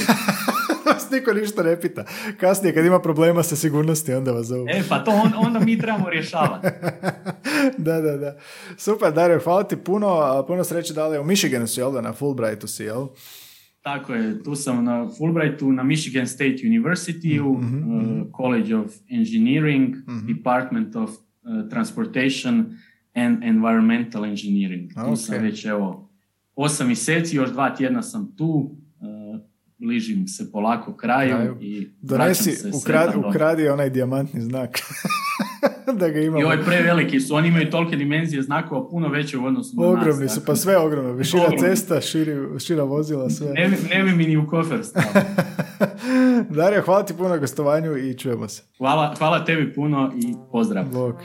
vas 0.86 1.10
niko 1.12 1.34
ništa 1.34 1.64
ne 1.64 1.82
pita. 1.82 2.06
Kasnije 2.38 2.74
kad 2.74 2.86
ima 2.86 3.00
problema 3.00 3.44
sa 3.44 3.56
sigurnosti, 3.56 4.14
onda 4.14 4.32
vas 4.32 4.46
zovu. 4.46 4.66
E, 4.70 4.82
pa 4.90 5.00
to 5.00 5.12
on, 5.14 5.32
onda 5.38 5.60
mi 5.60 5.78
trebamo 5.78 6.10
rješavati. 6.10 6.68
da, 7.78 8.02
da, 8.02 8.18
da. 8.18 8.38
Super, 8.78 9.14
Dario, 9.14 9.40
hvala 9.40 9.64
ti 9.64 9.76
puno. 9.78 10.44
Puno 10.48 10.64
sreće 10.64 10.94
dalje. 10.94 11.20
U 11.20 11.24
Michiganu 11.24 11.68
si, 11.68 11.80
jel 11.80 11.92
da? 11.92 12.02
Na 12.02 12.14
Fulbrightu 12.14 12.68
si, 12.68 12.84
jel? 12.84 13.08
Tako 13.82 14.14
je, 14.14 14.44
tu 14.44 14.56
sam 14.56 14.86
na 14.86 15.08
Fulbrightu 15.18 15.72
na 15.72 15.84
Michigan 15.84 16.28
State 16.28 16.58
University, 16.64 17.40
u 17.40 17.58
mm-hmm. 17.58 18.22
uh, 18.22 18.28
College 18.38 18.76
of 18.76 18.92
Engineering, 19.10 19.96
mm-hmm. 19.96 20.28
Department 20.28 20.96
of 20.96 21.10
uh, 21.10 21.70
Transportation 21.70 22.78
and 23.16 23.44
Environmental 23.44 24.26
Engineering. 24.26 24.92
Okay. 24.92 25.10
Tu 25.10 25.16
sam 25.16 25.42
već, 25.42 25.66
evo, 25.66 26.10
osam 26.56 26.88
mjeseci, 26.88 27.36
još 27.36 27.50
dva 27.50 27.76
tjedna 27.76 28.02
sam 28.02 28.36
tu, 28.36 28.76
uh, 29.00 29.40
bližim 29.78 30.28
se 30.28 30.52
polako 30.52 30.96
kraju, 30.96 31.36
kraju. 31.36 31.58
i 31.62 31.88
Donesi, 32.02 32.52
se 32.52 32.72
ukradi, 32.74 33.18
ukradi 33.18 33.68
onaj 33.68 33.90
dijamantni 33.90 34.42
znak. 34.42 34.70
da 36.00 36.10
ga 36.10 36.20
imamo. 36.20 36.42
I 36.42 36.44
ovaj 36.44 36.64
preveliki 36.64 37.20
su, 37.20 37.36
oni 37.36 37.48
imaju 37.48 37.70
tolike 37.70 37.96
dimenzije 37.96 38.42
znakova 38.42 38.90
puno 38.90 39.08
veće 39.08 39.38
u 39.38 39.46
odnosu 39.46 39.76
na 39.78 39.88
Ogromni 39.88 40.30
su, 40.30 40.46
pa 40.46 40.56
sve 40.56 40.78
ogromno. 40.78 41.24
Šira 41.24 41.50
cesta, 41.60 42.02
širi, 42.02 42.60
šira 42.60 42.84
vozila, 42.84 43.30
sve. 43.30 43.54
Ne, 43.54 43.78
ne 43.96 44.04
bi 44.04 44.12
mi 44.12 44.24
ni 44.24 44.38
u 44.38 44.48
kofer 44.48 44.80
Dario, 46.50 46.82
hvala 46.82 47.06
ti 47.06 47.14
puno 47.18 47.30
na 47.30 47.38
gostovanju 47.38 47.98
i 47.98 48.18
čujemo 48.18 48.48
se. 48.48 48.64
Hvala, 48.78 49.16
hvala 49.18 49.46
tebi 49.46 49.74
puno 49.74 50.12
i 50.16 50.36
pozdrav. 50.52 50.86
Bok. 50.86 51.16